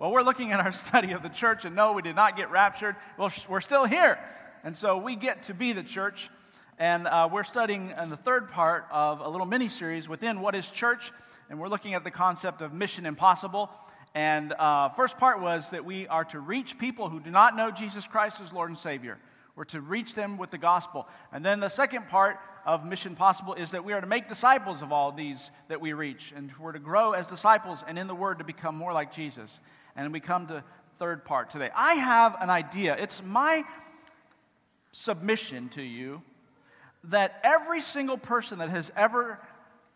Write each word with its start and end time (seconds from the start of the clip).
Well, 0.00 0.12
we're 0.12 0.22
looking 0.22 0.52
at 0.52 0.60
our 0.60 0.70
study 0.86 1.10
of 1.10 1.24
the 1.24 1.28
church, 1.28 1.64
and 1.64 1.74
no, 1.74 1.92
we 1.92 2.02
did 2.02 2.14
not 2.14 2.36
get 2.36 2.52
raptured. 2.52 2.94
Well, 3.18 3.32
we're 3.48 3.60
still 3.60 3.84
here. 3.84 4.16
And 4.62 4.76
so 4.76 4.96
we 4.98 5.16
get 5.16 5.44
to 5.44 5.54
be 5.54 5.72
the 5.72 5.82
church. 5.82 6.30
And 6.78 7.08
uh, 7.08 7.28
we're 7.32 7.42
studying 7.42 7.92
in 8.00 8.08
the 8.08 8.16
third 8.16 8.48
part 8.52 8.86
of 8.92 9.20
a 9.20 9.28
little 9.28 9.46
mini 9.46 9.66
series 9.66 10.08
within 10.08 10.40
What 10.40 10.54
is 10.54 10.70
Church? 10.70 11.10
And 11.50 11.58
we're 11.58 11.68
looking 11.68 11.94
at 11.94 12.04
the 12.04 12.12
concept 12.12 12.62
of 12.62 12.72
Mission 12.72 13.06
Impossible. 13.06 13.70
And 14.14 14.52
uh, 14.52 14.90
first 14.90 15.18
part 15.18 15.40
was 15.40 15.68
that 15.70 15.84
we 15.84 16.06
are 16.06 16.24
to 16.26 16.38
reach 16.38 16.78
people 16.78 17.08
who 17.08 17.18
do 17.18 17.32
not 17.32 17.56
know 17.56 17.72
Jesus 17.72 18.06
Christ 18.06 18.40
as 18.40 18.52
Lord 18.52 18.70
and 18.70 18.78
Savior. 18.78 19.18
We're 19.56 19.64
to 19.64 19.80
reach 19.80 20.14
them 20.14 20.38
with 20.38 20.52
the 20.52 20.58
gospel. 20.58 21.08
And 21.32 21.44
then 21.44 21.58
the 21.58 21.68
second 21.68 22.08
part 22.08 22.38
of 22.64 22.86
Mission 22.86 23.16
Possible 23.16 23.54
is 23.54 23.72
that 23.72 23.84
we 23.84 23.92
are 23.92 24.00
to 24.00 24.06
make 24.06 24.28
disciples 24.28 24.80
of 24.80 24.92
all 24.92 25.10
these 25.10 25.50
that 25.66 25.80
we 25.80 25.92
reach. 25.92 26.32
And 26.36 26.52
we're 26.60 26.70
to 26.70 26.78
grow 26.78 27.14
as 27.14 27.26
disciples 27.26 27.82
and 27.88 27.98
in 27.98 28.06
the 28.06 28.14
Word 28.14 28.38
to 28.38 28.44
become 28.44 28.76
more 28.76 28.92
like 28.92 29.12
Jesus. 29.12 29.58
And 29.98 30.12
we 30.12 30.20
come 30.20 30.46
to 30.46 30.62
third 31.00 31.24
part 31.24 31.50
today. 31.50 31.70
I 31.74 31.94
have 31.94 32.36
an 32.40 32.50
idea. 32.50 32.96
It's 32.96 33.20
my 33.22 33.64
submission 34.92 35.68
to 35.70 35.82
you 35.82 36.22
that 37.04 37.40
every 37.42 37.80
single 37.80 38.16
person 38.16 38.60
that 38.60 38.70
has 38.70 38.92
ever 38.96 39.40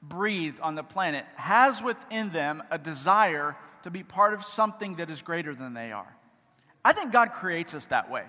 breathed 0.03 0.59
on 0.61 0.75
the 0.75 0.83
planet 0.83 1.25
has 1.37 1.81
within 1.81 2.33
them 2.33 2.65
a 2.71 2.79
desire 2.79 3.57
to 3.85 3.91
be 3.91 4.03
part 4.03 4.35
of 4.35 4.45
something 4.45 4.97
that 4.97 5.09
is 5.09 5.23
greater 5.23 5.55
than 5.55 5.73
they 5.73 5.93
are. 5.93 6.17
I 6.85 6.93
think 6.93 7.13
God 7.13 7.33
creates 7.35 7.73
us 7.73 7.87
that 7.87 8.11
way. 8.11 8.25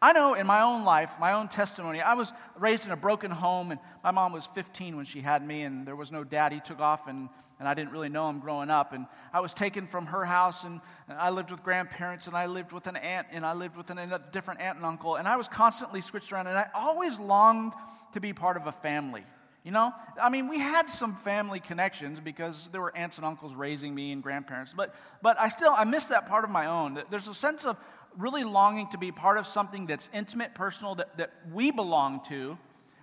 I 0.00 0.12
know 0.12 0.34
in 0.34 0.46
my 0.46 0.62
own 0.62 0.84
life, 0.84 1.10
my 1.18 1.32
own 1.32 1.48
testimony, 1.48 2.00
I 2.00 2.14
was 2.14 2.32
raised 2.56 2.86
in 2.86 2.92
a 2.92 2.96
broken 2.96 3.32
home, 3.32 3.72
and 3.72 3.80
my 4.04 4.12
mom 4.12 4.32
was 4.32 4.46
15 4.54 4.96
when 4.96 5.04
she 5.04 5.20
had 5.20 5.44
me, 5.44 5.62
and 5.62 5.86
there 5.86 5.96
was 5.96 6.12
no 6.12 6.22
dad. 6.22 6.52
He 6.52 6.60
took 6.60 6.78
off, 6.78 7.08
and, 7.08 7.28
and 7.58 7.66
I 7.68 7.74
didn't 7.74 7.90
really 7.90 8.08
know 8.08 8.28
him 8.30 8.38
growing 8.38 8.70
up. 8.70 8.92
And 8.92 9.06
I 9.32 9.40
was 9.40 9.52
taken 9.52 9.88
from 9.88 10.06
her 10.06 10.24
house, 10.24 10.62
and, 10.62 10.80
and 11.08 11.18
I 11.18 11.30
lived 11.30 11.50
with 11.50 11.64
grandparents, 11.64 12.28
and 12.28 12.36
I 12.36 12.46
lived 12.46 12.70
with 12.70 12.86
an 12.86 12.94
aunt, 12.94 13.26
and 13.32 13.44
I 13.44 13.54
lived 13.54 13.76
with 13.76 13.90
an, 13.90 13.98
a 13.98 14.20
different 14.30 14.60
aunt 14.60 14.76
and 14.76 14.86
uncle, 14.86 15.16
and 15.16 15.26
I 15.26 15.34
was 15.34 15.48
constantly 15.48 16.00
switched 16.00 16.32
around, 16.32 16.46
and 16.46 16.56
I 16.56 16.68
always 16.74 17.18
longed 17.18 17.72
to 18.12 18.20
be 18.20 18.32
part 18.32 18.56
of 18.56 18.68
a 18.68 18.72
family. 18.72 19.24
You 19.64 19.72
know, 19.72 19.92
I 20.22 20.30
mean, 20.30 20.48
we 20.48 20.60
had 20.60 20.88
some 20.88 21.16
family 21.16 21.58
connections 21.58 22.20
because 22.20 22.68
there 22.70 22.80
were 22.80 22.96
aunts 22.96 23.16
and 23.18 23.26
uncles 23.26 23.54
raising 23.54 23.94
me 23.94 24.12
and 24.12 24.22
grandparents, 24.22 24.72
but, 24.74 24.94
but 25.20 25.38
I 25.38 25.48
still, 25.48 25.74
I 25.76 25.82
miss 25.82 26.06
that 26.06 26.28
part 26.28 26.44
of 26.44 26.50
my 26.50 26.66
own. 26.66 27.02
There's 27.10 27.26
a 27.26 27.34
sense 27.34 27.66
of 27.66 27.76
really 28.16 28.44
longing 28.44 28.88
to 28.90 28.98
be 28.98 29.12
part 29.12 29.38
of 29.38 29.46
something 29.46 29.86
that's 29.86 30.08
intimate, 30.12 30.54
personal, 30.54 30.94
that, 30.96 31.16
that 31.18 31.32
we 31.52 31.70
belong 31.70 32.20
to, 32.28 32.58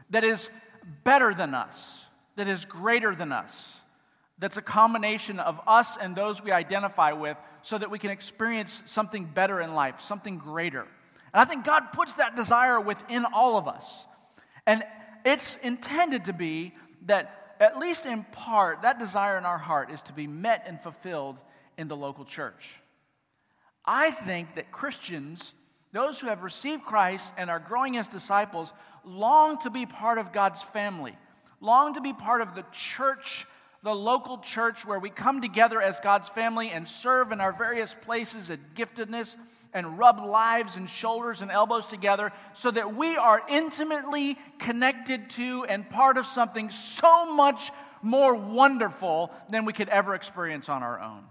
that 0.09 0.23
is 0.23 0.49
better 1.03 1.33
than 1.33 1.53
us, 1.53 2.01
that 2.35 2.47
is 2.47 2.65
greater 2.65 3.15
than 3.15 3.31
us, 3.31 3.81
that's 4.37 4.57
a 4.57 4.61
combination 4.61 5.39
of 5.39 5.59
us 5.65 5.97
and 5.97 6.15
those 6.15 6.43
we 6.43 6.51
identify 6.51 7.13
with 7.13 7.37
so 7.61 7.77
that 7.77 7.89
we 7.89 7.97
can 7.97 8.11
experience 8.11 8.83
something 8.85 9.25
better 9.25 9.61
in 9.61 9.73
life, 9.73 10.01
something 10.01 10.37
greater. 10.37 10.81
And 10.81 11.41
I 11.41 11.45
think 11.45 11.65
God 11.65 11.93
puts 11.93 12.15
that 12.15 12.35
desire 12.35 12.79
within 12.79 13.25
all 13.25 13.57
of 13.57 13.67
us. 13.67 14.05
And 14.67 14.83
it's 15.25 15.55
intended 15.63 16.25
to 16.25 16.33
be 16.33 16.73
that, 17.05 17.55
at 17.59 17.77
least 17.77 18.05
in 18.05 18.23
part, 18.25 18.81
that 18.81 18.99
desire 18.99 19.37
in 19.37 19.45
our 19.45 19.57
heart 19.57 19.89
is 19.89 20.01
to 20.03 20.13
be 20.13 20.27
met 20.27 20.63
and 20.67 20.81
fulfilled 20.81 21.43
in 21.77 21.87
the 21.87 21.95
local 21.95 22.25
church. 22.25 22.81
I 23.87 24.11
think 24.11 24.55
that 24.55 24.71
Christians, 24.71 25.53
those 25.91 26.19
who 26.19 26.27
have 26.27 26.43
received 26.43 26.83
Christ 26.83 27.33
and 27.37 27.49
are 27.49 27.59
growing 27.59 27.97
as 27.97 28.07
disciples, 28.07 28.71
long 29.03 29.59
to 29.59 29.69
be 29.69 29.85
part 29.85 30.17
of 30.17 30.33
God's 30.33 30.61
family, 30.61 31.15
long 31.61 31.93
to 31.93 32.01
be 32.01 32.13
part 32.13 32.41
of 32.41 32.55
the 32.55 32.65
church, 32.71 33.45
the 33.83 33.93
local 33.93 34.39
church 34.39 34.85
where 34.85 34.99
we 34.99 35.09
come 35.09 35.41
together 35.41 35.81
as 35.81 35.99
God's 35.99 36.29
family 36.29 36.71
and 36.71 36.87
serve 36.87 37.31
in 37.31 37.39
our 37.39 37.53
various 37.53 37.95
places 38.01 38.49
of 38.49 38.59
giftedness 38.73 39.35
and 39.73 39.99
rub 39.99 40.23
lives 40.23 40.77
and 40.77 40.89
shoulders 40.89 41.41
and 41.41 41.51
elbows 41.51 41.85
together 41.85 42.31
so 42.53 42.71
that 42.71 42.95
we 42.95 43.17
are 43.17 43.41
intimately 43.49 44.39
connected 44.57 45.29
to 45.31 45.65
and 45.65 45.87
part 45.89 46.17
of 46.17 46.25
something 46.25 46.69
so 46.69 47.31
much 47.35 47.71
more 48.01 48.33
wonderful 48.33 49.31
than 49.49 49.65
we 49.65 49.73
could 49.73 49.89
ever 49.89 50.15
experience 50.15 50.69
on 50.69 50.81
our 50.81 50.99
own. 51.01 51.23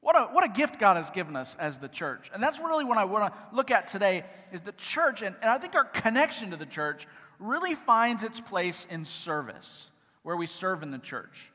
What 0.00 0.16
a, 0.16 0.24
what 0.32 0.44
a 0.44 0.48
gift 0.48 0.78
God 0.78 0.96
has 0.96 1.10
given 1.10 1.36
us 1.36 1.56
as 1.60 1.78
the 1.78 1.88
church. 1.88 2.30
And 2.32 2.42
that's 2.42 2.58
really 2.58 2.84
what 2.84 2.96
I 2.96 3.04
want 3.04 3.32
to 3.32 3.38
look 3.54 3.70
at 3.70 3.88
today 3.88 4.24
is 4.50 4.62
the 4.62 4.72
church. 4.72 5.22
And, 5.22 5.36
and 5.42 5.50
I 5.50 5.58
think 5.58 5.74
our 5.74 5.84
connection 5.84 6.50
to 6.50 6.56
the 6.56 6.66
church 6.66 7.06
really 7.38 7.74
finds 7.74 8.22
its 8.22 8.40
place 8.40 8.86
in 8.90 9.04
service, 9.04 9.90
where 10.22 10.36
we 10.36 10.46
serve 10.46 10.82
in 10.82 10.90
the 10.90 10.98
church. 10.98 11.52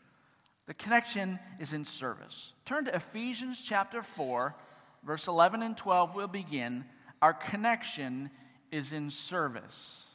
The 0.67 0.73
connection 0.75 1.39
is 1.59 1.73
in 1.73 1.85
service. 1.85 2.53
Turn 2.65 2.85
to 2.85 2.95
Ephesians 2.95 3.61
chapter 3.63 4.03
4, 4.03 4.55
verse 5.03 5.27
11 5.27 5.63
and 5.63 5.75
12. 5.75 6.15
We'll 6.15 6.27
begin. 6.27 6.85
Our 7.21 7.33
connection 7.33 8.29
is 8.71 8.91
in 8.91 9.09
service. 9.09 10.05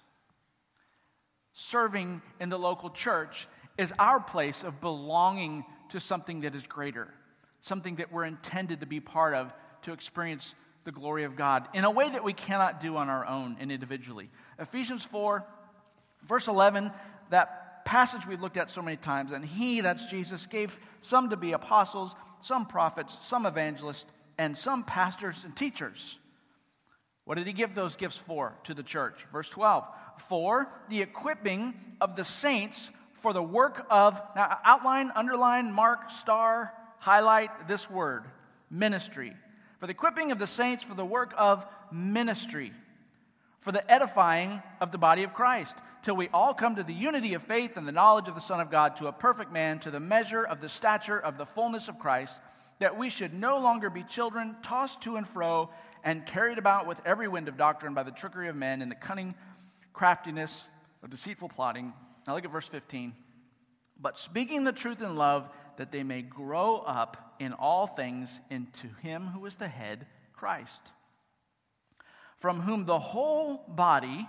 Serving 1.53 2.23
in 2.41 2.49
the 2.49 2.59
local 2.59 2.91
church 2.91 3.49
is 3.77 3.93
our 3.99 4.21
place 4.21 4.62
of 4.62 4.81
belonging 4.81 5.65
to 5.91 5.99
something 5.99 6.41
that 6.43 6.55
is 6.55 6.62
greater 6.62 7.09
something 7.60 7.97
that 7.97 8.12
we're 8.12 8.25
intended 8.25 8.81
to 8.81 8.87
be 8.87 9.00
part 9.00 9.34
of 9.34 9.53
to 9.82 9.93
experience 9.93 10.54
the 10.84 10.93
glory 10.93 11.25
of 11.25 11.37
God 11.37 11.69
in 11.75 11.84
a 11.84 11.91
way 11.91 12.09
that 12.09 12.25
we 12.25 12.32
cannot 12.32 12.81
do 12.81 12.97
on 12.97 13.09
our 13.09 13.26
own 13.26 13.56
and 13.60 13.71
individually. 13.71 14.31
Ephesians 14.59 15.04
4, 15.04 15.44
verse 16.26 16.49
11, 16.49 16.91
that 17.31 17.84
passage 17.84 18.26
we've 18.26 18.41
looked 18.41 18.56
at 18.56 18.70
so 18.70 18.82
many 18.82 18.97
times, 18.97 19.32
and 19.32 19.44
He, 19.44 19.81
that's 19.81 20.06
Jesus, 20.06 20.47
gave 20.47 20.78
some 21.00 21.31
to 21.31 21.37
be 21.37 21.53
apostles, 21.53 22.15
some 22.41 22.66
prophets, 22.66 23.16
some 23.20 23.47
evangelists, 23.47 24.06
and 24.38 24.56
some 24.56 24.84
pastors 24.84 25.44
and 25.44 25.54
teachers. 25.54 26.19
What 27.25 27.37
did 27.37 27.47
He 27.47 27.53
give 27.53 27.75
those 27.75 27.97
gifts 27.97 28.16
for 28.16 28.54
to 28.65 28.75
the 28.75 28.82
church? 28.82 29.26
Verse 29.32 29.50
12, 29.50 29.84
for 30.28 30.69
the 30.88 31.03
equipping 31.03 31.75
of 32.00 32.16
the 32.16 32.25
saints 32.25 32.91
for 33.20 33.32
the 33.32 33.43
work 33.43 33.87
of, 33.91 34.20
now 34.34 34.59
outline, 34.65 35.12
underline, 35.15 35.72
mark, 35.72 36.10
star, 36.10 36.72
highlight 37.00 37.66
this 37.66 37.91
word 37.91 38.25
ministry. 38.71 39.33
For 39.81 39.87
the 39.87 39.93
equipping 39.93 40.31
of 40.31 40.38
the 40.38 40.47
saints 40.47 40.84
for 40.84 40.94
the 40.94 41.05
work 41.05 41.34
of 41.37 41.66
ministry, 41.91 42.72
for 43.61 43.72
the 43.72 43.91
edifying 43.91 44.62
of 44.81 44.93
the 44.93 44.99
body 44.99 45.22
of 45.22 45.34
Christ, 45.34 45.78
till 46.03 46.15
we 46.15 46.28
all 46.28 46.55
come 46.55 46.77
to 46.77 46.83
the 46.83 46.94
unity 46.94 47.34
of 47.34 47.43
faith 47.43 47.77
and 47.77 47.88
the 47.88 47.93
knowledge 47.93 48.28
of 48.28 48.34
the 48.34 48.41
Son 48.41 48.61
of 48.61 48.71
God, 48.71 48.97
to 48.97 49.09
a 49.09 49.12
perfect 49.12 49.50
man, 49.53 49.78
to 49.81 49.91
the 49.91 49.99
measure 49.99 50.44
of 50.44 50.61
the 50.61 50.69
stature 50.69 51.19
of 51.19 51.38
the 51.38 51.47
fullness 51.47 51.88
of 51.88 51.99
Christ, 51.99 52.38
that 52.78 52.97
we 52.97 53.11
should 53.11 53.34
no 53.34 53.59
longer 53.59 53.91
be 53.91 54.05
children, 54.05 54.56
tossed 54.62 55.03
to 55.03 55.17
and 55.17 55.27
fro, 55.27 55.71
and 56.05 56.25
carried 56.25 56.59
about 56.59 56.87
with 56.87 57.00
every 57.05 57.28
wind 57.28 57.49
of 57.49 57.56
doctrine 57.56 57.94
by 57.94 58.03
the 58.03 58.11
trickery 58.11 58.49
of 58.49 58.56
men 58.56 58.82
and 58.82 58.91
the 58.91 58.97
cunning 58.97 59.34
craftiness 59.93 60.67
of 61.03 61.11
deceitful 61.11 61.49
plotting. 61.49 61.93
Now 62.27 62.34
look 62.34 62.44
at 62.44 62.53
verse 62.53 62.69
15. 62.69 63.15
But 64.00 64.17
speaking 64.17 64.65
the 64.65 64.72
truth 64.72 65.03
in 65.03 65.17
love, 65.17 65.49
that 65.81 65.91
they 65.91 66.03
may 66.03 66.21
grow 66.21 66.77
up 66.77 67.37
in 67.39 67.55
all 67.55 67.87
things 67.87 68.39
into 68.51 68.87
him 69.01 69.29
who 69.29 69.47
is 69.47 69.57
the 69.57 69.67
head, 69.67 70.07
Christ, 70.35 70.93
from 72.37 72.61
whom 72.61 72.85
the 72.85 72.99
whole 72.99 73.65
body, 73.67 74.29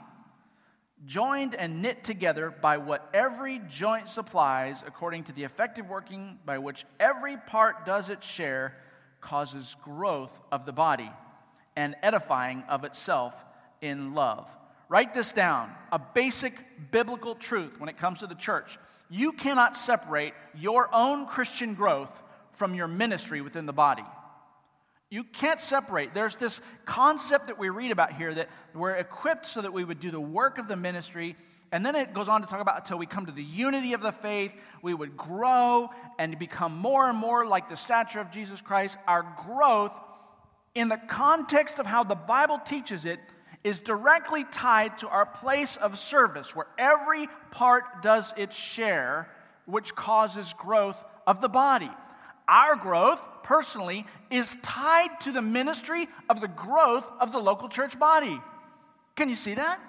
joined 1.05 1.53
and 1.53 1.81
knit 1.81 2.05
together 2.05 2.49
by 2.49 2.77
what 2.77 3.09
every 3.13 3.59
joint 3.67 4.07
supplies, 4.07 4.81
according 4.87 5.25
to 5.25 5.33
the 5.33 5.43
effective 5.43 5.89
working 5.89 6.39
by 6.45 6.57
which 6.57 6.85
every 7.01 7.35
part 7.35 7.85
does 7.85 8.09
its 8.09 8.25
share, 8.25 8.77
causes 9.19 9.75
growth 9.83 10.31
of 10.53 10.65
the 10.65 10.71
body 10.71 11.11
and 11.75 11.97
edifying 12.01 12.63
of 12.69 12.85
itself 12.85 13.35
in 13.81 14.13
love. 14.13 14.47
Write 14.91 15.13
this 15.13 15.31
down 15.31 15.71
a 15.93 15.99
basic 15.99 16.53
biblical 16.91 17.33
truth 17.33 17.79
when 17.79 17.87
it 17.87 17.97
comes 17.97 18.19
to 18.19 18.27
the 18.27 18.35
church. 18.35 18.77
You 19.09 19.31
cannot 19.31 19.77
separate 19.77 20.33
your 20.53 20.93
own 20.93 21.27
Christian 21.27 21.75
growth 21.75 22.11
from 22.55 22.75
your 22.75 22.89
ministry 22.89 23.39
within 23.39 23.65
the 23.65 23.71
body. 23.71 24.03
You 25.09 25.23
can't 25.23 25.61
separate. 25.61 26.13
There's 26.13 26.35
this 26.35 26.59
concept 26.83 27.47
that 27.47 27.57
we 27.57 27.69
read 27.69 27.91
about 27.91 28.11
here 28.11 28.33
that 28.33 28.49
we're 28.75 28.95
equipped 28.95 29.45
so 29.45 29.61
that 29.61 29.71
we 29.71 29.85
would 29.85 30.01
do 30.01 30.11
the 30.11 30.19
work 30.19 30.57
of 30.57 30.67
the 30.67 30.75
ministry. 30.75 31.37
And 31.71 31.85
then 31.85 31.95
it 31.95 32.13
goes 32.13 32.27
on 32.27 32.41
to 32.41 32.47
talk 32.47 32.59
about 32.59 32.79
until 32.79 32.97
we 32.97 33.05
come 33.05 33.27
to 33.27 33.31
the 33.31 33.41
unity 33.41 33.93
of 33.93 34.01
the 34.01 34.11
faith, 34.11 34.51
we 34.81 34.93
would 34.93 35.15
grow 35.15 35.89
and 36.19 36.37
become 36.37 36.77
more 36.77 37.07
and 37.07 37.17
more 37.17 37.45
like 37.45 37.69
the 37.69 37.77
stature 37.77 38.19
of 38.19 38.29
Jesus 38.29 38.59
Christ. 38.59 38.97
Our 39.07 39.25
growth, 39.47 39.93
in 40.75 40.89
the 40.89 40.99
context 41.07 41.79
of 41.79 41.85
how 41.85 42.03
the 42.03 42.15
Bible 42.15 42.59
teaches 42.59 43.05
it, 43.05 43.21
is 43.63 43.79
directly 43.79 44.43
tied 44.45 44.97
to 44.97 45.07
our 45.07 45.25
place 45.25 45.77
of 45.77 45.99
service, 45.99 46.55
where 46.55 46.67
every 46.77 47.27
part 47.51 48.01
does 48.01 48.33
its 48.37 48.55
share, 48.55 49.29
which 49.65 49.95
causes 49.95 50.53
growth 50.57 51.01
of 51.27 51.41
the 51.41 51.49
body. 51.49 51.91
Our 52.47 52.75
growth, 52.75 53.21
personally, 53.43 54.05
is 54.29 54.55
tied 54.61 55.19
to 55.21 55.31
the 55.31 55.41
ministry 55.41 56.07
of 56.29 56.41
the 56.41 56.47
growth 56.47 57.05
of 57.19 57.31
the 57.31 57.39
local 57.39 57.69
church 57.69 57.97
body. 57.99 58.39
Can 59.15 59.29
you 59.29 59.35
see 59.35 59.53
that? 59.53 59.79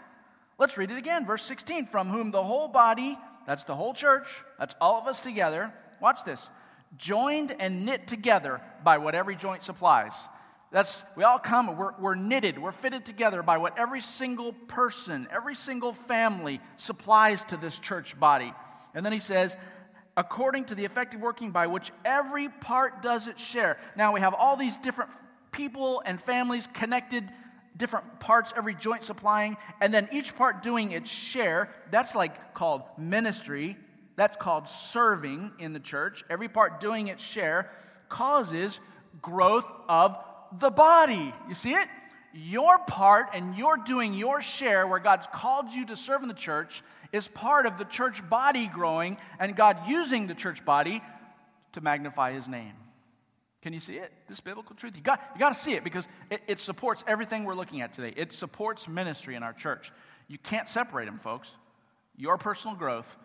Let's 0.58 0.76
read 0.76 0.90
it 0.90 0.98
again. 0.98 1.26
Verse 1.26 1.44
16 1.44 1.86
From 1.86 2.08
whom 2.08 2.30
the 2.30 2.42
whole 2.42 2.68
body, 2.68 3.18
that's 3.46 3.64
the 3.64 3.74
whole 3.74 3.94
church, 3.94 4.28
that's 4.58 4.74
all 4.80 5.00
of 5.00 5.06
us 5.06 5.20
together, 5.20 5.72
watch 6.00 6.24
this, 6.24 6.50
joined 6.98 7.56
and 7.58 7.86
knit 7.86 8.06
together 8.06 8.60
by 8.84 8.98
what 8.98 9.14
every 9.14 9.34
joint 9.34 9.64
supplies. 9.64 10.28
That's, 10.72 11.04
we 11.16 11.22
all 11.22 11.38
come, 11.38 11.76
we're, 11.76 11.92
we're 12.00 12.14
knitted, 12.14 12.58
we're 12.58 12.72
fitted 12.72 13.04
together 13.04 13.42
by 13.42 13.58
what 13.58 13.78
every 13.78 14.00
single 14.00 14.54
person, 14.54 15.28
every 15.30 15.54
single 15.54 15.92
family 15.92 16.60
supplies 16.76 17.44
to 17.44 17.58
this 17.58 17.78
church 17.78 18.18
body. 18.18 18.54
And 18.94 19.04
then 19.04 19.12
he 19.12 19.18
says, 19.18 19.54
according 20.16 20.64
to 20.66 20.74
the 20.74 20.86
effective 20.86 21.20
working 21.20 21.50
by 21.50 21.66
which 21.66 21.92
every 22.06 22.48
part 22.48 23.02
does 23.02 23.26
its 23.26 23.40
share. 23.40 23.78
Now 23.96 24.12
we 24.12 24.20
have 24.20 24.32
all 24.32 24.56
these 24.56 24.78
different 24.78 25.10
people 25.52 26.02
and 26.06 26.20
families 26.20 26.66
connected, 26.72 27.28
different 27.76 28.18
parts, 28.18 28.54
every 28.56 28.74
joint 28.74 29.04
supplying, 29.04 29.58
and 29.82 29.92
then 29.92 30.08
each 30.10 30.34
part 30.34 30.62
doing 30.62 30.92
its 30.92 31.10
share. 31.10 31.68
That's 31.90 32.14
like 32.14 32.54
called 32.54 32.82
ministry. 32.96 33.76
That's 34.16 34.36
called 34.36 34.68
serving 34.68 35.52
in 35.58 35.74
the 35.74 35.80
church. 35.80 36.24
Every 36.30 36.48
part 36.48 36.80
doing 36.80 37.08
its 37.08 37.22
share 37.22 37.70
causes 38.08 38.80
growth 39.20 39.66
of 39.88 40.16
the 40.58 40.70
body. 40.70 41.34
You 41.48 41.54
see 41.54 41.72
it? 41.72 41.88
Your 42.34 42.78
part 42.78 43.28
and 43.34 43.56
you're 43.56 43.76
doing 43.76 44.14
your 44.14 44.40
share 44.40 44.86
where 44.86 44.98
God's 44.98 45.26
called 45.32 45.72
you 45.72 45.86
to 45.86 45.96
serve 45.96 46.22
in 46.22 46.28
the 46.28 46.34
church 46.34 46.82
is 47.12 47.28
part 47.28 47.66
of 47.66 47.78
the 47.78 47.84
church 47.84 48.26
body 48.28 48.66
growing 48.66 49.18
and 49.38 49.54
God 49.54 49.78
using 49.86 50.26
the 50.26 50.34
church 50.34 50.64
body 50.64 51.02
to 51.72 51.80
magnify 51.80 52.32
his 52.32 52.48
name. 52.48 52.72
Can 53.60 53.72
you 53.72 53.80
see 53.80 53.96
it? 53.96 54.12
This 54.26 54.40
biblical 54.40 54.74
truth. 54.74 54.96
You 54.96 55.02
got, 55.02 55.20
you 55.34 55.38
got 55.38 55.50
to 55.50 55.60
see 55.60 55.74
it 55.74 55.84
because 55.84 56.06
it, 56.30 56.40
it 56.48 56.58
supports 56.58 57.04
everything 57.06 57.44
we're 57.44 57.54
looking 57.54 57.80
at 57.80 57.92
today. 57.92 58.12
It 58.16 58.32
supports 58.32 58.88
ministry 58.88 59.36
in 59.36 59.42
our 59.42 59.52
church. 59.52 59.92
You 60.26 60.38
can't 60.38 60.68
separate 60.68 61.04
them, 61.04 61.20
folks. 61.20 61.54
Your 62.16 62.38
personal 62.38 62.76
growth 62.76 63.16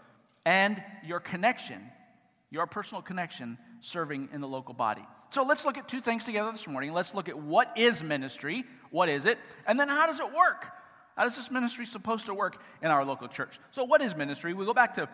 and 0.46 0.82
your 1.04 1.20
connection, 1.20 1.82
your 2.52 2.68
personal 2.68 3.02
connection 3.02 3.58
serving 3.82 4.30
in 4.32 4.42
the 4.42 4.48
local 4.48 4.74
body. 4.74 5.06
So 5.30 5.44
let's 5.44 5.66
look 5.66 5.78
at 5.78 5.88
two 5.88 6.02
things 6.02 6.26
together 6.26 6.52
this 6.52 6.68
morning. 6.68 6.94
Let's 6.94 7.14
look 7.14 7.30
at 7.30 7.38
what 7.38 7.78
is 7.78 8.02
ministry, 8.02 8.66
what 8.92 9.10
is 9.10 9.26
it, 9.26 9.38
and 9.66 9.80
then 9.80 9.90
how 9.90 10.08
does 10.08 10.20
it 10.20 10.34
work? 10.34 10.68
How 11.16 11.24
does 11.24 11.36
this 11.36 11.52
ministry 11.52 11.86
supposed 11.86 12.28
to 12.28 12.34
work 12.34 12.62
in 12.82 12.90
our 12.90 13.04
local 13.04 13.28
church? 13.28 13.60
So 13.72 13.84
what 13.84 14.02
is 14.02 14.16
ministry? 14.16 14.54
We 14.54 14.66
go 14.66 14.74
back 14.74 14.96
to 14.96 15.10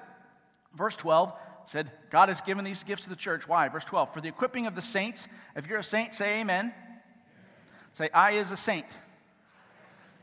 verse 0.75 0.95
12 0.95 1.33
said 1.65 1.92
God 2.10 2.30
has 2.30 2.42
given 2.42 2.65
these 2.65 2.83
gifts 2.83 3.04
to 3.04 3.10
the 3.10 3.15
church. 3.15 3.48
Why? 3.48 3.69
Verse 3.69 3.86
12, 3.86 4.13
for 4.13 4.21
the 4.21 4.27
equipping 4.27 4.68
of 4.68 4.75
the 4.75 4.81
saints. 4.81 5.27
If 5.56 5.68
you're 5.68 5.80
a 5.80 5.83
saint, 5.83 6.13
say 6.13 6.42
amen. 6.42 6.74
Say, 7.94 8.09
I 8.13 8.31
is 8.31 8.51
a 8.51 8.57
saint. 8.57 8.86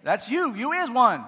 That's 0.02 0.28
you. 0.28 0.54
You 0.54 0.72
is 0.72 0.90
one. 0.90 1.24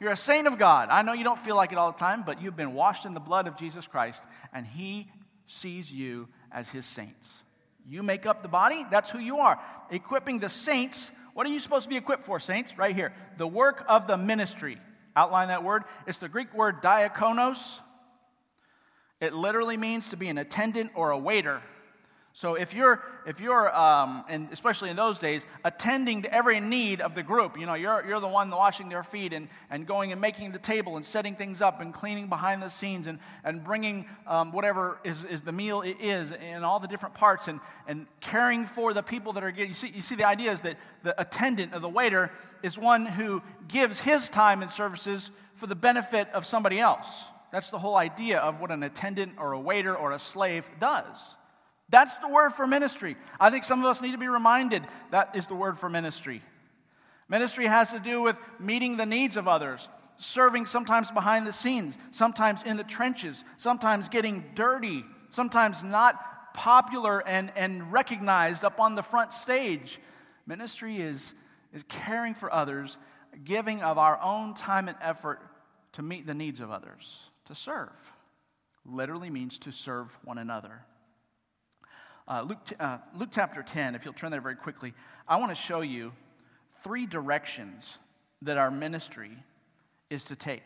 You're 0.00 0.12
a 0.12 0.16
saint 0.16 0.46
of 0.46 0.58
God. 0.58 0.88
I 0.90 1.02
know 1.02 1.12
you 1.12 1.24
don't 1.24 1.38
feel 1.38 1.56
like 1.56 1.72
it 1.72 1.78
all 1.78 1.92
the 1.92 1.98
time, 1.98 2.24
but 2.26 2.42
you've 2.42 2.56
been 2.56 2.74
washed 2.74 3.06
in 3.06 3.14
the 3.14 3.20
blood 3.20 3.46
of 3.46 3.56
Jesus 3.56 3.86
Christ, 3.86 4.24
and 4.52 4.66
He 4.66 5.08
sees 5.46 5.92
you 5.92 6.28
as 6.50 6.68
His 6.68 6.84
saints. 6.84 7.42
You 7.86 8.02
make 8.02 8.26
up 8.26 8.42
the 8.42 8.48
body, 8.48 8.86
that's 8.90 9.10
who 9.10 9.18
you 9.18 9.38
are. 9.38 9.58
Equipping 9.90 10.38
the 10.38 10.48
saints. 10.48 11.10
What 11.34 11.46
are 11.46 11.50
you 11.50 11.60
supposed 11.60 11.84
to 11.84 11.88
be 11.88 11.96
equipped 11.96 12.24
for, 12.24 12.38
saints? 12.38 12.76
Right 12.78 12.94
here. 12.94 13.12
The 13.38 13.46
work 13.46 13.84
of 13.88 14.06
the 14.06 14.16
ministry. 14.16 14.78
Outline 15.16 15.48
that 15.48 15.64
word. 15.64 15.84
It's 16.06 16.18
the 16.18 16.28
Greek 16.28 16.54
word 16.54 16.82
diakonos. 16.82 17.78
It 19.20 19.34
literally 19.34 19.76
means 19.76 20.08
to 20.08 20.16
be 20.16 20.28
an 20.28 20.38
attendant 20.38 20.92
or 20.94 21.10
a 21.10 21.18
waiter. 21.18 21.62
So 22.34 22.54
if 22.54 22.72
you're, 22.72 23.02
if 23.26 23.40
you're 23.40 23.74
um, 23.76 24.24
and 24.26 24.48
especially 24.52 24.88
in 24.88 24.96
those 24.96 25.18
days, 25.18 25.44
attending 25.64 26.22
to 26.22 26.34
every 26.34 26.60
need 26.60 27.02
of 27.02 27.14
the 27.14 27.22
group, 27.22 27.58
you 27.58 27.66
know, 27.66 27.74
you're, 27.74 28.02
you're 28.06 28.20
the 28.20 28.28
one 28.28 28.50
washing 28.50 28.88
their 28.88 29.02
feet 29.02 29.34
and, 29.34 29.48
and 29.68 29.86
going 29.86 30.12
and 30.12 30.20
making 30.20 30.52
the 30.52 30.58
table 30.58 30.96
and 30.96 31.04
setting 31.04 31.36
things 31.36 31.60
up 31.60 31.82
and 31.82 31.92
cleaning 31.92 32.28
behind 32.28 32.62
the 32.62 32.70
scenes 32.70 33.06
and, 33.06 33.18
and 33.44 33.62
bringing 33.62 34.06
um, 34.26 34.50
whatever 34.50 34.98
is, 35.04 35.24
is 35.24 35.42
the 35.42 35.52
meal 35.52 35.82
is 35.82 36.32
in 36.32 36.64
all 36.64 36.80
the 36.80 36.88
different 36.88 37.14
parts 37.14 37.48
and, 37.48 37.60
and 37.86 38.06
caring 38.20 38.64
for 38.64 38.94
the 38.94 39.02
people 39.02 39.34
that 39.34 39.44
are 39.44 39.50
getting. 39.50 39.68
You 39.68 39.74
see, 39.74 39.92
you 39.94 40.00
see, 40.00 40.14
the 40.14 40.26
idea 40.26 40.52
is 40.52 40.62
that 40.62 40.78
the 41.02 41.20
attendant 41.20 41.74
or 41.74 41.80
the 41.80 41.88
waiter 41.88 42.30
is 42.62 42.78
one 42.78 43.04
who 43.04 43.42
gives 43.68 44.00
his 44.00 44.30
time 44.30 44.62
and 44.62 44.72
services 44.72 45.30
for 45.56 45.66
the 45.66 45.74
benefit 45.74 46.28
of 46.32 46.46
somebody 46.46 46.80
else. 46.80 47.06
That's 47.52 47.68
the 47.68 47.78
whole 47.78 47.96
idea 47.96 48.38
of 48.38 48.58
what 48.58 48.70
an 48.70 48.82
attendant 48.82 49.34
or 49.36 49.52
a 49.52 49.60
waiter 49.60 49.94
or 49.94 50.12
a 50.12 50.18
slave 50.18 50.64
does. 50.80 51.36
That's 51.92 52.16
the 52.16 52.28
word 52.28 52.54
for 52.54 52.66
ministry. 52.66 53.16
I 53.38 53.50
think 53.50 53.64
some 53.64 53.80
of 53.80 53.84
us 53.84 54.00
need 54.00 54.12
to 54.12 54.18
be 54.18 54.26
reminded 54.26 54.82
that 55.10 55.36
is 55.36 55.46
the 55.46 55.54
word 55.54 55.78
for 55.78 55.90
ministry. 55.90 56.42
Ministry 57.28 57.66
has 57.66 57.92
to 57.92 58.00
do 58.00 58.22
with 58.22 58.36
meeting 58.58 58.96
the 58.96 59.04
needs 59.04 59.36
of 59.36 59.46
others, 59.46 59.88
serving 60.16 60.64
sometimes 60.64 61.10
behind 61.10 61.46
the 61.46 61.52
scenes, 61.52 61.96
sometimes 62.10 62.62
in 62.62 62.78
the 62.78 62.82
trenches, 62.84 63.44
sometimes 63.58 64.08
getting 64.08 64.42
dirty, 64.54 65.04
sometimes 65.28 65.84
not 65.84 66.54
popular 66.54 67.26
and, 67.28 67.52
and 67.56 67.92
recognized 67.92 68.64
up 68.64 68.80
on 68.80 68.94
the 68.94 69.02
front 69.02 69.34
stage. 69.34 70.00
Ministry 70.46 70.96
is, 70.96 71.34
is 71.74 71.84
caring 71.88 72.32
for 72.32 72.50
others, 72.50 72.96
giving 73.44 73.82
of 73.82 73.98
our 73.98 74.18
own 74.22 74.54
time 74.54 74.88
and 74.88 74.96
effort 75.02 75.40
to 75.92 76.02
meet 76.02 76.26
the 76.26 76.34
needs 76.34 76.60
of 76.60 76.70
others, 76.70 77.20
to 77.48 77.54
serve. 77.54 78.12
Literally 78.86 79.28
means 79.28 79.58
to 79.58 79.72
serve 79.72 80.16
one 80.24 80.38
another. 80.38 80.86
Uh, 82.28 82.42
Luke, 82.42 82.60
uh, 82.78 82.98
Luke 83.14 83.30
chapter 83.32 83.62
10, 83.62 83.94
if 83.94 84.04
you'll 84.04 84.14
turn 84.14 84.30
there 84.30 84.40
very 84.40 84.54
quickly, 84.54 84.94
I 85.26 85.38
want 85.38 85.50
to 85.50 85.56
show 85.56 85.80
you 85.80 86.12
three 86.84 87.06
directions 87.06 87.98
that 88.42 88.58
our 88.58 88.70
ministry 88.70 89.36
is 90.08 90.24
to 90.24 90.36
take. 90.36 90.62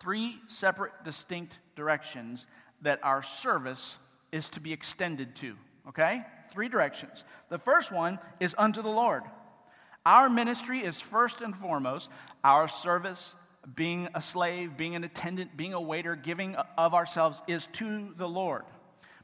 Three 0.00 0.38
separate, 0.48 0.92
distinct 1.04 1.60
directions 1.76 2.46
that 2.82 3.00
our 3.02 3.22
service 3.22 3.98
is 4.32 4.48
to 4.50 4.60
be 4.60 4.72
extended 4.72 5.34
to. 5.36 5.56
Okay? 5.88 6.22
Three 6.52 6.68
directions. 6.68 7.24
The 7.48 7.58
first 7.58 7.90
one 7.90 8.18
is 8.38 8.54
unto 8.58 8.82
the 8.82 8.88
Lord. 8.88 9.22
Our 10.04 10.28
ministry 10.28 10.80
is 10.80 11.00
first 11.00 11.40
and 11.40 11.56
foremost 11.56 12.10
our 12.42 12.68
service, 12.68 13.34
being 13.74 14.08
a 14.14 14.22
slave, 14.22 14.76
being 14.76 14.94
an 14.94 15.04
attendant, 15.04 15.56
being 15.56 15.74
a 15.74 15.80
waiter, 15.80 16.16
giving 16.16 16.54
of 16.76 16.94
ourselves 16.94 17.42
is 17.46 17.66
to 17.74 18.14
the 18.16 18.28
Lord. 18.28 18.64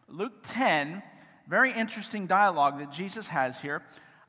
Luke 0.09 0.35
10 0.43 1.03
very 1.49 1.73
interesting 1.73 2.27
dialogue 2.27 2.79
that 2.79 2.93
Jesus 2.93 3.29
has 3.29 3.59
here. 3.61 3.83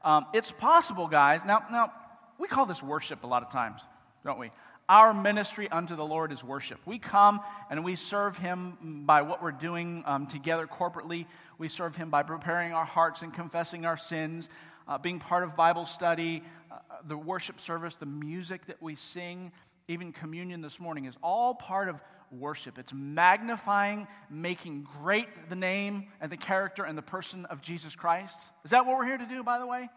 Um, 0.04 0.25
it's 0.34 0.52
possible, 0.52 1.08
guys. 1.08 1.42
Now, 1.46 1.64
now, 1.72 1.92
we 2.38 2.48
call 2.48 2.66
this 2.66 2.84
worship 2.84 3.24
a 3.24 3.28
lot 3.28 3.44
of 3.44 3.52
times, 3.52 3.81
don't 4.24 4.40
we? 4.40 4.52
Our 4.90 5.14
ministry 5.14 5.68
unto 5.69 5.96
the 5.96 6.06
Lord 6.06 6.31
is 6.31 6.44
worship. 6.44 6.80
We 6.86 6.98
come 6.98 7.42
and 7.69 7.84
we 7.84 7.96
serve 7.96 8.38
Him 8.38 9.04
by 9.06 9.22
what 9.24 9.44
we're 9.44 9.52
doing 9.52 10.04
um, 10.06 10.28
together 10.28 10.66
corporately. 10.66 11.25
We 11.58 11.68
serve 11.68 11.96
Him 11.96 12.10
by 12.10 12.24
preparing 12.24 12.72
our 12.72 12.86
hearts 12.86 13.22
and 13.22 13.34
confessing 13.34 13.86
our 13.86 13.98
sins, 13.98 14.48
uh, 14.88 14.98
being 14.98 15.19
part 15.19 15.44
of 15.44 15.58
Bible 15.58 15.86
study, 15.86 16.42
uh, 16.71 16.78
the 17.06 17.18
worship 17.18 17.59
service, 17.59 17.95
the 17.95 18.06
music 18.06 18.66
that 18.68 18.81
we 18.81 18.95
sing, 18.95 19.52
even 19.90 20.14
communion 20.14 20.62
this 20.62 20.80
morning 20.80 21.06
is 21.06 21.16
all 21.21 21.54
part 21.54 21.90
of 21.90 22.00
worship. 22.31 22.78
It's 22.78 22.94
magnifying, 22.94 24.07
making 24.30 24.88
great 25.02 25.28
the 25.50 25.56
name 25.56 26.07
and 26.22 26.31
the 26.31 26.38
character 26.38 26.84
and 26.84 26.98
the 26.98 27.02
person 27.02 27.46
of 27.46 27.62
Jesus 27.62 27.96
Christ. 27.96 28.42
Is 28.66 28.72
that 28.72 28.86
what 28.86 28.98
we're 28.98 29.06
here 29.06 29.18
to 29.18 29.26
do, 29.26 29.44
by 29.44 29.60
the 29.60 29.68
way? 29.68 29.90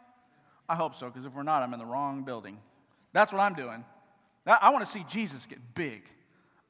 I 0.69 0.77
hope 0.77 0.95
so, 0.95 1.07
because 1.07 1.27
if 1.27 1.35
we're 1.35 1.43
not, 1.43 1.63
I'm 1.63 1.73
in 1.73 1.81
the 1.81 1.87
wrong 1.87 2.25
building. 2.25 2.59
That's 3.13 3.33
what 3.33 3.41
I'm 3.41 3.55
doing. 3.55 3.85
I 4.47 4.71
want 4.71 4.87
to 4.87 4.91
see 4.91 5.05
Jesus 5.09 5.47
get 5.47 5.59
big. 5.75 6.03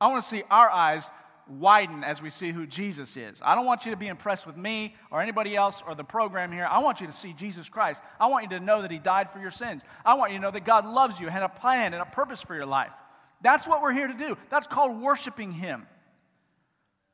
I 0.01 0.09
want 0.09 0.23
to 0.25 0.29
see 0.29 0.43
our 0.51 0.71
eyes 0.71 1.09
widen 1.49 2.05
as 2.05 2.23
we 2.23 2.31
see 2.31 2.53
who 2.53 2.67
Jesus 2.67 3.17
is. 3.17 3.41
I 3.43 3.55
don't 3.55 3.67
want 3.67 3.85
you 3.85 3.91
to 3.91 3.97
be 3.97 4.07
impressed 4.07 4.47
with 4.47 4.57
me 4.57 4.95
or 5.11 5.21
anybody 5.21 5.57
else 5.57 5.83
or 5.87 5.95
the 5.95 6.05
program 6.05 6.53
here. 6.53 6.65
I 6.65 6.79
want 6.79 7.01
you 7.01 7.07
to 7.07 7.13
see 7.13 7.33
Jesus 7.33 7.69
Christ. 7.69 8.03
I 8.19 8.29
want 8.29 8.45
you 8.45 8.59
to 8.59 8.65
know 8.65 8.83
that 8.83 8.91
He 8.91 8.99
died 8.99 9.31
for 9.33 9.41
your 9.41 9.51
sins. 9.51 9.83
I 10.05 10.15
want 10.15 10.33
you 10.33 10.39
to 10.39 10.43
know 10.43 10.51
that 10.51 10.65
God 10.65 10.87
loves 10.87 11.19
you, 11.19 11.27
and 11.27 11.33
had 11.33 11.43
a 11.43 11.49
plan 11.49 11.93
and 11.93 12.03
a 12.03 12.07
purpose 12.07 12.41
for 12.41 12.55
your 12.55 12.67
life. 12.67 12.93
That's 13.41 13.67
what 13.67 13.83
we're 13.83 13.93
here 13.93 14.07
to 14.07 14.15
do. 14.15 14.37
That's 14.51 14.67
called 14.67 15.01
worshiping 15.01 15.53
Him. 15.53 15.87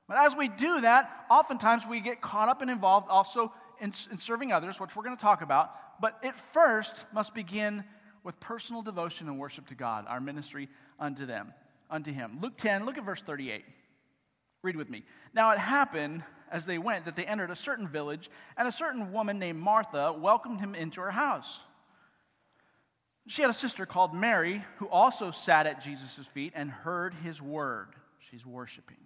But 0.09 0.18
as 0.18 0.37
we 0.37 0.49
do 0.49 0.83
that, 0.83 1.26
oftentimes 1.30 1.85
we 1.88 2.00
get 2.00 2.21
caught 2.21 2.49
up 2.49 2.62
and 2.62 2.71
involved 2.71 3.09
also 3.09 3.52
in, 3.80 3.92
in 4.11 4.18
serving 4.18 4.52
others, 4.52 4.78
which 4.78 4.95
we're 4.95 5.02
going 5.02 5.16
to 5.16 5.23
talk 5.23 5.42
about. 5.42 6.00
But 6.00 6.18
it 6.23 6.35
first 6.35 7.04
must 7.12 7.35
begin 7.35 7.85
with 8.23 8.38
personal 8.40 8.83
devotion 8.83 9.28
and 9.28 9.38
worship 9.38 9.68
to 9.68 9.75
God, 9.75 10.04
our 10.09 10.21
ministry 10.21 10.68
unto 10.99 11.26
them, 11.26 11.52
unto 11.90 12.12
Him. 12.12 12.38
Luke 12.40 12.56
10, 12.56 12.87
look 12.87 12.99
at 12.99 13.04
verse 13.04 13.23
38. 13.23 13.64
Read 14.62 14.76
with 14.76 14.90
me. 14.90 15.04
Now 15.33 15.52
it 15.52 15.59
happened 15.59 16.25
as 16.50 16.66
they 16.66 16.78
went 16.78 17.04
that 17.04 17.16
they 17.16 17.25
entered 17.25 17.50
a 17.50 17.56
certain 17.56 17.88
village, 17.88 18.30
and 18.56 18.68
a 18.68 18.73
certain 18.73 19.12
woman 19.12 19.38
named 19.38 19.59
Martha 19.59 20.12
welcomed 20.12 20.61
him 20.61 20.75
into 20.75 21.00
her 21.00 21.11
house. 21.11 21.61
She 23.26 23.42
had 23.42 23.50
a 23.50 23.54
sister 23.54 23.87
called 23.87 24.14
Mary 24.14 24.64
who 24.76 24.88
also 24.88 25.30
sat 25.30 25.66
at 25.66 25.83
Jesus' 25.83 26.26
feet 26.28 26.52
and 26.54 26.71
heard 26.71 27.12
his 27.14 27.42
word. 27.42 27.88
She's 28.30 28.47
worshiping. 28.47 28.97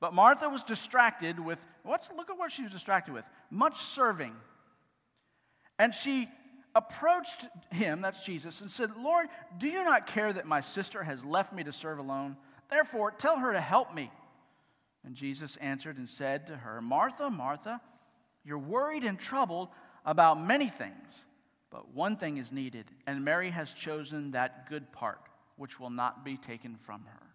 But 0.00 0.14
Martha 0.14 0.48
was 0.48 0.62
distracted 0.64 1.38
with, 1.38 1.58
what's, 1.82 2.08
look 2.16 2.30
at 2.30 2.38
what 2.38 2.50
she 2.50 2.62
was 2.62 2.72
distracted 2.72 3.12
with 3.12 3.24
much 3.50 3.78
serving. 3.80 4.34
And 5.78 5.94
she 5.94 6.28
approached 6.74 7.48
him, 7.70 8.00
that's 8.00 8.24
Jesus, 8.24 8.62
and 8.62 8.70
said, 8.70 8.90
Lord, 8.96 9.26
do 9.58 9.68
you 9.68 9.84
not 9.84 10.06
care 10.06 10.32
that 10.32 10.46
my 10.46 10.60
sister 10.60 11.02
has 11.02 11.24
left 11.24 11.52
me 11.52 11.64
to 11.64 11.72
serve 11.72 11.98
alone? 11.98 12.36
Therefore, 12.70 13.10
tell 13.10 13.38
her 13.38 13.52
to 13.52 13.60
help 13.60 13.94
me. 13.94 14.10
And 15.04 15.14
Jesus 15.14 15.56
answered 15.56 15.98
and 15.98 16.08
said 16.08 16.46
to 16.46 16.56
her, 16.56 16.80
Martha, 16.80 17.28
Martha, 17.28 17.80
you're 18.44 18.58
worried 18.58 19.04
and 19.04 19.18
troubled 19.18 19.68
about 20.04 20.42
many 20.42 20.68
things, 20.68 21.24
but 21.70 21.94
one 21.94 22.16
thing 22.16 22.36
is 22.36 22.52
needed, 22.52 22.86
and 23.06 23.24
Mary 23.24 23.50
has 23.50 23.72
chosen 23.72 24.32
that 24.32 24.68
good 24.68 24.90
part, 24.92 25.20
which 25.56 25.78
will 25.78 25.90
not 25.90 26.24
be 26.24 26.36
taken 26.36 26.76
from 26.76 27.04
her. 27.04 27.26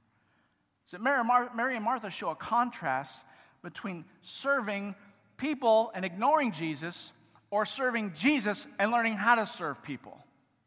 So 0.88 0.98
Mary, 0.98 1.24
Mar- 1.24 1.52
Mary 1.56 1.76
and 1.76 1.84
Martha 1.84 2.10
show 2.10 2.30
a 2.30 2.36
contrast 2.36 3.24
between 3.64 4.06
serving 4.22 4.96
people 5.38 5.92
and 5.96 6.06
ignoring 6.06 6.52
Jesus, 6.52 7.12
or 7.50 7.66
serving 7.66 8.14
Jesus 8.16 8.68
and 8.80 8.92
learning 8.92 9.14
how 9.14 9.36
to 9.36 9.48
serve 9.48 9.82
people. 9.82 10.18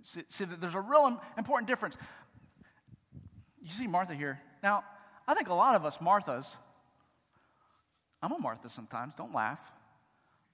See, 0.02 0.22
see 0.28 0.44
there's 0.44 0.74
a 0.74 0.80
real 0.80 1.20
important 1.36 1.68
difference. 1.68 1.96
You 3.62 3.70
see 3.70 3.86
Martha 3.86 4.14
here. 4.14 4.40
Now, 4.62 4.84
I 5.26 5.34
think 5.34 5.48
a 5.48 5.54
lot 5.54 5.74
of 5.74 5.84
us 5.84 5.98
Marthas, 5.98 6.54
I'm 8.22 8.32
a 8.32 8.38
Martha 8.38 8.70
sometimes, 8.70 9.14
don't 9.14 9.34
laugh. 9.34 9.60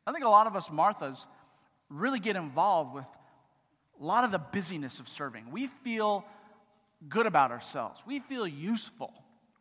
I 0.06 0.12
think 0.12 0.24
a 0.24 0.28
lot 0.28 0.46
of 0.46 0.56
us 0.56 0.68
Marthas 0.68 1.24
really 1.94 2.18
get 2.18 2.36
involved 2.36 2.94
with 2.94 3.04
a 4.00 4.04
lot 4.04 4.24
of 4.24 4.30
the 4.30 4.38
busyness 4.38 4.98
of 4.98 5.08
serving. 5.08 5.50
We 5.50 5.68
feel 5.68 6.24
good 7.08 7.26
about 7.26 7.50
ourselves, 7.50 8.00
we 8.06 8.20
feel 8.20 8.46
useful, 8.46 9.12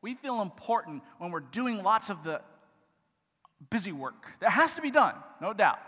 we 0.02 0.16
feel 0.16 0.42
important 0.42 1.04
when 1.18 1.32
we're 1.32 1.42
doing 1.42 1.84
lots 1.84 2.10
of 2.10 2.24
the 2.24 2.42
busy 3.70 3.92
work 3.92 4.26
that 4.40 4.52
has 4.52 4.74
to 4.76 4.82
be 4.82 4.92
done, 4.92 5.16
no 5.42 5.54
doubt. 5.54 5.80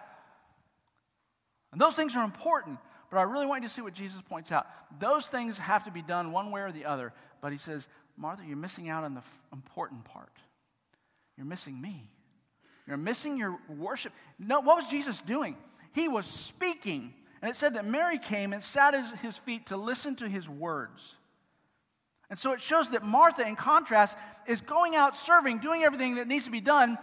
And 1.72 1.82
those 1.82 1.94
things 1.94 2.16
are 2.16 2.24
important, 2.24 2.78
but 3.10 3.18
I 3.18 3.24
really 3.24 3.46
want 3.46 3.64
you 3.64 3.68
to 3.68 3.74
see 3.74 3.82
what 3.82 3.94
Jesus 3.94 4.22
points 4.30 4.52
out. 4.52 4.66
Those 5.00 5.28
things 5.28 5.58
have 5.58 5.84
to 5.86 5.92
be 5.92 6.02
done 6.02 6.32
one 6.32 6.52
way 6.52 6.62
or 6.62 6.72
the 6.72 6.86
other, 6.86 7.12
but 7.42 7.52
he 7.52 7.58
says, 7.58 7.88
Martha, 8.18 8.44
you're 8.48 8.56
missing 8.56 8.88
out 8.88 9.04
on 9.04 9.14
the 9.14 9.20
f- 9.20 9.40
important 9.52 10.06
part. 10.06 10.32
You're 11.36 11.46
missing 11.46 11.80
me. 11.82 12.08
You're 12.88 12.98
missing 12.98 13.38
your 13.38 13.58
worship. 13.68 14.14
No, 14.40 14.62
what 14.62 14.78
was 14.78 14.90
Jesus 14.90 15.20
doing? 15.20 15.58
He 15.96 16.10
was 16.10 16.28
speaking. 16.28 17.14
And 17.42 17.50
it 17.50 17.56
said 17.56 17.76
that 17.76 17.86
Mary 17.86 18.18
came 18.18 18.52
and 18.52 18.62
sat 18.62 18.94
at 18.94 19.18
his 19.20 19.38
feet 19.38 19.68
to 19.68 19.78
listen 19.78 20.16
to 20.18 20.28
his 20.28 20.48
words. 20.48 21.16
And 22.30 22.38
so 22.38 22.52
it 22.52 22.62
shows 22.62 22.90
that 22.90 23.04
Martha, 23.04 23.48
in 23.48 23.56
contrast, 23.56 24.18
is 24.46 24.60
going 24.60 24.96
out 24.96 25.16
serving, 25.16 25.60
doing 25.60 25.84
everything 25.84 26.16
that 26.16 26.28
needs 26.28 26.46
to 26.46 26.52
be 26.52 26.60
done 26.60 26.98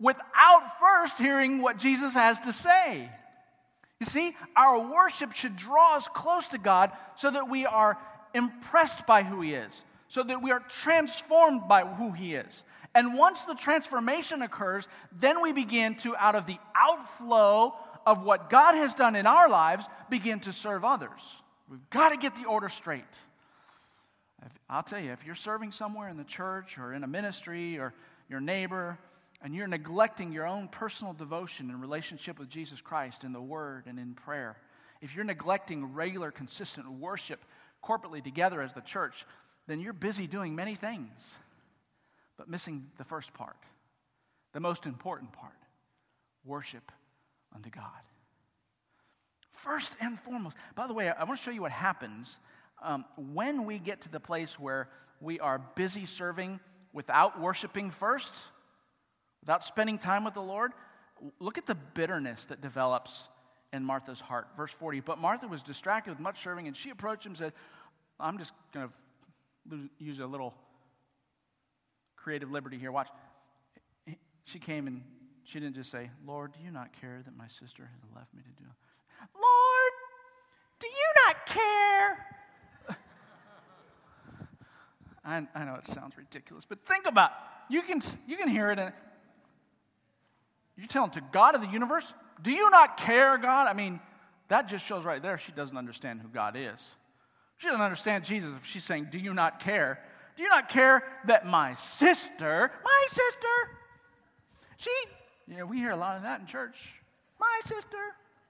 without 0.00 0.78
first 0.80 1.18
hearing 1.18 1.60
what 1.60 1.78
Jesus 1.78 2.14
has 2.14 2.40
to 2.40 2.52
say. 2.52 3.10
You 4.00 4.06
see, 4.06 4.34
our 4.56 4.78
worship 4.78 5.32
should 5.32 5.56
draw 5.56 5.96
us 5.96 6.08
close 6.14 6.48
to 6.48 6.58
God 6.58 6.92
so 7.16 7.30
that 7.30 7.50
we 7.50 7.66
are 7.66 7.98
impressed 8.34 9.06
by 9.06 9.24
who 9.24 9.42
He 9.42 9.54
is, 9.54 9.82
so 10.08 10.22
that 10.22 10.42
we 10.42 10.52
are 10.52 10.60
transformed 10.80 11.68
by 11.68 11.84
who 11.84 12.12
He 12.12 12.34
is. 12.34 12.64
And 12.94 13.14
once 13.14 13.44
the 13.44 13.54
transformation 13.54 14.40
occurs, 14.40 14.88
then 15.12 15.42
we 15.42 15.52
begin 15.52 15.96
to, 15.96 16.16
out 16.16 16.34
of 16.34 16.46
the 16.46 16.58
outflow 16.74 17.74
of 18.06 18.22
what 18.22 18.48
God 18.48 18.76
has 18.76 18.94
done 18.94 19.16
in 19.16 19.26
our 19.26 19.48
lives, 19.48 19.84
begin 20.08 20.40
to 20.40 20.52
serve 20.52 20.84
others. 20.84 21.20
We've 21.68 21.90
got 21.90 22.10
to 22.10 22.16
get 22.16 22.36
the 22.36 22.44
order 22.44 22.68
straight. 22.68 23.04
I'll 24.70 24.84
tell 24.84 25.00
you, 25.00 25.10
if 25.12 25.26
you're 25.26 25.34
serving 25.34 25.72
somewhere 25.72 26.08
in 26.08 26.16
the 26.16 26.24
church 26.24 26.78
or 26.78 26.94
in 26.94 27.02
a 27.02 27.08
ministry 27.08 27.78
or 27.78 27.92
your 28.28 28.40
neighbor, 28.40 28.98
and 29.42 29.54
you're 29.54 29.66
neglecting 29.66 30.32
your 30.32 30.46
own 30.46 30.68
personal 30.68 31.12
devotion 31.12 31.70
and 31.70 31.80
relationship 31.80 32.38
with 32.38 32.48
Jesus 32.48 32.80
Christ 32.80 33.24
in 33.24 33.32
the 33.32 33.40
Word 33.40 33.84
and 33.86 33.98
in 33.98 34.14
prayer, 34.14 34.56
if 35.00 35.14
you're 35.14 35.24
neglecting 35.24 35.92
regular, 35.94 36.30
consistent 36.30 36.90
worship 36.90 37.44
corporately 37.84 38.22
together 38.22 38.62
as 38.62 38.72
the 38.72 38.80
church, 38.80 39.26
then 39.66 39.80
you're 39.80 39.92
busy 39.92 40.26
doing 40.26 40.54
many 40.54 40.74
things 40.74 41.36
but 42.36 42.48
missing 42.48 42.86
the 42.98 43.04
first 43.04 43.32
part, 43.34 43.56
the 44.52 44.60
most 44.60 44.86
important 44.86 45.32
part 45.32 45.52
worship 46.44 46.92
unto 47.56 47.70
God. 47.70 47.84
First 49.50 49.96
and 50.00 50.20
foremost. 50.20 50.56
By 50.74 50.86
the 50.86 50.94
way, 50.94 51.08
I 51.08 51.24
want 51.24 51.40
to 51.40 51.44
show 51.44 51.50
you 51.50 51.62
what 51.62 51.72
happens 51.72 52.38
um, 52.82 53.04
when 53.16 53.64
we 53.64 53.78
get 53.78 54.02
to 54.02 54.08
the 54.10 54.20
place 54.20 54.60
where 54.60 54.88
we 55.20 55.40
are 55.40 55.58
busy 55.74 56.06
serving 56.06 56.60
without 56.92 57.40
worshiping 57.40 57.90
first, 57.90 58.34
without 59.40 59.64
spending 59.64 59.98
time 59.98 60.24
with 60.24 60.34
the 60.34 60.42
Lord. 60.42 60.72
Look 61.40 61.56
at 61.56 61.66
the 61.66 61.74
bitterness 61.74 62.44
that 62.46 62.60
develops 62.60 63.28
in 63.72 63.82
Martha's 63.82 64.20
heart. 64.20 64.48
Verse 64.56 64.72
40 64.72 65.00
But 65.00 65.18
Martha 65.18 65.48
was 65.48 65.62
distracted 65.62 66.10
with 66.10 66.20
much 66.20 66.42
serving, 66.42 66.66
and 66.66 66.76
she 66.76 66.90
approached 66.90 67.24
him 67.24 67.30
and 67.30 67.38
said, 67.38 67.52
I'm 68.20 68.38
just 68.38 68.52
going 68.72 68.90
to 69.70 69.88
use 69.98 70.20
a 70.20 70.26
little 70.26 70.54
creative 72.16 72.50
liberty 72.50 72.76
here. 72.76 72.92
Watch. 72.92 73.08
She 74.44 74.58
came 74.58 74.86
and 74.86 75.02
she 75.46 75.60
didn't 75.60 75.76
just 75.76 75.90
say, 75.90 76.10
Lord, 76.26 76.52
do 76.52 76.58
you 76.64 76.72
not 76.72 76.92
care 77.00 77.22
that 77.24 77.36
my 77.36 77.46
sister 77.46 77.84
has 77.84 78.14
left 78.14 78.34
me 78.34 78.42
to 78.42 78.62
do? 78.62 78.68
Lord, 79.34 79.92
do 80.80 80.88
you 80.88 81.12
not 81.24 81.46
care? 81.46 82.26
I, 85.24 85.46
I 85.54 85.64
know 85.64 85.76
it 85.76 85.84
sounds 85.84 86.16
ridiculous, 86.16 86.64
but 86.68 86.84
think 86.84 87.06
about 87.06 87.30
it. 87.30 87.74
You 87.74 87.82
can, 87.82 88.00
you 88.26 88.36
can 88.36 88.48
hear 88.48 88.70
it. 88.72 88.78
And 88.78 88.92
you 90.76 90.86
tell 90.86 91.04
him 91.04 91.10
to 91.10 91.20
God 91.32 91.54
of 91.54 91.60
the 91.60 91.68
universe, 91.68 92.12
do 92.42 92.50
you 92.50 92.68
not 92.70 92.96
care, 92.96 93.38
God? 93.38 93.68
I 93.68 93.72
mean, 93.72 94.00
that 94.48 94.68
just 94.68 94.84
shows 94.84 95.04
right 95.04 95.22
there 95.22 95.38
she 95.38 95.52
doesn't 95.52 95.76
understand 95.76 96.20
who 96.20 96.28
God 96.28 96.56
is. 96.56 96.84
She 97.58 97.68
doesn't 97.68 97.80
understand 97.80 98.24
Jesus 98.24 98.50
if 98.56 98.66
she's 98.66 98.84
saying, 98.84 99.08
Do 99.10 99.18
you 99.18 99.32
not 99.32 99.60
care? 99.60 100.00
Do 100.36 100.42
you 100.42 100.48
not 100.48 100.68
care 100.68 101.02
that 101.26 101.46
my 101.46 101.72
sister, 101.74 102.70
my 102.84 103.06
sister, 103.08 103.48
she, 104.76 104.90
yeah, 105.48 105.62
we 105.62 105.78
hear 105.78 105.92
a 105.92 105.96
lot 105.96 106.16
of 106.16 106.22
that 106.22 106.40
in 106.40 106.46
church. 106.46 106.76
My 107.38 107.60
sister, 107.64 107.96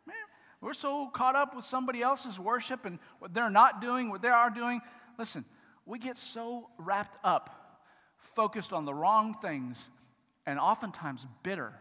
man, 0.07 0.17
we're 0.61 0.75
so 0.75 1.09
caught 1.09 1.37
up 1.37 1.55
with 1.55 1.65
somebody 1.65 2.03
else's 2.03 2.38
worship 2.38 2.85
and 2.85 2.99
what 3.19 3.35
they're 3.35 3.50
not 3.50 3.81
doing, 3.81 4.11
what 4.11 4.23
they 4.23 4.29
are 4.29 4.50
doing. 4.50 4.81
Listen, 5.19 5.45
we 5.85 5.99
get 5.99 6.17
so 6.17 6.71
wrapped 6.79 7.19
up, 7.25 7.81
focused 8.19 8.73
on 8.73 8.85
the 8.85 8.95
wrong 8.95 9.35
things, 9.41 9.88
and 10.47 10.59
oftentimes 10.59 11.26
bitter 11.43 11.73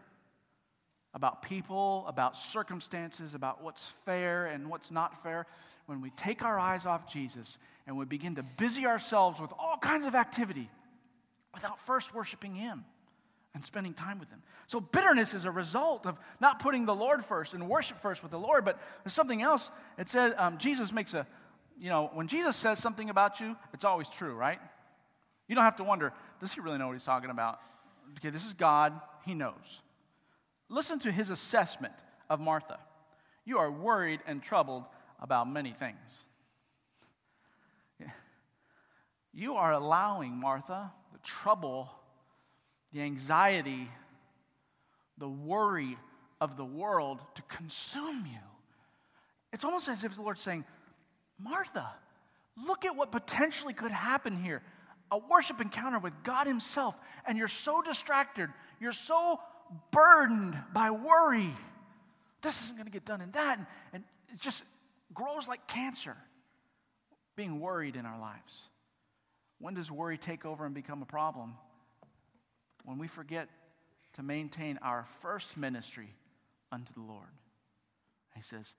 about 1.14 1.40
people, 1.40 2.04
about 2.08 2.36
circumstances, 2.36 3.32
about 3.32 3.64
what's 3.64 3.82
fair 4.04 4.46
and 4.46 4.68
what's 4.68 4.90
not 4.90 5.22
fair, 5.22 5.46
when 5.86 6.02
we 6.02 6.10
take 6.10 6.42
our 6.42 6.58
eyes 6.58 6.84
off 6.84 7.10
Jesus 7.10 7.58
and 7.86 7.96
we 7.96 8.04
begin 8.04 8.34
to 8.34 8.42
busy 8.42 8.84
ourselves 8.84 9.40
with 9.40 9.50
all 9.58 9.78
kinds 9.80 10.06
of 10.06 10.14
activity 10.14 10.68
without 11.54 11.78
first 11.86 12.14
worshiping 12.14 12.54
Him 12.54 12.84
and 13.56 13.64
spending 13.64 13.94
time 13.94 14.20
with 14.20 14.30
Him. 14.30 14.42
So, 14.68 14.78
bitterness 14.78 15.34
is 15.34 15.44
a 15.44 15.50
result 15.50 16.06
of 16.06 16.20
not 16.40 16.60
putting 16.60 16.84
the 16.84 16.94
Lord 16.94 17.24
first 17.24 17.54
and 17.54 17.68
worship 17.68 18.00
first 18.00 18.22
with 18.22 18.30
the 18.30 18.38
Lord. 18.38 18.64
But 18.64 18.78
there's 19.02 19.14
something 19.14 19.42
else. 19.42 19.70
It 19.98 20.08
said, 20.08 20.34
um, 20.36 20.58
Jesus 20.58 20.92
makes 20.92 21.14
a, 21.14 21.26
you 21.78 21.88
know, 21.88 22.10
when 22.12 22.28
Jesus 22.28 22.54
says 22.54 22.78
something 22.78 23.10
about 23.10 23.40
you, 23.40 23.56
it's 23.72 23.84
always 23.84 24.08
true, 24.08 24.34
right? 24.34 24.60
You 25.48 25.54
don't 25.54 25.64
have 25.64 25.76
to 25.76 25.84
wonder, 25.84 26.12
does 26.40 26.52
He 26.52 26.60
really 26.60 26.78
know 26.78 26.86
what 26.86 26.92
He's 26.92 27.04
talking 27.04 27.30
about? 27.30 27.58
Okay, 28.18 28.30
this 28.30 28.44
is 28.44 28.54
God, 28.54 28.92
He 29.24 29.34
knows. 29.34 29.80
Listen 30.68 30.98
to 31.00 31.12
his 31.12 31.30
assessment 31.30 31.94
of 32.28 32.40
Martha. 32.40 32.78
You 33.44 33.58
are 33.58 33.70
worried 33.70 34.20
and 34.26 34.42
troubled 34.42 34.84
about 35.20 35.50
many 35.50 35.72
things. 35.72 36.24
You 39.32 39.56
are 39.56 39.72
allowing, 39.72 40.34
Martha, 40.34 40.90
the 41.12 41.18
trouble, 41.18 41.90
the 42.96 43.02
anxiety, 43.02 43.90
the 45.18 45.28
worry 45.28 45.98
of 46.40 46.56
the 46.56 46.64
world 46.64 47.20
to 47.34 47.42
consume 47.42 48.24
you. 48.24 48.40
It's 49.52 49.64
almost 49.64 49.88
as 49.88 50.02
if 50.02 50.14
the 50.14 50.22
Lord's 50.22 50.40
saying, 50.40 50.64
Martha, 51.38 51.86
look 52.66 52.86
at 52.86 52.96
what 52.96 53.12
potentially 53.12 53.74
could 53.74 53.92
happen 53.92 54.42
here 54.42 54.62
a 55.12 55.18
worship 55.18 55.60
encounter 55.60 56.00
with 56.00 56.12
God 56.24 56.48
Himself, 56.48 56.96
and 57.26 57.38
you're 57.38 57.46
so 57.46 57.80
distracted, 57.80 58.48
you're 58.80 58.92
so 58.92 59.38
burdened 59.92 60.56
by 60.72 60.90
worry. 60.90 61.54
This 62.40 62.60
isn't 62.62 62.76
going 62.76 62.86
to 62.86 62.92
get 62.92 63.04
done 63.04 63.20
in 63.20 63.30
that. 63.32 63.58
And, 63.58 63.66
and 63.92 64.04
it 64.32 64.40
just 64.40 64.64
grows 65.14 65.46
like 65.46 65.68
cancer, 65.68 66.16
being 67.36 67.60
worried 67.60 67.94
in 67.94 68.04
our 68.04 68.18
lives. 68.18 68.62
When 69.60 69.74
does 69.74 69.92
worry 69.92 70.18
take 70.18 70.44
over 70.44 70.66
and 70.66 70.74
become 70.74 71.02
a 71.02 71.06
problem? 71.06 71.54
When 72.86 72.96
we 72.96 73.08
forget 73.08 73.48
to 74.14 74.22
maintain 74.22 74.78
our 74.80 75.04
first 75.20 75.56
ministry 75.58 76.08
unto 76.72 76.92
the 76.94 77.00
Lord. 77.00 77.28
He 78.34 78.42
says, 78.42 78.74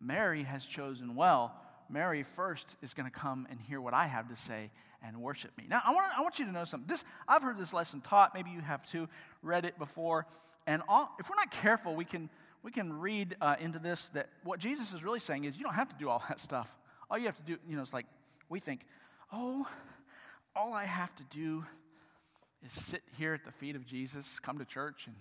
Mary 0.00 0.44
has 0.44 0.64
chosen 0.64 1.16
well. 1.16 1.52
Mary 1.88 2.22
first 2.22 2.76
is 2.82 2.94
going 2.94 3.10
to 3.10 3.16
come 3.16 3.46
and 3.50 3.60
hear 3.60 3.80
what 3.80 3.94
I 3.94 4.06
have 4.06 4.28
to 4.28 4.36
say 4.36 4.70
and 5.02 5.20
worship 5.20 5.50
me. 5.58 5.64
Now, 5.68 5.82
I 5.84 5.92
want, 5.92 6.12
I 6.16 6.22
want 6.22 6.38
you 6.38 6.44
to 6.46 6.52
know 6.52 6.64
something. 6.64 6.86
This, 6.86 7.04
I've 7.26 7.42
heard 7.42 7.58
this 7.58 7.72
lesson 7.72 8.00
taught. 8.00 8.34
Maybe 8.34 8.50
you 8.50 8.60
have 8.60 8.88
too, 8.88 9.08
read 9.42 9.64
it 9.64 9.78
before. 9.78 10.26
And 10.66 10.82
all, 10.88 11.10
if 11.18 11.28
we're 11.28 11.36
not 11.36 11.50
careful, 11.50 11.94
we 11.94 12.04
can, 12.04 12.30
we 12.62 12.70
can 12.70 12.92
read 12.92 13.36
uh, 13.40 13.56
into 13.58 13.78
this 13.78 14.08
that 14.10 14.28
what 14.44 14.60
Jesus 14.60 14.92
is 14.92 15.02
really 15.02 15.20
saying 15.20 15.44
is 15.44 15.56
you 15.56 15.64
don't 15.64 15.74
have 15.74 15.88
to 15.88 15.96
do 15.98 16.08
all 16.08 16.22
that 16.28 16.40
stuff. 16.40 16.74
All 17.10 17.18
you 17.18 17.26
have 17.26 17.36
to 17.36 17.42
do, 17.42 17.58
you 17.68 17.76
know, 17.76 17.82
it's 17.82 17.92
like 17.92 18.06
we 18.48 18.60
think, 18.60 18.80
oh, 19.32 19.66
all 20.56 20.72
I 20.72 20.84
have 20.84 21.14
to 21.16 21.24
do 21.24 21.64
is 22.64 22.72
sit 22.72 23.02
here 23.18 23.34
at 23.34 23.44
the 23.44 23.52
feet 23.52 23.76
of 23.76 23.84
Jesus, 23.84 24.38
come 24.40 24.58
to 24.58 24.64
church 24.64 25.06
and 25.06 25.16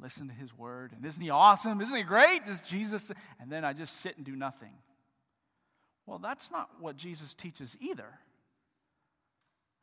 listen 0.00 0.28
to 0.28 0.34
his 0.34 0.56
word. 0.56 0.92
And 0.94 1.04
isn't 1.04 1.22
he 1.22 1.30
awesome? 1.30 1.80
Isn't 1.80 1.96
he 1.96 2.02
great? 2.02 2.44
Does 2.44 2.60
Jesus? 2.60 3.10
And 3.40 3.50
then 3.50 3.64
I 3.64 3.72
just 3.72 4.00
sit 4.00 4.16
and 4.16 4.26
do 4.26 4.36
nothing. 4.36 4.72
Well, 6.04 6.18
that's 6.18 6.50
not 6.50 6.68
what 6.80 6.96
Jesus 6.96 7.34
teaches 7.34 7.76
either. 7.80 8.08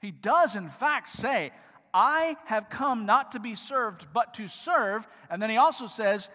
He 0.01 0.11
does, 0.11 0.55
in 0.55 0.69
fact, 0.69 1.09
say, 1.09 1.51
I 1.93 2.37
have 2.45 2.69
come 2.69 3.05
not 3.05 3.33
to 3.33 3.39
be 3.39 3.55
served, 3.55 4.07
but 4.13 4.33
to 4.35 4.47
serve. 4.47 5.07
And 5.29 5.41
then 5.41 5.49
he 5.49 5.57
also 5.57 5.87
says 5.87 6.29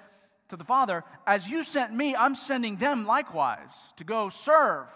to 0.48 0.56
the 0.56 0.64
Father, 0.64 1.04
As 1.26 1.48
you 1.48 1.64
sent 1.64 1.92
me, 1.92 2.14
I'm 2.14 2.34
sending 2.34 2.76
them 2.76 3.06
likewise 3.06 3.72
to 3.96 4.04
go 4.04 4.28
serve, 4.28 4.86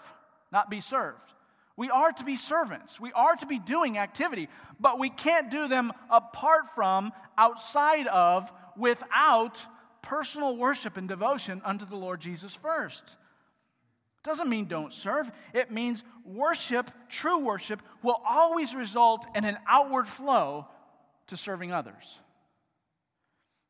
not 0.51 0.69
be 0.69 0.81
served. 0.81 1.32
We 1.75 1.89
are 1.89 2.11
to 2.11 2.23
be 2.23 2.35
servants. 2.35 2.99
We 2.99 3.11
are 3.13 3.35
to 3.35 3.45
be 3.45 3.57
doing 3.57 3.97
activity, 3.97 4.47
but 4.79 4.99
we 4.99 5.09
can't 5.09 5.49
do 5.49 5.67
them 5.67 5.91
apart 6.09 6.73
from, 6.75 7.11
outside 7.37 8.07
of, 8.07 8.51
without 8.77 9.59
personal 10.01 10.55
worship 10.55 10.97
and 10.97 11.07
devotion 11.07 11.61
unto 11.65 11.85
the 11.85 11.95
Lord 11.95 12.19
Jesus 12.19 12.53
first. 12.53 13.15
Doesn't 14.23 14.49
mean 14.49 14.65
don't 14.65 14.93
serve. 14.93 15.31
It 15.53 15.71
means 15.71 16.03
worship, 16.23 16.91
true 17.09 17.39
worship, 17.39 17.81
will 18.03 18.21
always 18.27 18.73
result 18.73 19.25
in 19.35 19.43
an 19.43 19.57
outward 19.67 20.07
flow 20.07 20.67
to 21.27 21.37
serving 21.37 21.73
others. 21.73 22.19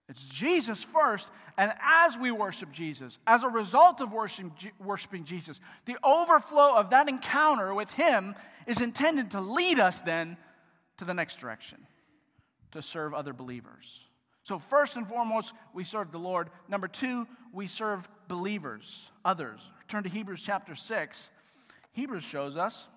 It's 0.10 0.26
Jesus 0.26 0.84
first, 0.84 1.30
and 1.58 1.72
as 1.82 2.18
we 2.18 2.32
worship 2.32 2.72
Jesus, 2.72 3.20
as 3.28 3.44
a 3.44 3.50
result 3.50 4.02
of 4.02 4.12
worshiping 4.12 5.24
Jesus, 5.24 5.60
the 5.86 5.98
overflow 6.04 6.76
of 6.76 6.90
that 6.92 7.08
encounter 7.10 7.74
with 7.74 7.92
Him 7.94 8.36
is 8.68 8.82
intended 8.82 9.32
to 9.32 9.42
lead 9.42 9.80
us 9.80 10.02
then 10.02 10.38
to 10.98 11.06
the 11.06 11.14
next 11.14 11.40
direction, 11.40 11.80
to 12.72 12.82
serve 12.82 13.14
other 13.14 13.34
believers. 13.34 14.02
So, 14.44 14.60
first 14.60 14.98
and 14.98 15.08
foremost, 15.08 15.54
we 15.74 15.84
serve 15.84 16.12
the 16.12 16.18
Lord. 16.18 16.50
Number 16.68 16.88
two, 16.88 17.28
we 17.54 17.68
serve 17.68 18.08
believers, 18.28 19.10
others. 19.24 19.62
Turn 19.88 20.04
to 20.04 20.10
Hebrews 20.10 20.42
chapter 20.44 20.76
6. 20.76 21.30
Hebrews 21.94 22.24
shows 22.24 22.58
us. 22.58 22.88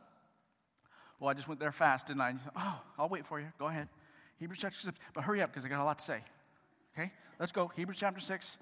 Well, 1.20 1.30
I 1.30 1.34
just 1.34 1.46
went 1.46 1.60
there 1.60 1.72
fast, 1.72 2.08
didn't 2.08 2.22
I? 2.22 2.34
Oh, 2.56 2.80
I'll 2.98 3.08
wait 3.08 3.26
for 3.26 3.38
you. 3.38 3.46
Go 3.58 3.66
ahead. 3.66 3.88
Hebrews 4.38 4.58
chapter 4.60 4.78
6. 4.78 4.98
But 5.14 5.24
hurry 5.24 5.40
up 5.40 5.50
because 5.50 5.64
I 5.64 5.68
got 5.68 5.80
a 5.80 5.84
lot 5.84 5.98
to 5.98 6.04
say. 6.04 6.20
Okay? 6.98 7.12
Let's 7.38 7.52
go. 7.52 7.68
Hebrews 7.68 7.98
chapter 7.98 8.20
6. 8.20 8.58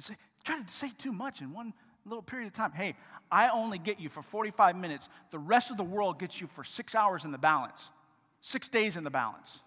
Say, 0.00 0.16
try 0.44 0.60
to 0.60 0.72
say 0.72 0.90
too 0.98 1.12
much 1.12 1.40
in 1.40 1.52
one 1.52 1.72
little 2.04 2.22
period 2.22 2.48
of 2.48 2.52
time. 2.52 2.72
Hey, 2.72 2.96
I 3.30 3.48
only 3.48 3.78
get 3.78 4.00
you 4.00 4.08
for 4.08 4.22
45 4.22 4.76
minutes. 4.76 5.08
The 5.30 5.38
rest 5.38 5.70
of 5.70 5.76
the 5.76 5.84
world 5.84 6.18
gets 6.18 6.40
you 6.40 6.46
for 6.48 6.64
six 6.64 6.94
hours 6.94 7.24
in 7.24 7.32
the 7.32 7.38
balance, 7.38 7.88
six 8.40 8.68
days 8.68 8.96
in 8.96 9.04
the 9.04 9.10
balance. 9.10 9.60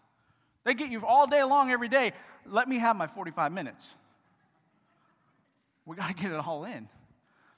They 0.63 0.73
get 0.73 0.91
you 0.91 1.05
all 1.05 1.27
day 1.27 1.43
long 1.43 1.71
every 1.71 1.87
day. 1.87 2.11
Let 2.45 2.67
me 2.67 2.77
have 2.79 2.95
my 2.95 3.07
45 3.07 3.51
minutes. 3.51 3.95
We 5.85 5.95
got 5.95 6.09
to 6.09 6.13
get 6.13 6.31
it 6.31 6.45
all 6.45 6.65
in. 6.65 6.89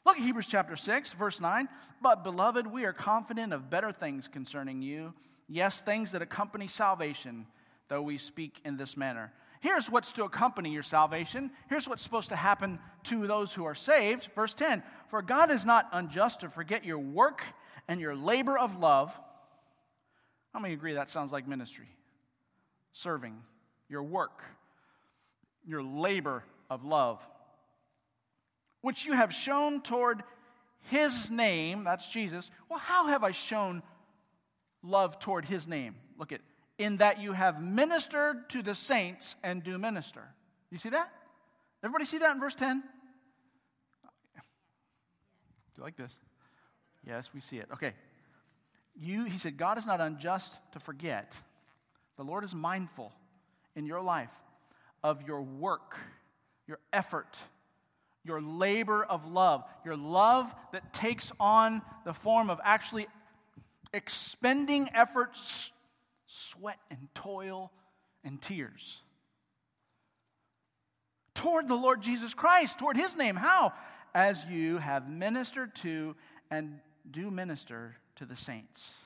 Look 0.06 0.18
at 0.18 0.24
Hebrews 0.24 0.48
chapter 0.48 0.76
6, 0.76 1.14
verse 1.14 1.42
9. 1.42 1.68
But, 2.02 2.24
beloved, 2.24 2.68
we 2.68 2.86
are 2.86 2.94
confident 2.94 3.52
of 3.52 3.70
better 3.70 3.92
things 3.92 4.28
concerning 4.28 4.82
you. 4.82 5.14
Yes, 5.50 5.82
things 5.82 6.12
that 6.12 6.22
accompany 6.22 6.68
salvation, 6.68 7.48
though 7.88 8.03
we 8.03 8.20
speak 8.20 8.62
in 8.63 8.77
this 8.77 8.96
manner. 8.96 9.34
Here's 9.62 9.89
what's 9.89 10.13
to 10.13 10.24
accompany 10.24 10.72
your 10.72 10.84
salvation. 10.84 11.50
Here's 11.68 11.88
what's 11.88 12.03
supposed 12.03 12.29
to 12.29 12.36
happen 12.36 12.79
to 13.06 13.27
those 13.27 13.53
who 13.53 13.65
are 13.65 13.75
saved. 13.75 14.29
Verse 14.36 14.53
10 14.53 14.84
For 15.10 15.22
God 15.24 15.50
is 15.50 15.65
not 15.65 15.89
unjust 15.91 16.41
to 16.41 16.50
forget 16.50 16.86
your 16.86 17.00
work 17.00 17.44
and 17.88 18.00
your 18.00 18.15
labor 18.15 18.58
of 18.58 18.77
love. 18.77 19.13
How 20.53 20.60
many 20.60 20.75
agree 20.75 20.94
that 20.94 21.10
sounds 21.10 21.32
like 21.32 21.48
ministry? 21.48 21.89
Serving, 22.94 23.36
your 23.89 24.03
work, 24.03 24.44
your 25.65 25.84
labor 25.84 26.44
of 26.70 26.86
love, 26.86 27.22
which 28.81 29.05
you 29.05 29.14
have 29.14 29.33
shown 29.33 29.81
toward 29.81 30.24
his 30.90 31.29
name, 31.29 31.83
that's 31.83 32.07
Jesus. 32.07 32.50
Well, 32.70 32.79
how 32.79 33.07
have 33.07 33.24
I 33.24 33.31
shown 33.31 33.83
love 34.83 35.20
toward 35.20 35.46
his 35.46 35.68
name? 35.68 35.96
Look 36.18 36.31
at 36.31 36.42
in 36.79 36.98
that 36.98 37.20
you 37.20 37.33
have 37.33 37.61
ministered 37.61 38.50
to 38.50 38.63
the 38.63 38.74
saints 38.74 39.35
and 39.44 39.61
do 39.61 39.77
minister. 39.77 40.24
You 40.72 40.77
see 40.77 40.89
that? 40.89 41.11
Everybody 41.83 42.05
see 42.05 42.20
that 42.20 42.33
in 42.33 42.39
verse 42.39 42.55
10? 42.55 42.79
Do 42.79 44.42
you 45.77 45.83
like 45.83 45.98
this? 45.98 46.18
Yes, 47.05 47.29
we 47.33 47.42
see 47.42 47.57
it. 47.57 47.68
Okay. 47.74 47.94
You, 48.96 49.25
he 49.25 49.37
said, 49.37 49.57
God 49.57 49.77
is 49.77 49.85
not 49.85 50.01
unjust 50.01 50.57
to 50.72 50.79
forget. 50.79 51.33
The 52.18 52.24
Lord 52.24 52.44
is 52.44 52.55
mindful 52.55 53.11
in 53.75 53.85
your 53.85 54.01
life 54.01 54.33
of 55.03 55.27
your 55.27 55.42
work, 55.42 55.98
your 56.68 56.79
effort, 56.92 57.37
your 58.24 58.42
labor 58.42 59.03
of 59.03 59.25
love, 59.25 59.63
your 59.85 59.96
love 59.96 60.53
that 60.74 60.94
takes 60.94 61.31
on 61.39 61.81
the 62.05 62.13
form 62.13 62.50
of 62.50 62.59
actually 62.63 63.07
expending 63.94 64.90
efforts 64.94 65.72
sweat 66.25 66.78
and 66.92 67.08
toil 67.16 67.72
and 68.24 68.42
tears 68.42 69.02
toward 71.40 71.68
the 71.68 71.75
Lord 71.75 72.02
Jesus 72.02 72.34
Christ, 72.34 72.80
toward 72.80 72.98
his 72.98 73.16
name. 73.16 73.36
How? 73.36 73.74
As 74.14 74.44
you 74.46 74.78
have 74.78 75.10
ministered 75.10 75.74
to 75.75 76.16
and 76.52 76.80
do 77.10 77.32
minister 77.32 77.96
to 78.18 78.25
the 78.25 78.36
saints. 78.36 78.98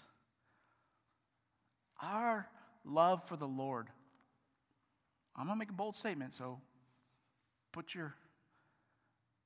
Our 2.01 2.47
love 2.83 3.27
for 3.27 3.37
the 3.37 3.47
Lord. 3.47 3.87
I'm 5.35 5.45
going 5.45 5.55
to 5.55 5.59
make 5.59 5.69
a 5.69 5.73
bold 5.73 5.95
statement, 5.95 6.33
so 6.33 6.59
put 7.71 7.93
your 7.93 8.15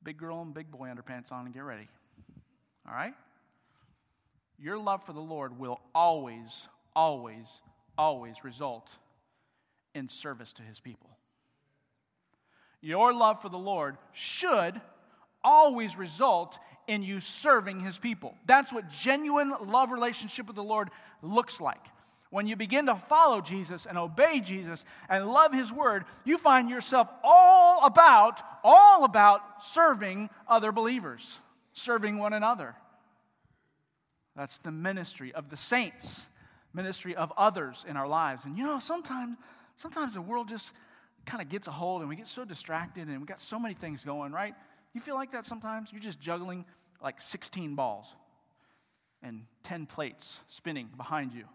big 0.03 0.17
girl 0.17 0.41
and 0.41 0.53
big 0.53 0.71
boy 0.71 0.87
underpants 0.87 1.31
on 1.31 1.45
and 1.45 1.53
get 1.53 1.63
ready. 1.63 1.87
All 2.87 2.93
right? 2.93 3.13
Your 4.59 4.77
love 4.77 5.03
for 5.05 5.13
the 5.13 5.19
Lord 5.19 5.59
will 5.59 5.79
always, 5.93 6.67
always, 6.95 7.61
always 7.97 8.43
result 8.43 8.89
in 9.93 10.09
service 10.09 10.53
to 10.53 10.63
his 10.63 10.79
people. 10.79 11.09
Your 12.81 13.13
love 13.13 13.41
for 13.41 13.49
the 13.49 13.57
Lord 13.57 13.97
should 14.13 14.79
always 15.43 15.97
result 15.97 16.57
in 16.87 17.03
you 17.03 17.19
serving 17.19 17.79
his 17.79 17.97
people. 17.97 18.35
That's 18.45 18.71
what 18.71 18.89
genuine 18.89 19.53
love 19.65 19.91
relationship 19.91 20.47
with 20.47 20.55
the 20.55 20.63
Lord 20.63 20.89
looks 21.21 21.59
like. 21.59 21.83
When 22.29 22.47
you 22.47 22.55
begin 22.55 22.87
to 22.87 22.95
follow 22.95 23.41
Jesus 23.41 23.85
and 23.85 23.97
obey 23.97 24.41
Jesus 24.41 24.83
and 25.09 25.27
love 25.27 25.53
his 25.53 25.71
word, 25.71 26.03
you 26.25 26.37
find 26.37 26.69
yourself 26.69 27.07
all 27.23 27.85
about 27.85 28.41
all 28.63 29.05
about 29.05 29.63
serving 29.63 30.29
other 30.47 30.73
believers, 30.73 31.37
serving 31.71 32.17
one 32.17 32.33
another. 32.33 32.75
That's 34.37 34.59
the 34.59 34.71
ministry 34.71 35.33
of 35.33 35.49
the 35.49 35.57
saints, 35.57 36.27
ministry 36.73 37.15
of 37.15 37.33
others 37.35 37.83
in 37.89 37.97
our 37.97 38.07
lives. 38.07 38.45
And 38.45 38.57
you 38.57 38.63
know, 38.63 38.79
sometimes, 38.79 39.35
sometimes 39.75 40.13
the 40.13 40.21
world 40.21 40.47
just 40.47 40.73
kind 41.25 41.41
of 41.41 41.49
gets 41.49 41.67
a 41.67 41.71
hold 41.71 42.01
and 42.01 42.09
we 42.09 42.15
get 42.15 42.27
so 42.27 42.45
distracted 42.45 43.07
and 43.07 43.19
we 43.19 43.25
got 43.25 43.41
so 43.41 43.59
many 43.59 43.73
things 43.73 44.05
going, 44.05 44.31
right? 44.31 44.53
You 44.93 45.01
feel 45.01 45.15
like 45.15 45.31
that 45.31 45.45
sometimes? 45.45 45.89
You're 45.91 46.01
just 46.01 46.19
juggling 46.19 46.65
like 47.03 47.19
16 47.19 47.75
balls 47.75 48.13
and 49.23 49.43
10 49.63 49.87
plates 49.87 50.39
spinning 50.47 50.87
behind 50.95 51.33
you. 51.33 51.45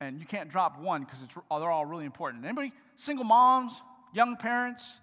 And 0.00 0.20
you 0.20 0.26
can't 0.26 0.48
drop 0.48 0.80
one 0.80 1.02
because 1.02 1.20
they're 1.50 1.70
all 1.70 1.84
really 1.84 2.04
important. 2.04 2.44
Anybody? 2.44 2.72
Single 2.94 3.24
moms, 3.24 3.72
young 4.14 4.36
parents, 4.36 5.00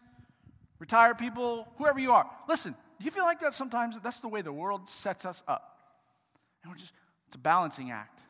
retired 0.80 1.18
people, 1.18 1.68
whoever 1.78 2.00
you 2.00 2.14
are. 2.14 2.30
Listen, 2.48 2.74
do 2.98 3.06
you 3.06 3.12
feel 3.12 3.24
like 3.24 3.42
that 3.42 3.54
sometimes? 3.54 3.98
That's 4.02 4.20
the 4.20 4.28
way 4.28 4.42
the 4.42 4.54
world 4.54 4.90
sets 4.90 5.26
us 5.26 5.44
up. 5.48 5.78
And 6.64 6.72
we're 6.72 6.78
just, 6.78 6.94
it's 7.30 7.36
a 7.36 7.40
balancing 7.40 7.92
act. 7.92 8.22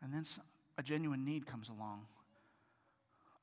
And 0.00 0.14
then 0.14 0.24
a 0.78 0.82
genuine 0.82 1.24
need 1.24 1.46
comes 1.46 1.68
along 1.68 2.06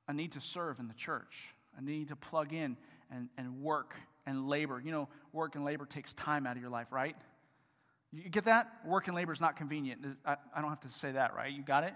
a 0.08 0.14
need 0.14 0.32
to 0.34 0.42
serve 0.42 0.80
in 0.80 0.88
the 0.88 0.94
church, 0.94 1.50
a 1.78 1.82
need 1.82 2.10
to 2.10 2.16
plug 2.16 2.54
in 2.54 2.78
and, 3.12 3.30
and 3.38 3.62
work 3.62 3.96
and 4.26 4.48
labor. 4.48 4.82
You 4.84 4.92
know, 4.92 5.10
work 5.34 5.56
and 5.56 5.66
labor 5.66 5.86
takes 5.86 6.14
time 6.14 6.46
out 6.46 6.56
of 6.56 6.62
your 6.62 6.72
life, 6.72 6.92
right? 6.92 7.16
You 8.14 8.30
get 8.30 8.46
that? 8.46 8.72
Work 8.86 9.08
and 9.08 9.16
labor 9.16 9.34
is 9.34 9.42
not 9.42 9.56
convenient. 9.56 10.06
I, 10.26 10.38
I 10.56 10.62
don't 10.62 10.70
have 10.70 10.82
to 10.82 10.90
say 10.90 11.14
that, 11.14 11.36
right? 11.36 11.52
You 11.52 11.64
got 11.64 11.84
it? 11.84 11.94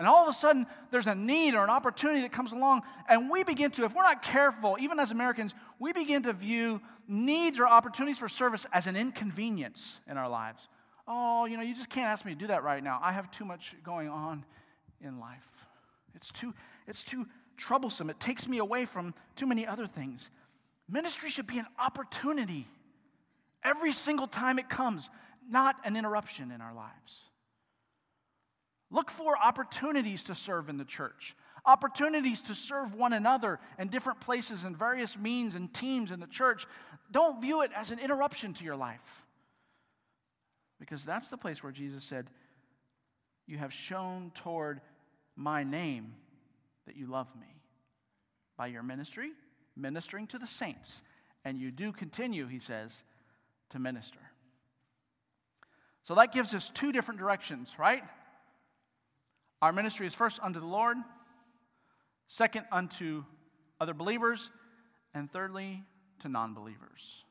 And 0.00 0.08
all 0.08 0.24
of 0.24 0.28
a 0.28 0.32
sudden, 0.32 0.66
there's 0.90 1.06
a 1.06 1.14
need 1.14 1.54
or 1.54 1.62
an 1.62 1.70
opportunity 1.70 2.22
that 2.22 2.32
comes 2.32 2.50
along, 2.50 2.82
and 3.08 3.30
we 3.30 3.44
begin 3.44 3.70
to, 3.72 3.84
if 3.84 3.94
we're 3.94 4.02
not 4.02 4.22
careful, 4.22 4.76
even 4.80 4.98
as 4.98 5.12
Americans, 5.12 5.54
we 5.78 5.92
begin 5.92 6.24
to 6.24 6.32
view 6.32 6.80
needs 7.06 7.60
or 7.60 7.66
opportunities 7.68 8.18
for 8.18 8.28
service 8.28 8.66
as 8.72 8.88
an 8.88 8.96
inconvenience 8.96 10.00
in 10.10 10.16
our 10.16 10.28
lives. 10.28 10.68
Oh, 11.06 11.44
you 11.44 11.56
know, 11.56 11.62
you 11.62 11.74
just 11.74 11.90
can't 11.90 12.08
ask 12.08 12.24
me 12.24 12.32
to 12.32 12.38
do 12.38 12.48
that 12.48 12.64
right 12.64 12.82
now. 12.82 12.98
I 13.00 13.12
have 13.12 13.30
too 13.30 13.44
much 13.44 13.76
going 13.84 14.08
on 14.08 14.44
in 15.00 15.20
life. 15.20 15.66
It's 16.16 16.32
too, 16.32 16.54
it's 16.88 17.04
too 17.04 17.26
troublesome. 17.56 18.10
It 18.10 18.18
takes 18.18 18.48
me 18.48 18.58
away 18.58 18.86
from 18.86 19.14
too 19.36 19.46
many 19.46 19.66
other 19.66 19.86
things. 19.86 20.30
Ministry 20.88 21.30
should 21.30 21.46
be 21.46 21.58
an 21.58 21.66
opportunity 21.78 22.66
Every 23.62 23.92
single 23.92 24.26
time 24.26 24.58
it 24.58 24.68
comes, 24.68 25.10
not 25.48 25.76
an 25.84 25.96
interruption 25.96 26.50
in 26.50 26.60
our 26.60 26.74
lives. 26.74 27.29
Look 28.90 29.10
for 29.10 29.38
opportunities 29.38 30.24
to 30.24 30.34
serve 30.34 30.68
in 30.68 30.76
the 30.76 30.84
church, 30.84 31.36
opportunities 31.64 32.42
to 32.42 32.54
serve 32.54 32.94
one 32.94 33.12
another 33.12 33.60
in 33.78 33.88
different 33.88 34.20
places 34.20 34.64
and 34.64 34.76
various 34.76 35.16
means 35.16 35.54
and 35.54 35.72
teams 35.72 36.10
in 36.10 36.18
the 36.18 36.26
church. 36.26 36.66
Don't 37.10 37.40
view 37.40 37.62
it 37.62 37.70
as 37.74 37.90
an 37.92 38.00
interruption 38.00 38.52
to 38.54 38.64
your 38.64 38.76
life. 38.76 39.24
Because 40.80 41.04
that's 41.04 41.28
the 41.28 41.36
place 41.36 41.62
where 41.62 41.72
Jesus 41.72 42.02
said, 42.02 42.28
You 43.46 43.58
have 43.58 43.72
shown 43.72 44.32
toward 44.34 44.80
my 45.36 45.62
name 45.62 46.14
that 46.86 46.96
you 46.96 47.06
love 47.06 47.28
me 47.38 47.46
by 48.56 48.66
your 48.66 48.82
ministry, 48.82 49.30
ministering 49.76 50.26
to 50.28 50.38
the 50.38 50.46
saints. 50.46 51.02
And 51.44 51.58
you 51.58 51.70
do 51.70 51.92
continue, 51.92 52.46
he 52.46 52.58
says, 52.58 53.02
to 53.70 53.78
minister. 53.78 54.18
So 56.04 56.14
that 56.16 56.32
gives 56.32 56.54
us 56.54 56.70
two 56.70 56.92
different 56.92 57.20
directions, 57.20 57.72
right? 57.78 58.02
Our 59.62 59.72
ministry 59.72 60.06
is 60.06 60.14
first 60.14 60.38
unto 60.42 60.60
the 60.60 60.66
Lord, 60.66 60.96
second 62.28 62.64
unto 62.72 63.24
other 63.80 63.94
believers, 63.94 64.50
and 65.14 65.30
thirdly 65.30 65.84
to 66.20 66.28
non 66.28 66.54
believers. 66.54 67.24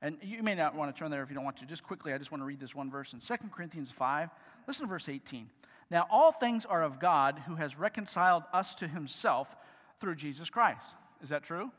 And 0.00 0.18
you 0.20 0.42
may 0.42 0.54
not 0.54 0.74
want 0.74 0.94
to 0.94 0.98
turn 0.98 1.10
there 1.10 1.22
if 1.22 1.28
you 1.28 1.34
don't 1.36 1.44
want 1.44 1.58
to. 1.58 1.66
Just 1.66 1.84
quickly, 1.84 2.12
I 2.12 2.18
just 2.18 2.32
want 2.32 2.42
to 2.42 2.46
read 2.46 2.58
this 2.58 2.74
one 2.74 2.90
verse 2.90 3.12
in 3.12 3.20
2 3.20 3.34
Corinthians 3.54 3.90
5. 3.90 4.30
Listen 4.66 4.86
to 4.86 4.88
verse 4.88 5.08
18. 5.08 5.48
Now, 5.90 6.06
all 6.10 6.32
things 6.32 6.64
are 6.64 6.82
of 6.82 6.98
God 6.98 7.40
who 7.46 7.54
has 7.54 7.78
reconciled 7.78 8.42
us 8.52 8.74
to 8.76 8.88
himself 8.88 9.54
through 10.00 10.16
Jesus 10.16 10.50
Christ. 10.50 10.96
Is 11.22 11.28
that 11.28 11.44
true? 11.44 11.70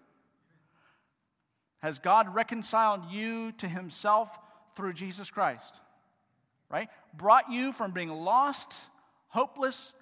Has 1.79 1.99
God 1.99 2.33
reconciled 2.33 3.11
you 3.11 3.51
to 3.53 3.67
himself 3.67 4.29
through 4.75 4.93
Jesus 4.93 5.29
Christ? 5.29 5.81
Right? 6.69 6.87
Brought 7.13 7.51
you 7.51 7.73
from 7.73 7.91
being 7.91 8.09
lost, 8.09 8.73
hopeless, 9.33 9.93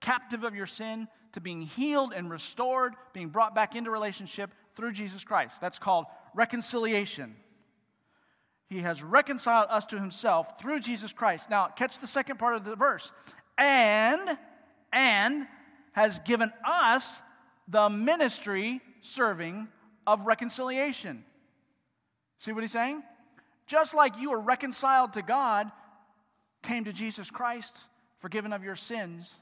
captive 0.00 0.42
of 0.42 0.54
your 0.54 0.66
sin, 0.66 1.06
to 1.32 1.40
being 1.40 1.62
healed 1.62 2.12
and 2.12 2.28
restored, 2.28 2.94
being 3.12 3.28
brought 3.28 3.54
back 3.54 3.76
into 3.76 3.90
relationship 3.90 4.50
through 4.74 4.92
Jesus 4.92 5.22
Christ. 5.22 5.60
That's 5.60 5.78
called 5.78 6.06
reconciliation. 6.34 7.36
He 8.68 8.80
has 8.80 9.02
reconciled 9.02 9.68
us 9.70 9.84
to 9.86 10.00
himself 10.00 10.60
through 10.60 10.80
Jesus 10.80 11.12
Christ. 11.12 11.48
Now, 11.48 11.68
catch 11.68 12.00
the 12.00 12.06
second 12.06 12.38
part 12.38 12.56
of 12.56 12.64
the 12.64 12.74
verse. 12.74 13.12
And, 13.56 14.20
and 14.92 15.46
has 15.92 16.18
given 16.20 16.52
us 16.66 17.22
the 17.68 17.88
ministry 17.88 18.80
serving 19.00 19.68
of 20.06 20.26
reconciliation. 20.26 21.24
See 22.38 22.50
what 22.52 22.62
he's 22.62 22.72
saying? 22.72 23.02
Just 23.68 23.94
like 23.94 24.18
you 24.18 24.30
were 24.30 24.40
reconciled 24.40 25.12
to 25.12 25.22
God, 25.22 25.70
came 26.62 26.84
to 26.84 26.92
Jesus 26.92 27.30
Christ, 27.30 27.84
forgiven 28.22 28.54
of 28.54 28.64
your 28.64 28.76
sins, 28.76 29.34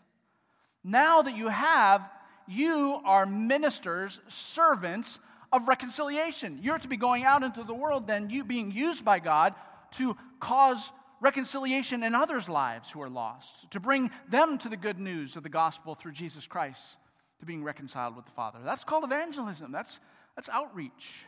now 0.82 1.22
that 1.22 1.36
you 1.36 1.46
have, 1.46 2.10
you 2.48 3.00
are 3.04 3.26
ministers, 3.26 4.18
servants 4.28 5.20
of 5.52 5.68
reconciliation. 5.68 6.58
You're 6.60 6.78
to 6.78 6.88
be 6.88 6.96
going 6.96 7.22
out 7.22 7.44
into 7.44 7.62
the 7.62 7.74
world, 7.74 8.08
then 8.08 8.30
you 8.30 8.42
being 8.42 8.72
used 8.72 9.04
by 9.04 9.20
God 9.20 9.54
to 9.92 10.16
cause 10.40 10.90
reconciliation 11.20 12.02
in 12.02 12.14
others' 12.14 12.48
lives 12.48 12.90
who 12.90 13.00
are 13.02 13.10
lost, 13.10 13.70
to 13.70 13.78
bring 13.78 14.10
them 14.28 14.58
to 14.58 14.68
the 14.68 14.76
good 14.76 14.98
news 14.98 15.36
of 15.36 15.44
the 15.44 15.48
gospel 15.48 15.94
through 15.94 16.12
Jesus 16.12 16.46
Christ, 16.46 16.96
to 17.38 17.46
being 17.46 17.62
reconciled 17.62 18.16
with 18.16 18.24
the 18.24 18.32
Father. 18.32 18.58
That's 18.64 18.84
called 18.84 19.04
evangelism. 19.04 19.70
That's 19.70 20.00
that's 20.34 20.48
outreach. 20.48 21.26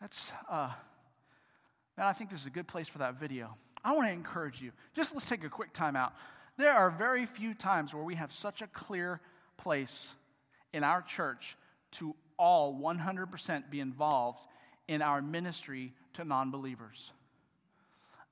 That's, 0.00 0.30
uh, 0.50 0.70
man, 1.96 2.06
I 2.06 2.12
think 2.12 2.30
this 2.30 2.40
is 2.40 2.46
a 2.46 2.50
good 2.50 2.68
place 2.68 2.86
for 2.86 2.98
that 2.98 3.18
video. 3.18 3.56
I 3.84 3.94
want 3.94 4.08
to 4.08 4.12
encourage 4.12 4.60
you. 4.60 4.72
Just 4.94 5.14
let's 5.14 5.24
take 5.24 5.44
a 5.44 5.48
quick 5.48 5.72
time 5.72 5.96
out. 5.96 6.12
There 6.56 6.72
are 6.72 6.90
very 6.90 7.26
few 7.26 7.54
times 7.54 7.94
where 7.94 8.02
we 8.02 8.16
have 8.16 8.32
such 8.32 8.62
a 8.62 8.66
clear 8.66 9.20
place 9.56 10.14
in 10.72 10.82
our 10.84 11.02
church 11.02 11.56
to 11.92 12.14
all 12.38 12.74
100% 12.74 13.70
be 13.70 13.80
involved 13.80 14.46
in 14.88 15.02
our 15.02 15.22
ministry 15.22 15.92
to 16.14 16.24
non 16.24 16.50
believers. 16.50 17.12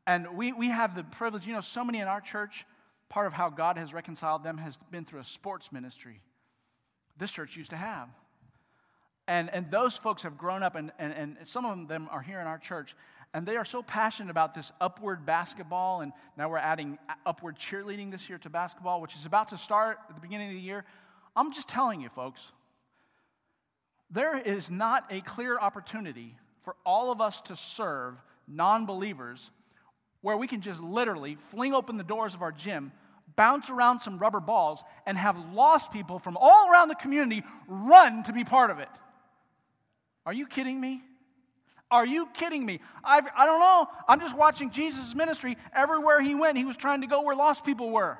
And 0.07 0.37
we, 0.37 0.53
we 0.53 0.69
have 0.69 0.95
the 0.95 1.03
privilege, 1.03 1.47
you 1.47 1.53
know, 1.53 1.61
so 1.61 1.85
many 1.85 1.99
in 1.99 2.09
our 2.09 2.21
church, 2.21 2.65
part 3.09 3.27
of 3.27 3.33
how 3.33 3.51
God 3.51 3.77
has 3.77 3.93
reconciled 3.93 4.45
them 4.45 4.59
has 4.59 4.79
been 4.91 5.05
through 5.05 5.21
a 5.21 5.25
sports 5.25 5.73
ministry. 5.73 6.21
This 7.19 7.31
church 7.31 7.57
used 7.57 7.71
to 7.71 7.77
have. 7.77 8.09
And, 9.29 9.53
and 9.53 9.71
those 9.71 9.97
folks 9.97 10.23
have 10.23 10.39
grown 10.39 10.63
up, 10.63 10.77
and, 10.77 10.93
and, 10.99 11.13
and 11.13 11.37
some 11.49 11.65
of 11.65 11.89
them 11.89 12.09
are 12.13 12.23
here 12.23 12.41
in 12.41 12.47
our 12.47 12.59
church, 12.59 12.95
and 13.37 13.45
they 13.45 13.59
are 13.59 13.67
so 13.67 13.83
passionate 13.83 14.31
about 14.31 14.55
this 14.55 14.73
upward 14.81 15.27
basketball. 15.27 16.01
And 16.01 16.13
now 16.39 16.49
we're 16.49 16.57
adding 16.57 16.97
upward 17.27 17.59
cheerleading 17.59 18.11
this 18.11 18.31
year 18.31 18.39
to 18.39 18.49
basketball, 18.49 19.03
which 19.03 19.15
is 19.15 19.27
about 19.27 19.51
to 19.51 19.59
start 19.59 19.99
at 20.09 20.15
the 20.15 20.23
beginning 20.23 20.49
of 20.49 20.55
the 20.55 20.61
year. 20.61 20.87
I'm 21.37 21.53
just 21.53 21.69
telling 21.69 22.01
you, 22.01 22.09
folks, 22.09 22.41
there 24.11 24.39
is 24.39 24.71
not 24.71 25.05
a 25.11 25.21
clear 25.21 25.59
opportunity 25.59 26.35
for 26.65 26.77
all 26.87 27.13
of 27.13 27.21
us 27.21 27.43
to 27.43 27.57
serve 27.57 28.15
non 28.49 28.87
believers 28.87 29.51
where 30.23 30.39
we 30.39 30.47
can 30.47 30.63
just 30.63 30.83
literally 30.83 31.35
fling 31.35 31.75
open 31.75 31.99
the 31.99 32.05
doors 32.05 32.33
of 32.33 32.41
our 32.41 32.53
gym 32.53 32.91
bounce 33.37 33.69
around 33.69 34.01
some 34.01 34.19
rubber 34.19 34.41
balls, 34.41 34.83
and 35.05 35.19
have 35.19 35.37
lost 35.53 35.93
people 35.93 36.19
from 36.19 36.39
all 36.41 36.71
around 36.71 36.89
the 36.89 36.95
community 36.95 37.43
run 37.69 38.23
to 38.23 38.33
be 38.33 38.45
part 38.45 38.71
of 38.71 38.79
it. 38.79 38.89
Are 40.25 40.33
you 40.33 40.47
kidding 40.47 40.81
me? 40.81 41.03
Are 41.91 42.05
you 42.05 42.27
kidding 42.35 42.67
me? 42.67 42.81
I've, 43.05 43.27
I 43.37 43.47
don't 43.47 43.61
know. 43.61 43.87
I'm 44.09 44.21
just 44.21 44.37
watching 44.37 44.71
Jesus' 44.71 45.15
ministry. 45.15 45.57
Everywhere 45.73 46.21
he 46.21 46.35
went, 46.35 46.59
he 46.59 46.65
was 46.65 46.77
trying 46.77 47.03
to 47.03 47.07
go 47.07 47.23
where 47.23 47.37
lost 47.37 47.65
people 47.65 47.91
were. 47.91 48.19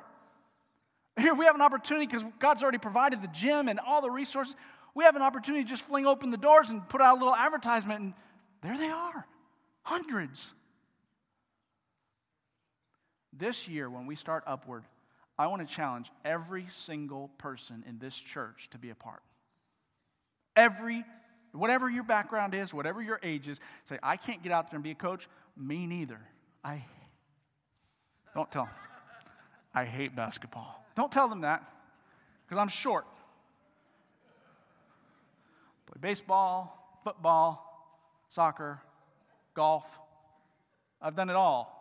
Here 1.17 1.33
we 1.33 1.45
have 1.45 1.55
an 1.55 1.61
opportunity 1.61 2.05
because 2.05 2.23
God's 2.39 2.61
already 2.61 2.77
provided 2.77 3.21
the 3.21 3.27
gym 3.27 3.67
and 3.67 3.79
all 3.79 4.01
the 4.01 4.11
resources. 4.11 4.55
We 4.93 5.03
have 5.03 5.15
an 5.15 5.21
opportunity 5.21 5.63
to 5.63 5.69
just 5.69 5.83
fling 5.83 6.05
open 6.05 6.31
the 6.31 6.37
doors 6.37 6.69
and 6.69 6.87
put 6.87 7.01
out 7.01 7.17
a 7.17 7.19
little 7.19 7.35
advertisement, 7.35 7.99
and 7.99 8.13
there 8.61 8.77
they 8.77 8.89
are 8.89 9.25
hundreds. 9.83 10.53
This 13.33 13.67
year, 13.67 13.89
when 13.89 14.05
we 14.05 14.15
start 14.15 14.43
upward, 14.47 14.83
I 15.37 15.47
want 15.47 15.67
to 15.67 15.73
challenge 15.73 16.11
every 16.25 16.65
single 16.69 17.29
person 17.37 17.83
in 17.87 17.99
this 17.99 18.15
church 18.15 18.69
to 18.71 18.77
be 18.77 18.89
a 18.89 18.95
part. 18.95 19.21
Every 20.55 21.05
Whatever 21.57 21.89
your 21.89 22.03
background 22.03 22.53
is, 22.53 22.73
whatever 22.73 23.01
your 23.01 23.19
age 23.23 23.47
is, 23.47 23.59
say, 23.83 23.97
I 24.03 24.15
can't 24.15 24.43
get 24.43 24.51
out 24.51 24.69
there 24.69 24.77
and 24.77 24.83
be 24.83 24.91
a 24.91 24.95
coach. 24.95 25.27
Me 25.57 25.87
neither. 25.87 26.19
I 26.63 26.83
don't 28.35 28.51
tell 28.51 28.65
them. 28.65 28.73
I 29.73 29.85
hate 29.85 30.15
basketball. 30.15 30.85
Don't 30.95 31.11
tell 31.11 31.27
them 31.27 31.41
that 31.41 31.63
because 32.45 32.59
I'm 32.59 32.67
short. 32.67 33.05
Play 35.87 35.97
baseball, 35.99 36.99
football, 37.03 37.63
soccer, 38.29 38.79
golf. 39.53 39.85
I've 41.01 41.15
done 41.15 41.29
it 41.29 41.35
all. 41.35 41.73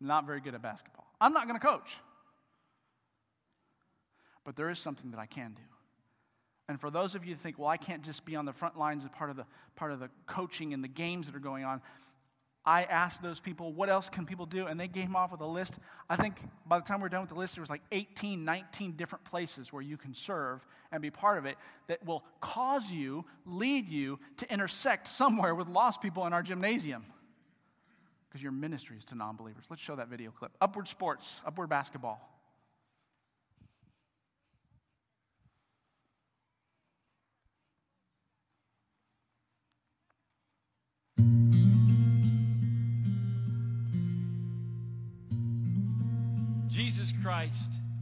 Not 0.00 0.26
very 0.26 0.40
good 0.40 0.54
at 0.54 0.62
basketball. 0.62 1.06
I'm 1.20 1.32
not 1.32 1.46
going 1.46 1.58
to 1.58 1.66
coach. 1.66 1.96
But 4.44 4.56
there 4.56 4.68
is 4.68 4.78
something 4.78 5.10
that 5.12 5.20
I 5.20 5.26
can 5.26 5.52
do. 5.52 5.73
And 6.68 6.80
for 6.80 6.90
those 6.90 7.14
of 7.14 7.24
you 7.24 7.34
who 7.34 7.38
think, 7.38 7.58
well, 7.58 7.68
I 7.68 7.76
can't 7.76 8.02
just 8.02 8.24
be 8.24 8.36
on 8.36 8.46
the 8.46 8.52
front 8.52 8.78
lines 8.78 9.04
as 9.04 9.10
part 9.10 9.30
of 9.30 9.36
the 9.36 9.44
part 9.76 9.92
of 9.92 10.00
the 10.00 10.08
coaching 10.26 10.72
and 10.72 10.82
the 10.82 10.88
games 10.88 11.26
that 11.26 11.34
are 11.34 11.40
going 11.40 11.64
on, 11.64 11.82
I 12.66 12.84
asked 12.84 13.22
those 13.22 13.40
people, 13.40 13.72
what 13.72 13.90
else 13.90 14.08
can 14.08 14.24
people 14.24 14.46
do? 14.46 14.66
And 14.66 14.80
they 14.80 14.88
came 14.88 15.14
off 15.14 15.32
with 15.32 15.42
a 15.42 15.46
list. 15.46 15.78
I 16.08 16.16
think 16.16 16.40
by 16.66 16.78
the 16.78 16.84
time 16.84 17.00
we're 17.00 17.10
done 17.10 17.20
with 17.20 17.28
the 17.28 17.36
list, 17.36 17.56
there 17.56 17.62
was 17.62 17.68
like 17.68 17.82
18, 17.92 18.42
19 18.42 18.92
different 18.92 19.24
places 19.26 19.70
where 19.70 19.82
you 19.82 19.98
can 19.98 20.14
serve 20.14 20.64
and 20.90 21.02
be 21.02 21.10
part 21.10 21.36
of 21.36 21.44
it 21.44 21.56
that 21.88 22.04
will 22.06 22.24
cause 22.40 22.90
you, 22.90 23.26
lead 23.44 23.86
you 23.88 24.18
to 24.38 24.50
intersect 24.50 25.08
somewhere 25.08 25.54
with 25.54 25.68
lost 25.68 26.00
people 26.00 26.26
in 26.26 26.32
our 26.32 26.42
gymnasium. 26.42 27.04
Because 28.30 28.42
your 28.42 28.52
ministry 28.52 28.96
is 28.96 29.04
to 29.06 29.14
non 29.14 29.36
believers. 29.36 29.64
Let's 29.68 29.82
show 29.82 29.96
that 29.96 30.08
video 30.08 30.30
clip. 30.30 30.52
Upward 30.60 30.88
sports, 30.88 31.42
upward 31.46 31.68
basketball. 31.68 32.33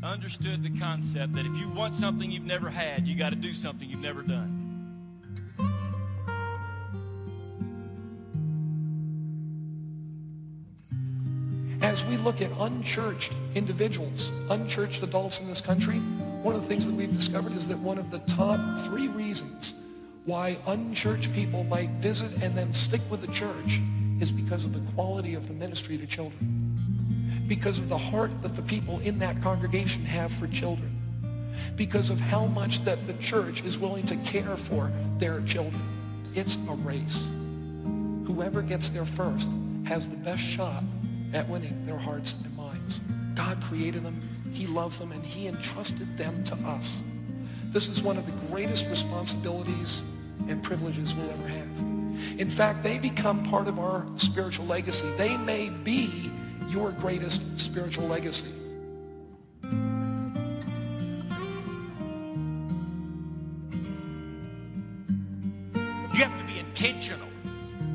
Understood 0.03 0.63
the 0.63 0.79
concept 0.79 1.33
that 1.35 1.47
if 1.47 1.57
you 1.57 1.69
want 1.71 1.95
something 1.95 2.31
you've 2.31 2.45
never 2.45 2.69
had, 2.69 3.07
you 3.07 3.17
got 3.17 3.31
to 3.31 3.37
do 3.37 3.55
something 3.55 3.89
you've 3.89 4.01
never 4.01 4.23
done. 4.23 4.59
As 11.83 12.05
we 12.07 12.17
look 12.17 12.41
at 12.41 12.51
unchurched 12.59 13.33
individuals, 13.55 14.31
unchurched 14.51 15.03
adults 15.03 15.41
in 15.41 15.47
this 15.47 15.61
country, 15.61 15.99
one 16.43 16.55
of 16.55 16.63
the 16.63 16.69
things 16.69 16.87
that 16.87 16.95
we've 16.95 17.13
discovered 17.13 17.53
is 17.53 17.69
that 17.69 17.79
one 17.79 17.99
of 17.99 18.11
the 18.11 18.19
top 18.21 18.81
three 18.81 19.09
reasons 19.09 19.75
why 20.25 20.57
unchurched 20.69 21.33
people 21.33 21.65
might 21.65 21.91
visit 22.01 22.31
and 22.43 22.57
then 22.57 22.73
stick 22.73 23.01
with 23.11 23.21
the 23.21 23.33
church 23.33 23.81
is 24.21 24.31
because 24.31 24.65
of 24.65 24.73
the 24.73 24.93
quality 24.93 25.35
of 25.35 25.49
the 25.49 25.55
ministry 25.55 25.99
to 25.99 26.07
children, 26.07 26.62
because 27.47 27.79
of 27.79 27.89
the 27.89 27.99
heart 27.99 28.31
that 28.43 28.57
the 28.57 28.63
people 28.63 28.99
in 29.01 29.19
that 29.19 29.41
congregation 29.43 30.05
have 30.05 30.33
for 30.33 30.47
children, 30.49 30.91
because 31.77 32.11
of 32.11 32.21
how 32.21 32.47
much 32.47 32.85
that 32.85 33.07
the 33.07 33.15
church 33.15 33.63
is 33.65 33.79
willing 33.79 34.07
to 34.07 34.17
care 34.19 34.57
for 34.57 34.91
their 35.19 35.41
children. 35.43 35.83
It's 36.35 36.57
a 36.69 36.75
race. 36.75 37.31
Whoever 38.27 38.63
gets 38.63 38.89
there 38.89 39.05
first 39.05 39.51
has 39.85 40.09
the 40.09 40.17
best 40.17 40.43
shot 40.43 40.83
at 41.35 41.49
winning 41.49 41.85
their 41.87 41.99
hearts 41.99 42.37
and 42.43 42.57
minds. 42.57 43.01
God 43.35 43.63
created 43.63 44.03
them, 44.03 44.21
he 44.53 44.67
loves 44.67 44.99
them, 44.99 45.13
and 45.13 45.25
he 45.25 45.49
entrusted 45.49 46.17
them 46.17 46.45
to 46.45 46.55
us. 46.67 47.03
This 47.73 47.89
is 47.89 48.03
one 48.03 48.17
of 48.17 48.27
the 48.27 48.33
greatest 48.49 48.89
responsibilities 48.89 50.03
and 50.49 50.63
privileges 50.63 51.15
we'll 51.15 51.31
ever 51.31 51.49
have. 51.49 51.69
In 52.39 52.51
fact, 52.51 52.83
they 52.83 52.99
become 52.99 53.43
part 53.45 53.69
of 53.69 53.79
our 53.79 54.07
spiritual 54.17 54.67
legacy. 54.67 55.09
They 55.17 55.37
may 55.37 55.69
be 55.69 56.32
your 56.73 56.91
greatest 56.93 57.61
spiritual 57.61 58.09
legacy. 58.09 58.49
You 59.63 59.69
have 66.19 66.39
to 66.39 66.45
be 66.47 66.59
intentional 66.59 67.29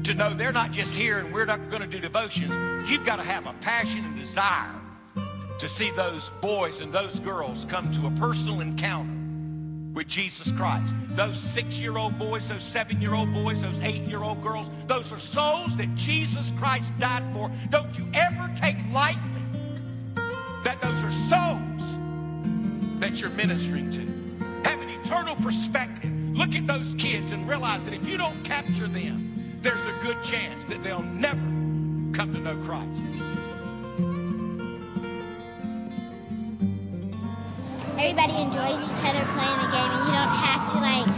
to 0.04 0.13
know 0.13 0.34
they're 0.34 0.52
not 0.52 0.72
just 0.72 0.94
here 0.94 1.18
and 1.18 1.34
we're 1.34 1.46
not 1.46 1.72
going 1.72 1.82
to 1.82 1.88
do 1.88 2.00
devotions. 2.00 2.54
You've 2.90 3.06
got 3.06 3.16
to 3.16 3.24
have 3.24 3.48
a 3.48 3.54
passion 3.62 4.06
and 4.06 4.16
desire 4.16 4.76
to 5.60 5.68
see 5.68 5.90
those 5.92 6.30
boys 6.40 6.80
and 6.80 6.94
those 6.94 7.20
girls 7.20 7.66
come 7.66 7.90
to 7.92 8.06
a 8.06 8.12
personal 8.12 8.62
encounter 8.62 9.16
with 9.97 10.07
Jesus 10.07 10.51
Christ. 10.51 10.93
Those 11.15 11.38
six-year-old 11.38 12.19
boys, 12.19 12.47
those 12.47 12.62
seven-year-old 12.62 13.33
boys, 13.33 13.63
those 13.63 13.79
eight-year-old 13.79 14.43
girls, 14.43 14.69
those 14.86 15.12
are 15.12 15.17
souls 15.17 15.75
that 15.75 15.93
Jesus 15.95 16.53
Christ 16.55 16.93
died 16.99 17.23
for. 17.33 17.51
Don't 17.71 17.97
you 17.97 18.07
ever 18.13 18.47
take 18.55 18.77
lightly 18.93 19.19
that 20.63 20.79
those 20.81 21.03
are 21.03 21.12
souls 21.12 21.97
that 22.99 23.19
you're 23.19 23.31
ministering 23.31 23.89
to. 23.89 24.69
Have 24.69 24.79
an 24.79 24.89
eternal 25.01 25.36
perspective. 25.38 26.12
Look 26.38 26.53
at 26.53 26.67
those 26.67 26.93
kids 26.99 27.31
and 27.31 27.49
realize 27.49 27.83
that 27.86 27.95
if 27.95 28.07
you 28.07 28.19
don't 28.19 28.43
capture 28.43 28.88
them, 28.88 29.60
there's 29.63 29.79
a 29.79 30.03
good 30.03 30.21
chance 30.21 30.63
that 30.65 30.83
they'll 30.83 31.01
never 31.01 31.41
come 32.15 32.31
to 32.33 32.39
know 32.39 32.55
Christ. 32.63 33.01
Everybody 37.99 38.33
enjoys 38.38 38.77
each 38.77 39.01
other 39.01 39.25
playing 39.33 39.60
the 39.65 39.69
game, 39.73 39.89
and 39.89 40.05
you 40.05 40.13
don't 40.13 40.36
have 40.38 40.69
to 40.69 40.77
like. 40.77 41.10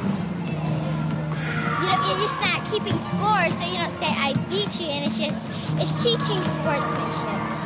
You 1.79 1.85
don't, 1.91 2.01
you're 2.07 2.23
just 2.23 2.39
not 2.39 2.63
keeping 2.71 2.97
score, 2.97 3.51
so 3.51 3.63
you 3.67 3.77
don't 3.77 3.95
say 3.99 4.07
I 4.07 4.33
beat 4.49 4.79
you, 4.79 4.87
and 4.87 5.05
it's 5.05 5.19
just 5.19 5.43
it's 5.77 5.91
teaching 6.01 6.43
sportsmanship. 6.45 7.58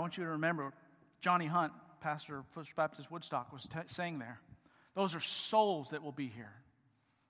Want 0.00 0.16
you 0.16 0.24
to 0.24 0.30
remember 0.30 0.72
Johnny 1.20 1.46
Hunt, 1.46 1.72
pastor 2.00 2.38
of 2.38 2.46
First 2.48 2.74
Baptist 2.76 3.10
Woodstock, 3.10 3.52
was 3.52 3.66
t- 3.66 3.78
saying 3.86 4.18
there. 4.18 4.40
Those 4.94 5.14
are 5.14 5.20
souls 5.20 5.90
that 5.90 6.02
will 6.02 6.12
be 6.12 6.26
here. 6.28 6.52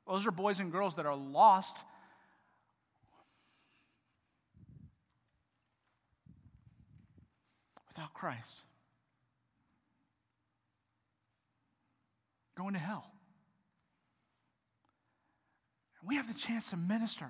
Those 0.06 0.26
are 0.26 0.30
boys 0.30 0.60
and 0.60 0.72
girls 0.72 0.96
that 0.96 1.06
are 1.06 1.16
lost. 1.16 1.84
Without 7.88 8.14
Christ, 8.14 8.64
going 12.56 12.74
to 12.74 12.80
hell. 12.80 13.10
We 16.02 16.16
have 16.16 16.28
the 16.28 16.38
chance 16.38 16.70
to 16.70 16.76
minister, 16.76 17.26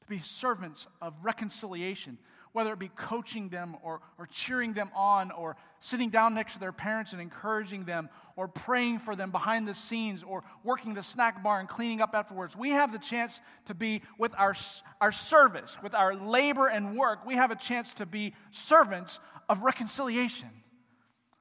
to 0.00 0.06
be 0.08 0.18
servants 0.18 0.86
of 1.02 1.14
reconciliation, 1.22 2.18
whether 2.52 2.72
it 2.72 2.78
be 2.78 2.88
coaching 2.88 3.48
them 3.48 3.76
or, 3.82 4.00
or 4.18 4.26
cheering 4.26 4.72
them 4.72 4.90
on 4.94 5.30
or 5.30 5.56
sitting 5.80 6.10
down 6.10 6.34
next 6.34 6.54
to 6.54 6.60
their 6.60 6.72
parents 6.72 7.12
and 7.12 7.20
encouraging 7.20 7.84
them 7.84 8.08
or 8.36 8.48
praying 8.48 8.98
for 8.98 9.14
them 9.14 9.30
behind 9.30 9.66
the 9.66 9.74
scenes 9.74 10.22
or 10.22 10.44
working 10.64 10.94
the 10.94 11.02
snack 11.02 11.42
bar 11.42 11.60
and 11.60 11.68
cleaning 11.68 12.00
up 12.00 12.14
afterwards. 12.14 12.56
We 12.56 12.70
have 12.70 12.92
the 12.92 12.98
chance 12.98 13.40
to 13.66 13.74
be 13.74 14.02
with 14.18 14.32
our, 14.36 14.54
our 15.00 15.12
service, 15.12 15.76
with 15.82 15.94
our 15.94 16.14
labor 16.14 16.68
and 16.68 16.96
work, 16.96 17.24
we 17.26 17.34
have 17.34 17.50
a 17.50 17.56
chance 17.56 17.92
to 17.94 18.06
be 18.06 18.34
servants 18.50 19.18
of 19.48 19.62
reconciliation, 19.62 20.50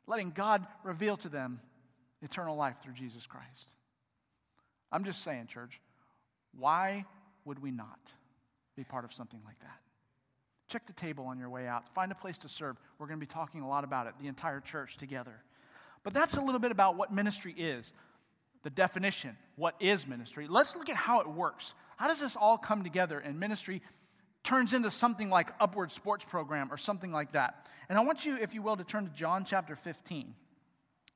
letting 0.06 0.32
God 0.32 0.65
reveal 0.84 1.17
to 1.17 1.30
them 1.30 1.60
eternal 2.22 2.56
life 2.56 2.76
through 2.84 2.93
Jesus 2.93 3.26
Christ. 3.26 3.76
I'm 4.91 5.04
just 5.04 5.24
saying, 5.24 5.48
church, 5.48 5.82
why 6.58 7.06
would 7.46 7.62
we 7.62 7.72
not 7.72 8.13
be 8.76 8.84
part 8.84 9.06
of 9.06 9.13
something 9.13 9.41
like 9.46 9.60
that? 9.60 9.80
Check 10.67 10.86
the 10.86 10.93
table 10.93 11.25
on 11.25 11.39
your 11.39 11.49
way 11.49 11.67
out. 11.67 11.88
Find 11.93 12.12
a 12.12 12.15
place 12.15 12.38
to 12.39 12.49
serve. 12.49 12.77
We're 12.99 13.08
going 13.08 13.19
to 13.19 13.25
be 13.25 13.32
talking 13.32 13.62
a 13.62 13.67
lot 13.67 13.84
about 13.84 14.08
it, 14.08 14.13
the 14.19 14.27
entire 14.27 14.60
church 14.60 14.97
together. 14.97 15.34
But 16.03 16.13
that's 16.13 16.38
a 16.38 16.41
little 16.41 16.60
bit 16.60 16.71
about 16.71 16.97
what 16.97 17.13
ministry 17.13 17.53
is, 17.53 17.93
the 18.63 18.69
definition. 18.69 19.38
What 19.56 19.75
is 19.80 20.06
ministry? 20.06 20.47
Let's 20.47 20.75
look 20.75 20.89
at 20.89 20.95
how 20.95 21.21
it 21.21 21.27
works. 21.27 21.73
How 21.95 22.08
does 22.08 22.19
this 22.19 22.36
all 22.36 22.58
come 22.58 22.84
together 22.84 23.19
and 23.19 23.39
ministry 23.39 23.82
turns 24.43 24.73
into 24.73 24.91
something 24.91 25.30
like 25.30 25.49
Upward 25.60 25.91
Sports 25.91 26.25
Program 26.25 26.71
or 26.71 26.77
something 26.77 27.12
like 27.12 27.32
that? 27.32 27.67
And 27.89 27.97
I 27.97 28.01
want 28.03 28.25
you, 28.25 28.38
if 28.38 28.53
you 28.53 28.62
will, 28.62 28.75
to 28.75 28.84
turn 28.84 29.06
to 29.06 29.13
John 29.13 29.45
chapter 29.45 29.75
15. 29.75 30.34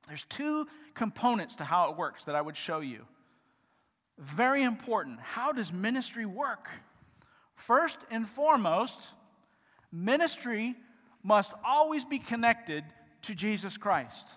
There's 0.08 0.24
two 0.24 0.66
components 0.94 1.56
to 1.56 1.64
how 1.64 1.90
it 1.90 1.96
works 1.96 2.24
that 2.24 2.34
I 2.34 2.40
would 2.40 2.56
show 2.56 2.80
you. 2.80 3.04
Very 4.18 4.62
important. 4.62 5.20
How 5.20 5.52
does 5.52 5.72
ministry 5.72 6.26
work? 6.26 6.68
First 7.54 7.98
and 8.10 8.28
foremost, 8.28 9.00
Ministry 9.92 10.74
must 11.22 11.52
always 11.64 12.04
be 12.04 12.18
connected 12.18 12.84
to 13.22 13.34
Jesus 13.34 13.76
Christ. 13.76 14.32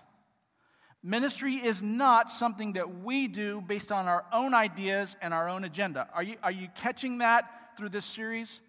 Ministry 1.02 1.54
is 1.54 1.82
not 1.82 2.30
something 2.30 2.74
that 2.74 3.02
we 3.02 3.28
do 3.28 3.60
based 3.60 3.90
on 3.90 4.06
our 4.06 4.24
own 4.32 4.54
ideas 4.54 5.16
and 5.22 5.32
our 5.32 5.48
own 5.48 5.64
agenda. 5.64 6.08
Are 6.12 6.22
you, 6.22 6.36
are 6.42 6.50
you 6.50 6.68
catching 6.76 7.18
that 7.18 7.48
through 7.76 7.90
this 7.90 8.04
series? 8.04 8.60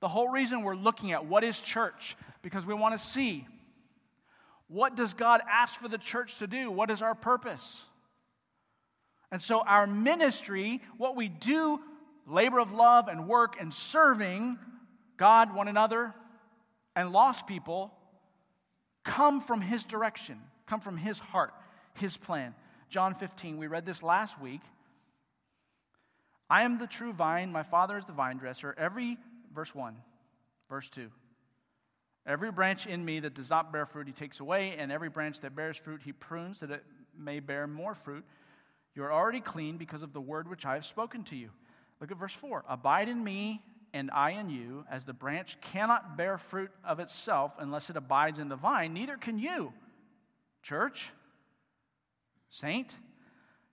The 0.00 0.08
whole 0.08 0.28
reason 0.28 0.62
we're 0.62 0.76
looking 0.76 1.12
at 1.12 1.26
what 1.26 1.44
is 1.44 1.58
church, 1.58 2.16
because 2.42 2.66
we 2.66 2.74
want 2.74 2.94
to 2.94 3.04
see 3.04 3.46
what 4.68 4.96
does 4.96 5.14
God 5.14 5.40
ask 5.50 5.80
for 5.80 5.88
the 5.88 5.98
church 5.98 6.38
to 6.38 6.46
do? 6.46 6.70
What 6.70 6.90
is 6.90 7.00
our 7.00 7.14
purpose? 7.14 7.84
And 9.32 9.40
so, 9.40 9.60
our 9.60 9.86
ministry, 9.86 10.82
what 10.96 11.16
we 11.16 11.28
do, 11.28 11.80
labor 12.26 12.58
of 12.58 12.72
love 12.72 13.08
and 13.08 13.26
work 13.26 13.56
and 13.60 13.72
serving, 13.72 14.58
God, 15.18 15.54
one 15.54 15.68
another, 15.68 16.14
and 16.96 17.12
lost 17.12 17.46
people 17.46 17.92
come 19.04 19.40
from 19.40 19.60
His 19.60 19.84
direction, 19.84 20.38
come 20.66 20.80
from 20.80 20.96
His 20.96 21.18
heart, 21.18 21.52
His 21.94 22.16
plan. 22.16 22.54
John 22.88 23.14
15, 23.14 23.58
we 23.58 23.66
read 23.66 23.84
this 23.84 24.02
last 24.02 24.40
week. 24.40 24.62
I 26.48 26.62
am 26.62 26.78
the 26.78 26.86
true 26.86 27.12
vine, 27.12 27.52
my 27.52 27.62
Father 27.62 27.98
is 27.98 28.06
the 28.06 28.12
vine 28.12 28.38
dresser. 28.38 28.74
Every, 28.78 29.18
verse 29.54 29.74
1, 29.74 29.94
verse 30.70 30.88
2. 30.88 31.10
Every 32.26 32.52
branch 32.52 32.86
in 32.86 33.04
me 33.04 33.20
that 33.20 33.34
does 33.34 33.50
not 33.50 33.72
bear 33.72 33.86
fruit, 33.86 34.06
he 34.06 34.12
takes 34.12 34.40
away, 34.40 34.76
and 34.78 34.92
every 34.92 35.08
branch 35.08 35.40
that 35.40 35.56
bears 35.56 35.76
fruit, 35.76 36.00
he 36.04 36.12
prunes 36.12 36.60
that 36.60 36.70
it 36.70 36.84
may 37.18 37.40
bear 37.40 37.66
more 37.66 37.94
fruit. 37.94 38.24
You 38.94 39.02
are 39.04 39.12
already 39.12 39.40
clean 39.40 39.76
because 39.76 40.02
of 40.02 40.12
the 40.12 40.20
word 40.20 40.48
which 40.48 40.64
I 40.64 40.74
have 40.74 40.86
spoken 40.86 41.24
to 41.24 41.36
you. 41.36 41.50
Look 42.00 42.10
at 42.10 42.18
verse 42.18 42.32
4. 42.32 42.64
Abide 42.68 43.08
in 43.08 43.22
me, 43.22 43.62
and 43.92 44.10
I 44.10 44.30
in 44.32 44.50
you, 44.50 44.84
as 44.90 45.04
the 45.04 45.12
branch 45.12 45.60
cannot 45.60 46.16
bear 46.16 46.38
fruit 46.38 46.70
of 46.84 47.00
itself 47.00 47.52
unless 47.58 47.90
it 47.90 47.96
abides 47.96 48.38
in 48.38 48.48
the 48.48 48.56
vine, 48.56 48.92
neither 48.92 49.16
can 49.16 49.38
you. 49.38 49.72
Church, 50.62 51.10
saint, 52.50 52.96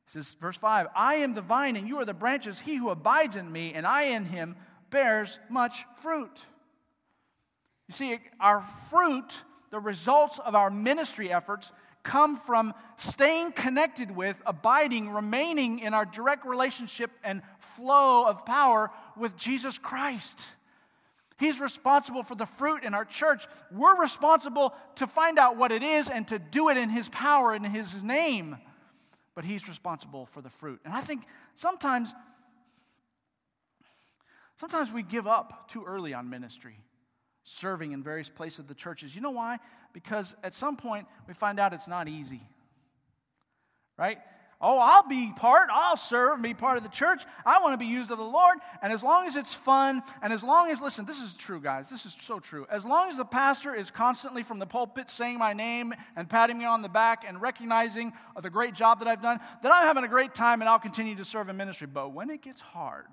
says, 0.08 0.36
verse 0.40 0.58
5 0.58 0.88
I 0.96 1.16
am 1.16 1.34
the 1.34 1.42
vine, 1.42 1.76
and 1.76 1.88
you 1.88 1.98
are 2.00 2.06
the 2.06 2.14
branches. 2.14 2.60
He 2.60 2.76
who 2.76 2.90
abides 2.90 3.36
in 3.36 3.52
me, 3.52 3.74
and 3.74 3.86
I 3.86 4.04
in 4.04 4.26
him, 4.26 4.56
bears 4.90 5.40
much 5.50 5.86
fruit. 6.02 6.46
You 7.88 7.94
see, 7.94 8.20
our 8.40 8.62
fruit, 8.90 9.44
the 9.72 9.80
results 9.80 10.40
of 10.40 10.56
our 10.56 10.70
ministry 10.70 11.32
efforts, 11.32 11.72
come 12.06 12.38
from 12.38 12.74
staying 12.96 13.52
connected 13.52 14.10
with, 14.10 14.38
abiding, 14.46 15.10
remaining 15.10 15.80
in 15.80 15.94
our 15.94 16.06
direct 16.06 16.46
relationship 16.46 17.12
and 17.24 17.42
flow 17.60 18.26
of 18.26 18.46
power 18.46 18.90
with 19.18 19.36
Jesus 19.36 19.78
Christ. 19.78 20.48
He's 21.38 21.60
responsible 21.60 22.24
for 22.24 22.36
the 22.36 22.46
fruit 22.46 22.86
in 22.86 22.94
our 22.94 23.04
church. 23.04 23.46
We're 23.70 24.00
responsible 24.00 24.74
to 24.96 25.08
find 25.08 25.38
out 25.38 25.58
what 25.58 25.74
it 25.74 25.84
is 25.84 26.10
and 26.10 26.26
to 26.30 26.40
do 26.40 26.70
it 26.70 26.78
in 26.78 26.88
His 26.88 27.10
power, 27.10 27.54
in 27.54 27.66
His 27.66 28.02
name. 28.02 28.56
But 29.34 29.44
He's 29.44 29.68
responsible 29.68 30.28
for 30.28 30.42
the 30.42 30.50
fruit. 30.50 30.80
And 30.86 30.94
I 30.94 31.02
think 31.02 31.24
sometimes 31.54 32.14
Sometimes 34.58 34.92
we 34.92 35.04
give 35.04 35.28
up 35.28 35.70
too 35.70 35.84
early 35.86 36.14
on 36.14 36.30
ministry, 36.30 36.80
serving 37.46 37.92
in 37.94 38.04
various 38.04 38.30
places 38.30 38.60
of 38.60 38.68
the 38.68 38.76
churches. 38.76 39.16
You 39.16 39.22
know 39.22 39.32
why? 39.32 39.60
Because 39.94 40.36
at 40.44 40.54
some 40.54 40.76
point 40.76 41.08
we 41.28 41.34
find 41.34 41.60
out 41.60 41.74
it's 41.74 41.88
not 41.88 42.08
easy. 42.08 42.42
Right? 43.98 44.18
Oh, 44.60 44.80
I'll 44.80 45.08
be 45.08 45.32
part, 45.36 45.70
I'll 45.72 45.98
serve, 45.98 46.42
be 46.42 46.54
part 46.54 46.78
of 46.78 46.84
the 46.84 46.90
church. 46.90 47.24
I 47.46 47.62
want 47.62 47.74
to 47.74 47.78
be 47.78 47.86
used 47.86 48.10
of 48.10 48.18
the 48.18 48.24
Lord. 48.24 48.58
And 48.82 48.92
as 48.92 49.04
long 49.04 49.28
as 49.28 49.36
it's 49.36 49.54
fun, 49.54 50.02
and 50.22 50.34
as 50.34 50.44
long 50.44 50.72
as, 50.72 50.82
listen, 50.82 51.06
this 51.06 51.22
is 51.22 51.36
true, 51.36 51.62
guys, 51.62 51.90
this 51.90 52.06
is 52.06 52.16
so 52.20 52.40
true. 52.40 52.66
As 52.70 52.86
long 52.86 53.10
as 53.10 53.18
the 53.18 53.26
pastor 53.26 53.76
is 53.76 53.92
constantly 53.92 54.44
from 54.44 54.60
the 54.60 54.66
pulpit 54.66 55.10
saying 55.10 55.38
my 55.38 55.54
name 55.54 55.94
and 56.16 56.30
patting 56.30 56.58
me 56.58 56.66
on 56.66 56.82
the 56.82 56.90
back 56.90 57.26
and 57.28 57.42
recognizing 57.42 58.14
the 58.42 58.50
great 58.50 58.74
job 58.74 59.00
that 59.00 59.08
I've 59.08 59.22
done, 59.22 59.40
then 59.62 59.72
I'm 59.72 59.84
having 59.84 60.06
a 60.06 60.10
great 60.10 60.34
time 60.34 60.62
and 60.62 60.70
I'll 60.70 60.80
continue 60.80 61.16
to 61.18 61.26
serve 61.26 61.50
in 61.50 61.58
ministry. 61.58 61.88
But 61.88 62.14
when 62.14 62.30
it 62.30 62.42
gets 62.42 62.62
hard, 62.62 63.08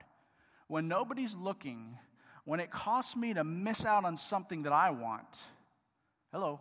when 0.69 0.89
nobody's 0.89 1.35
looking, 1.35 1.99
when 2.45 2.61
it 2.61 2.71
costs 2.71 3.17
me 3.17 3.35
to 3.35 3.45
miss 3.45 3.85
out 3.85 4.05
on 4.05 4.17
something 4.17 4.63
that 4.63 4.73
I 4.73 4.91
want, 4.91 5.41
hello, 6.33 6.61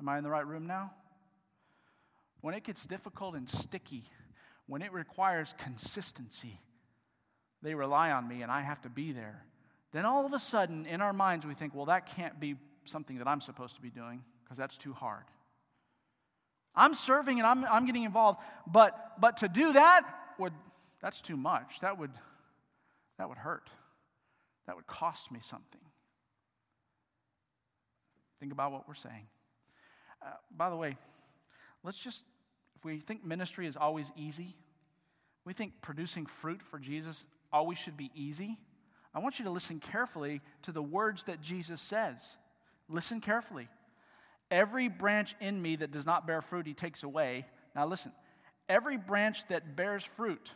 am 0.00 0.08
I 0.08 0.18
in 0.18 0.24
the 0.24 0.30
right 0.30 0.46
room 0.46 0.66
now? 0.66 0.92
when 2.40 2.54
it 2.54 2.64
gets 2.64 2.86
difficult 2.86 3.34
and 3.34 3.48
sticky, 3.48 4.04
when 4.66 4.82
it 4.82 4.92
requires 4.92 5.54
consistency, 5.58 6.58
they 7.62 7.74
rely 7.74 8.10
on 8.10 8.26
me 8.26 8.42
and 8.42 8.50
I 8.50 8.62
have 8.62 8.80
to 8.82 8.88
be 8.88 9.12
there. 9.12 9.44
Then 9.92 10.06
all 10.06 10.24
of 10.24 10.32
a 10.32 10.38
sudden, 10.38 10.86
in 10.86 11.00
our 11.00 11.12
minds, 11.12 11.44
we 11.44 11.54
think, 11.54 11.74
well, 11.74 11.86
that 11.86 12.06
can't 12.06 12.38
be 12.38 12.56
something 12.84 13.18
that 13.18 13.28
I'm 13.28 13.40
supposed 13.40 13.74
to 13.74 13.82
be 13.82 13.90
doing 13.90 14.22
because 14.44 14.56
that's 14.56 14.76
too 14.76 14.92
hard. 14.92 15.24
I'm 16.74 16.94
serving 16.94 17.38
and 17.38 17.46
I'm, 17.46 17.64
I'm 17.64 17.84
getting 17.84 18.04
involved, 18.04 18.38
but, 18.66 19.20
but 19.20 19.38
to 19.38 19.48
do 19.48 19.72
that 19.72 20.02
would, 20.38 20.52
that's 21.02 21.20
too 21.20 21.36
much. 21.36 21.80
That 21.80 21.98
would, 21.98 22.12
that 23.18 23.28
would 23.28 23.38
hurt. 23.38 23.68
That 24.70 24.76
would 24.76 24.86
cost 24.86 25.32
me 25.32 25.40
something. 25.42 25.80
Think 28.38 28.52
about 28.52 28.70
what 28.70 28.86
we're 28.86 28.94
saying. 28.94 29.26
Uh, 30.24 30.28
by 30.56 30.70
the 30.70 30.76
way, 30.76 30.96
let's 31.82 31.98
just 31.98 32.22
if 32.76 32.84
we 32.84 33.00
think 33.00 33.24
ministry 33.24 33.66
is 33.66 33.76
always 33.76 34.12
easy, 34.14 34.54
we 35.44 35.54
think 35.54 35.72
producing 35.82 36.24
fruit 36.24 36.62
for 36.62 36.78
Jesus 36.78 37.24
always 37.52 37.78
should 37.78 37.96
be 37.96 38.12
easy. 38.14 38.58
I 39.12 39.18
want 39.18 39.40
you 39.40 39.44
to 39.46 39.50
listen 39.50 39.80
carefully 39.80 40.40
to 40.62 40.70
the 40.70 40.80
words 40.80 41.24
that 41.24 41.40
Jesus 41.40 41.80
says. 41.80 42.36
Listen 42.88 43.20
carefully. 43.20 43.66
Every 44.52 44.86
branch 44.86 45.34
in 45.40 45.60
me 45.60 45.74
that 45.74 45.90
does 45.90 46.06
not 46.06 46.28
bear 46.28 46.42
fruit, 46.42 46.68
he 46.68 46.74
takes 46.74 47.02
away. 47.02 47.44
Now, 47.74 47.86
listen. 47.88 48.12
Every 48.68 48.98
branch 48.98 49.48
that 49.48 49.74
bears 49.74 50.04
fruit, 50.04 50.52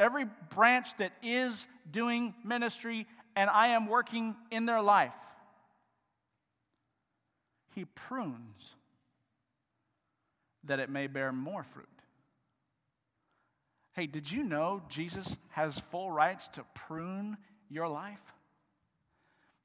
every 0.00 0.24
branch 0.54 0.96
that 0.96 1.12
is 1.22 1.68
doing 1.90 2.34
ministry 2.44 3.06
and 3.36 3.48
I 3.48 3.68
am 3.68 3.86
working 3.86 4.34
in 4.50 4.64
their 4.64 4.80
life, 4.82 5.14
he 7.74 7.84
prunes 7.84 8.74
that 10.64 10.80
it 10.80 10.90
may 10.90 11.06
bear 11.06 11.32
more 11.32 11.62
fruit. 11.62 11.86
Hey, 13.92 14.06
did 14.06 14.30
you 14.30 14.42
know 14.42 14.82
Jesus 14.88 15.36
has 15.50 15.78
full 15.78 16.10
rights 16.10 16.48
to 16.48 16.64
prune 16.74 17.36
your 17.68 17.88
life? 17.88 18.18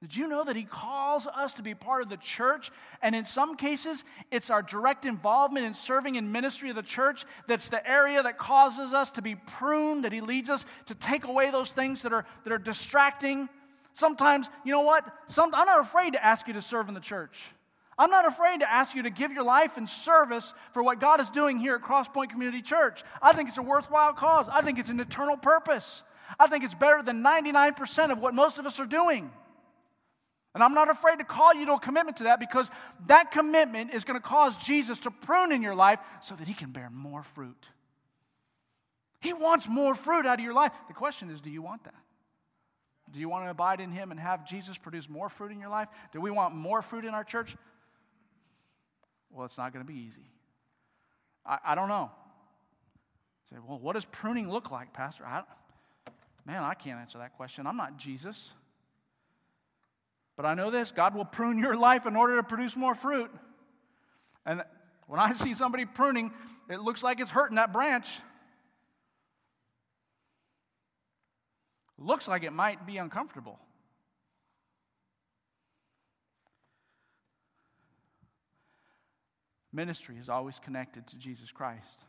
Did 0.06 0.16
you 0.16 0.28
know 0.28 0.44
that 0.44 0.56
He 0.56 0.66
calls 0.66 1.26
us 1.26 1.54
to 1.54 1.64
be 1.64 1.74
part 1.74 2.04
of 2.04 2.10
the 2.10 2.18
church? 2.18 2.70
And 3.02 3.16
in 3.16 3.26
some 3.26 3.58
cases, 3.58 4.04
it's 4.30 4.52
our 4.52 4.62
direct 4.62 5.04
involvement 5.04 5.66
in 5.66 5.74
serving 5.74 6.14
in 6.14 6.32
ministry 6.32 6.70
of 6.70 6.76
the 6.76 6.84
church 6.84 7.26
that's 7.48 7.70
the 7.70 7.90
area 7.90 8.22
that 8.22 8.38
causes 8.38 8.94
us 8.94 9.10
to 9.14 9.24
be 9.24 9.34
pruned, 9.34 10.06
that 10.06 10.12
He 10.12 10.22
leads 10.22 10.48
us 10.48 10.68
to 10.86 10.94
take 10.94 11.26
away 11.26 11.50
those 11.50 11.72
things 11.72 12.04
that 12.04 12.14
are, 12.14 12.24
that 12.44 12.54
are 12.54 12.60
distracting. 12.60 13.50
Sometimes, 13.94 14.48
you 14.64 14.72
know 14.72 14.82
what? 14.82 15.12
Some, 15.26 15.50
I'm 15.56 15.66
not 15.66 15.82
afraid 15.82 16.14
to 16.14 16.24
ask 16.24 16.48
you 16.48 16.54
to 16.54 16.62
serve 16.62 16.88
in 16.88 16.94
the 16.94 17.00
church. 17.00 17.44
I'm 17.98 18.12
not 18.12 18.28
afraid 18.28 18.60
to 18.60 18.72
ask 18.72 18.94
you 18.94 19.02
to 19.04 19.10
give 19.10 19.32
your 19.32 19.44
life 19.44 19.76
in 19.76 19.88
service 19.88 20.54
for 20.74 20.84
what 20.84 21.02
God 21.02 21.20
is 21.20 21.32
doing 21.32 21.58
here 21.58 21.74
at 21.74 21.82
Crosspoint 21.82 22.30
Community 22.30 22.62
Church. 22.62 23.04
I 23.24 23.34
think 23.34 23.50
it's 23.50 23.58
a 23.58 23.64
worthwhile 23.64 24.14
cause. 24.14 24.50
I 24.50 24.62
think 24.62 24.78
it's 24.78 24.92
an 24.92 25.00
eternal 25.00 25.36
purpose. 25.36 26.04
I 26.40 26.46
think 26.46 26.64
it's 26.64 26.76
better 26.76 27.02
than 27.02 27.24
99% 27.24 28.12
of 28.12 28.20
what 28.20 28.36
most 28.36 28.60
of 28.60 28.68
us 28.68 28.80
are 28.80 28.86
doing. 28.86 29.32
And 30.56 30.64
I'm 30.64 30.74
not 30.74 30.90
afraid 30.90 31.18
to 31.18 31.26
call 31.26 31.54
you 31.54 31.66
to 31.66 31.74
a 31.74 31.80
commitment 31.80 32.18
to 32.18 32.24
that 32.24 32.40
because 32.40 32.72
that 33.08 33.30
commitment 33.32 33.94
is 33.94 34.06
going 34.06 34.20
to 34.20 34.26
cause 34.26 34.56
Jesus 34.56 34.98
to 35.00 35.12
prune 35.12 35.52
in 35.52 35.62
your 35.62 35.76
life 35.76 36.00
so 36.22 36.34
that 36.34 36.48
he 36.48 36.54
can 36.54 36.72
bear 36.72 36.90
more 36.90 37.24
fruit. 37.24 37.68
He 39.20 39.34
wants 39.34 39.68
more 39.68 39.94
fruit 39.96 40.26
out 40.26 40.40
of 40.40 40.46
your 40.46 40.54
life. 40.54 40.72
The 40.88 40.94
question 40.94 41.30
is 41.30 41.42
do 41.42 41.50
you 41.52 41.62
want 41.62 41.84
that? 41.84 41.94
Do 43.12 43.20
you 43.20 43.28
want 43.28 43.46
to 43.46 43.50
abide 43.50 43.82
in 43.82 43.92
him 43.92 44.12
and 44.12 44.20
have 44.20 44.48
Jesus 44.48 44.78
produce 44.78 45.10
more 45.10 45.28
fruit 45.28 45.52
in 45.52 45.60
your 45.60 45.70
life? 45.70 45.90
Do 46.14 46.22
we 46.22 46.32
want 46.32 46.56
more 46.56 46.82
fruit 46.82 47.04
in 47.04 47.14
our 47.14 47.26
church? 47.26 47.56
Well, 49.30 49.46
it's 49.46 49.58
not 49.58 49.74
going 49.74 49.86
to 49.86 49.92
be 49.92 50.00
easy. 50.00 50.32
I, 51.46 51.60
I 51.66 51.76
don't 51.76 51.90
know. 51.90 52.12
Say, 53.50 53.58
well, 53.68 53.78
what 53.78 53.94
does 53.94 54.06
pruning 54.06 54.50
look 54.50 54.72
like, 54.72 54.94
Pastor? 54.94 55.26
I, 55.26 55.44
man, 56.46 56.64
I 56.64 56.76
can't 56.76 57.00
answer 57.00 57.18
that 57.18 57.36
question. 57.36 57.68
I'm 57.68 57.78
not 57.78 57.98
Jesus. 57.98 58.54
But 60.38 60.46
I 60.46 60.54
know 60.54 60.70
this 60.70 60.92
God 60.92 61.16
will 61.16 61.26
prune 61.26 61.60
your 61.60 61.76
life 61.76 62.06
in 62.06 62.16
order 62.16 62.36
to 62.38 62.44
produce 62.44 62.76
more 62.76 62.96
fruit. 62.96 63.32
And 64.46 64.64
when 65.08 65.20
I 65.20 65.34
see 65.34 65.54
somebody 65.54 65.86
pruning, 65.86 66.32
it 66.70 66.80
looks 66.80 67.04
like 67.04 67.20
it's 67.20 67.32
hurting 67.32 67.56
that 67.56 67.72
branch. 67.72 68.20
Looks 71.98 72.28
like 72.28 72.44
it 72.44 72.52
might 72.52 72.86
be 72.86 72.98
uncomfortable. 72.98 73.60
Ministry 79.72 80.16
is 80.18 80.30
always 80.30 80.60
connected 80.60 81.06
to 81.08 81.18
Jesus 81.18 81.52
Christ. 81.52 82.04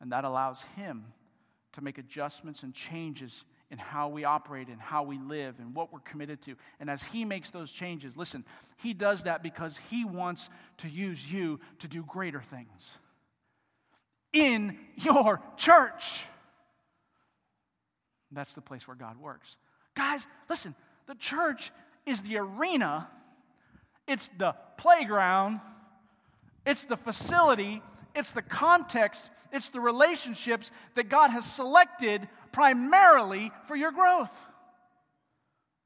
And 0.00 0.12
that 0.12 0.24
allows 0.24 0.62
Him 0.76 1.06
to 1.72 1.82
make 1.82 1.98
adjustments 1.98 2.62
and 2.62 2.74
changes 2.74 3.44
in 3.70 3.78
how 3.78 4.08
we 4.08 4.24
operate 4.24 4.68
and 4.68 4.80
how 4.80 5.02
we 5.02 5.18
live 5.18 5.56
and 5.58 5.74
what 5.74 5.92
we're 5.92 6.00
committed 6.00 6.40
to. 6.42 6.56
And 6.80 6.88
as 6.88 7.02
He 7.02 7.24
makes 7.24 7.50
those 7.50 7.70
changes, 7.70 8.16
listen, 8.16 8.44
He 8.76 8.94
does 8.94 9.24
that 9.24 9.42
because 9.42 9.76
He 9.76 10.04
wants 10.04 10.48
to 10.78 10.88
use 10.88 11.30
you 11.30 11.60
to 11.80 11.88
do 11.88 12.02
greater 12.02 12.40
things 12.40 12.98
in 14.32 14.78
your 14.96 15.40
church. 15.56 16.22
That's 18.30 18.54
the 18.54 18.60
place 18.60 18.86
where 18.86 18.96
God 18.96 19.18
works. 19.18 19.56
Guys, 19.94 20.26
listen, 20.48 20.74
the 21.06 21.14
church 21.14 21.72
is 22.06 22.22
the 22.22 22.36
arena, 22.38 23.08
it's 24.06 24.28
the 24.38 24.54
playground 24.76 25.60
it's 26.68 26.84
the 26.84 26.98
facility, 26.98 27.82
it's 28.14 28.32
the 28.32 28.42
context, 28.42 29.30
it's 29.50 29.70
the 29.70 29.80
relationships 29.80 30.70
that 30.96 31.08
God 31.08 31.30
has 31.30 31.50
selected 31.50 32.28
primarily 32.52 33.52
for 33.66 33.76
your 33.76 33.92
growth 33.92 34.32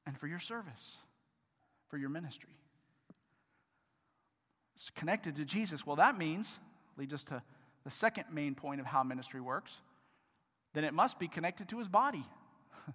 and 0.06 0.18
for 0.18 0.26
your 0.26 0.38
service, 0.38 0.98
for 1.88 1.96
your 1.96 2.08
ministry. 2.08 2.56
It's 4.76 4.90
connected 4.90 5.36
to 5.36 5.44
Jesus. 5.44 5.86
Well, 5.86 5.96
that 5.96 6.18
means, 6.18 6.58
leads 6.96 7.12
us 7.12 7.22
to 7.24 7.42
the 7.84 7.90
second 7.90 8.24
main 8.32 8.54
point 8.54 8.80
of 8.80 8.86
how 8.86 9.02
ministry 9.02 9.40
works, 9.40 9.76
then 10.72 10.84
it 10.84 10.94
must 10.94 11.18
be 11.18 11.28
connected 11.28 11.68
to 11.68 11.78
his 11.78 11.88
body. 11.88 12.24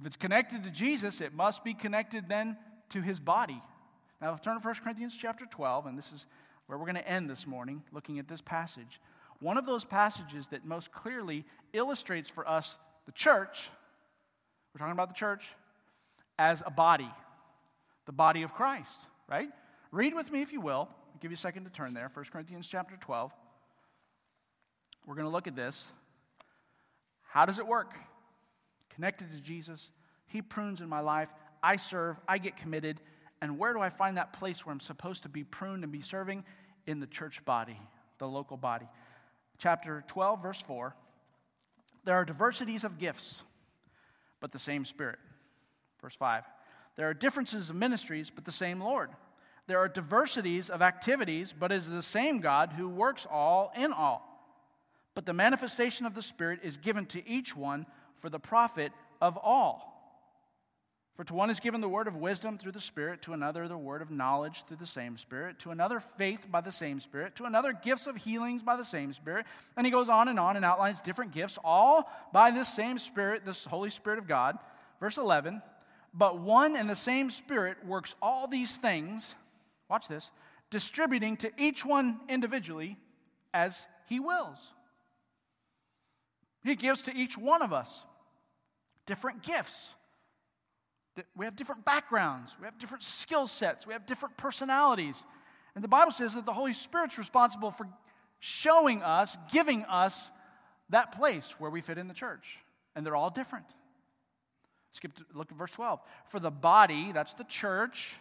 if 0.00 0.06
it's 0.06 0.16
connected 0.16 0.64
to 0.64 0.70
Jesus, 0.70 1.20
it 1.20 1.32
must 1.32 1.64
be 1.64 1.74
connected 1.74 2.28
then 2.28 2.56
to 2.90 3.00
his 3.00 3.18
body. 3.18 3.60
Now, 4.20 4.36
turn 4.36 4.60
to 4.60 4.64
1 4.64 4.74
Corinthians 4.82 5.16
chapter 5.18 5.46
12, 5.46 5.86
and 5.86 5.96
this 5.96 6.12
is 6.12 6.26
where 6.66 6.78
we're 6.78 6.86
going 6.86 6.96
to 6.96 7.08
end 7.08 7.30
this 7.30 7.46
morning 7.46 7.82
looking 7.92 8.18
at 8.18 8.28
this 8.28 8.40
passage. 8.40 9.00
One 9.40 9.56
of 9.56 9.66
those 9.66 9.84
passages 9.84 10.48
that 10.48 10.64
most 10.64 10.92
clearly 10.92 11.44
illustrates 11.72 12.28
for 12.28 12.48
us 12.48 12.76
the 13.08 13.12
church, 13.12 13.70
we're 14.74 14.78
talking 14.80 14.92
about 14.92 15.08
the 15.08 15.14
church, 15.14 15.54
as 16.38 16.62
a 16.66 16.70
body, 16.70 17.10
the 18.04 18.12
body 18.12 18.42
of 18.42 18.52
Christ, 18.52 19.06
right? 19.26 19.48
Read 19.90 20.14
with 20.14 20.30
me 20.30 20.42
if 20.42 20.52
you 20.52 20.60
will. 20.60 20.90
I'll 20.90 21.18
give 21.18 21.30
you 21.30 21.36
a 21.36 21.38
second 21.38 21.64
to 21.64 21.70
turn 21.70 21.94
there. 21.94 22.10
1 22.12 22.26
Corinthians 22.30 22.68
chapter 22.68 22.98
12. 23.00 23.32
We're 25.06 25.14
going 25.14 25.24
to 25.24 25.32
look 25.32 25.46
at 25.46 25.56
this. 25.56 25.86
How 27.22 27.46
does 27.46 27.58
it 27.58 27.66
work? 27.66 27.94
Connected 28.94 29.32
to 29.32 29.40
Jesus, 29.40 29.90
He 30.26 30.42
prunes 30.42 30.82
in 30.82 30.88
my 30.90 31.00
life. 31.00 31.30
I 31.62 31.76
serve, 31.76 32.16
I 32.28 32.36
get 32.36 32.58
committed, 32.58 33.00
and 33.40 33.58
where 33.58 33.72
do 33.72 33.80
I 33.80 33.88
find 33.88 34.18
that 34.18 34.34
place 34.34 34.66
where 34.66 34.72
I'm 34.74 34.80
supposed 34.80 35.22
to 35.22 35.30
be 35.30 35.44
pruned 35.44 35.82
and 35.82 35.90
be 35.90 36.02
serving? 36.02 36.44
In 36.86 37.00
the 37.00 37.06
church 37.06 37.42
body, 37.46 37.80
the 38.18 38.28
local 38.28 38.58
body. 38.58 38.86
Chapter 39.56 40.04
12, 40.08 40.42
verse 40.42 40.60
4. 40.60 40.94
There 42.08 42.16
are 42.16 42.24
diversities 42.24 42.84
of 42.84 42.98
gifts, 42.98 43.42
but 44.40 44.50
the 44.50 44.58
same 44.58 44.86
Spirit. 44.86 45.18
Verse 46.00 46.16
5. 46.16 46.42
There 46.96 47.06
are 47.06 47.12
differences 47.12 47.68
of 47.68 47.76
ministries, 47.76 48.30
but 48.30 48.46
the 48.46 48.50
same 48.50 48.80
Lord. 48.80 49.10
There 49.66 49.78
are 49.78 49.88
diversities 49.88 50.70
of 50.70 50.80
activities, 50.80 51.52
but 51.52 51.70
it 51.70 51.74
is 51.74 51.90
the 51.90 52.00
same 52.00 52.40
God 52.40 52.72
who 52.72 52.88
works 52.88 53.26
all 53.30 53.72
in 53.76 53.92
all. 53.92 54.26
But 55.14 55.26
the 55.26 55.34
manifestation 55.34 56.06
of 56.06 56.14
the 56.14 56.22
Spirit 56.22 56.60
is 56.62 56.78
given 56.78 57.04
to 57.08 57.28
each 57.28 57.54
one 57.54 57.84
for 58.20 58.30
the 58.30 58.40
profit 58.40 58.90
of 59.20 59.36
all. 59.36 59.97
For 61.18 61.24
to 61.24 61.34
one 61.34 61.50
is 61.50 61.58
given 61.58 61.80
the 61.80 61.88
word 61.88 62.06
of 62.06 62.14
wisdom 62.14 62.58
through 62.58 62.70
the 62.70 62.80
Spirit, 62.80 63.22
to 63.22 63.32
another 63.32 63.66
the 63.66 63.76
word 63.76 64.02
of 64.02 64.10
knowledge 64.12 64.62
through 64.68 64.76
the 64.76 64.86
same 64.86 65.18
Spirit, 65.18 65.58
to 65.58 65.72
another 65.72 65.98
faith 65.98 66.46
by 66.48 66.60
the 66.60 66.70
same 66.70 67.00
Spirit, 67.00 67.34
to 67.34 67.44
another 67.44 67.72
gifts 67.72 68.06
of 68.06 68.14
healings 68.14 68.62
by 68.62 68.76
the 68.76 68.84
same 68.84 69.12
Spirit. 69.12 69.44
And 69.76 69.84
he 69.84 69.90
goes 69.90 70.08
on 70.08 70.28
and 70.28 70.38
on 70.38 70.54
and 70.54 70.64
outlines 70.64 71.00
different 71.00 71.32
gifts, 71.32 71.58
all 71.64 72.08
by 72.32 72.52
this 72.52 72.72
same 72.72 73.00
Spirit, 73.00 73.44
this 73.44 73.64
Holy 73.64 73.90
Spirit 73.90 74.20
of 74.20 74.28
God. 74.28 74.60
Verse 75.00 75.18
11 75.18 75.60
But 76.14 76.38
one 76.38 76.76
and 76.76 76.88
the 76.88 76.94
same 76.94 77.32
Spirit 77.32 77.84
works 77.84 78.14
all 78.22 78.46
these 78.46 78.76
things, 78.76 79.34
watch 79.90 80.06
this, 80.06 80.30
distributing 80.70 81.36
to 81.38 81.50
each 81.58 81.84
one 81.84 82.20
individually 82.28 82.96
as 83.52 83.84
he 84.06 84.20
wills. 84.20 84.70
He 86.62 86.76
gives 86.76 87.02
to 87.02 87.12
each 87.12 87.36
one 87.36 87.62
of 87.62 87.72
us 87.72 88.04
different 89.04 89.42
gifts 89.42 89.94
we 91.36 91.44
have 91.44 91.56
different 91.56 91.84
backgrounds, 91.84 92.54
we 92.60 92.66
have 92.66 92.78
different 92.78 93.02
skill 93.02 93.46
sets, 93.46 93.86
we 93.86 93.92
have 93.92 94.06
different 94.06 94.36
personalities. 94.36 95.24
And 95.74 95.84
the 95.84 95.88
Bible 95.88 96.12
says 96.12 96.34
that 96.34 96.46
the 96.46 96.52
Holy 96.52 96.72
Spirit's 96.72 97.18
responsible 97.18 97.70
for 97.70 97.88
showing 98.40 99.02
us, 99.02 99.36
giving 99.52 99.84
us 99.84 100.30
that 100.90 101.12
place 101.12 101.54
where 101.58 101.70
we 101.70 101.80
fit 101.80 101.98
in 101.98 102.08
the 102.08 102.14
church. 102.14 102.58
And 102.94 103.04
they're 103.04 103.16
all 103.16 103.30
different. 103.30 103.66
Skip 104.92 105.14
to 105.14 105.24
look 105.34 105.50
at 105.52 105.58
verse 105.58 105.72
12. 105.72 106.00
For 106.26 106.40
the 106.40 106.50
body, 106.50 107.12
that's 107.12 107.34
the 107.34 107.44
church, 107.44 108.14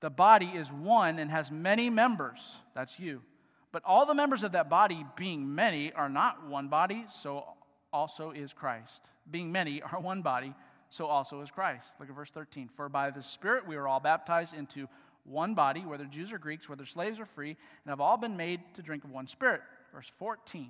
the 0.00 0.10
body 0.10 0.46
is 0.46 0.70
one 0.70 1.18
and 1.18 1.30
has 1.30 1.50
many 1.50 1.88
members. 1.88 2.56
That's 2.74 2.98
you. 2.98 3.22
But 3.70 3.82
all 3.86 4.04
the 4.04 4.14
members 4.14 4.42
of 4.42 4.52
that 4.52 4.68
body, 4.68 5.06
being 5.16 5.54
many, 5.54 5.92
are 5.92 6.08
not 6.08 6.46
one 6.46 6.68
body, 6.68 7.06
so 7.20 7.46
also 7.92 8.32
is 8.32 8.52
Christ. 8.52 9.08
Being 9.30 9.52
many 9.52 9.80
are 9.80 10.00
one 10.00 10.22
body 10.22 10.54
so 10.92 11.06
also 11.06 11.40
is 11.40 11.50
Christ. 11.50 11.94
Look 11.98 12.10
at 12.10 12.14
verse 12.14 12.30
13. 12.30 12.68
For 12.76 12.90
by 12.90 13.10
the 13.10 13.22
Spirit 13.22 13.66
we 13.66 13.76
are 13.76 13.88
all 13.88 13.98
baptized 13.98 14.54
into 14.54 14.88
one 15.24 15.54
body, 15.54 15.80
whether 15.80 16.04
Jews 16.04 16.32
or 16.32 16.38
Greeks, 16.38 16.68
whether 16.68 16.84
slaves 16.84 17.18
or 17.18 17.24
free, 17.24 17.48
and 17.48 17.90
have 17.90 18.00
all 18.00 18.18
been 18.18 18.36
made 18.36 18.60
to 18.74 18.82
drink 18.82 19.02
of 19.02 19.10
one 19.10 19.26
Spirit. 19.26 19.62
Verse 19.94 20.12
14. 20.18 20.68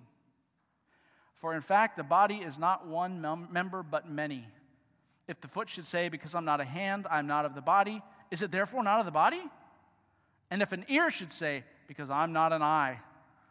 For 1.35 1.57
in 1.57 1.61
fact, 1.61 1.97
the 1.97 2.05
body 2.05 2.37
is 2.37 2.57
not 2.57 2.87
one 2.87 3.20
mem- 3.20 3.49
member, 3.51 3.83
but 3.83 4.09
many. 4.09 4.47
If 5.27 5.41
the 5.41 5.49
foot 5.49 5.68
should 5.68 5.87
say, 5.87 6.09
Because 6.09 6.37
I'm 6.37 6.45
not 6.45 6.61
a 6.61 6.64
hand, 6.64 7.09
I'm 7.11 7.27
not 7.27 7.45
of 7.45 7.57
the 7.57 7.61
body, 7.61 8.01
is 8.31 8.43
it 8.43 8.53
therefore 8.53 8.85
not 8.85 9.01
of 9.01 9.07
the 9.07 9.11
body? 9.11 9.43
And 10.53 10.62
if 10.62 10.70
an 10.70 10.85
ear 10.89 11.11
should 11.11 11.33
say, 11.33 11.64
Because 11.89 12.11
I'm 12.11 12.33
not 12.33 12.53
an 12.53 12.62
eye, 12.62 13.01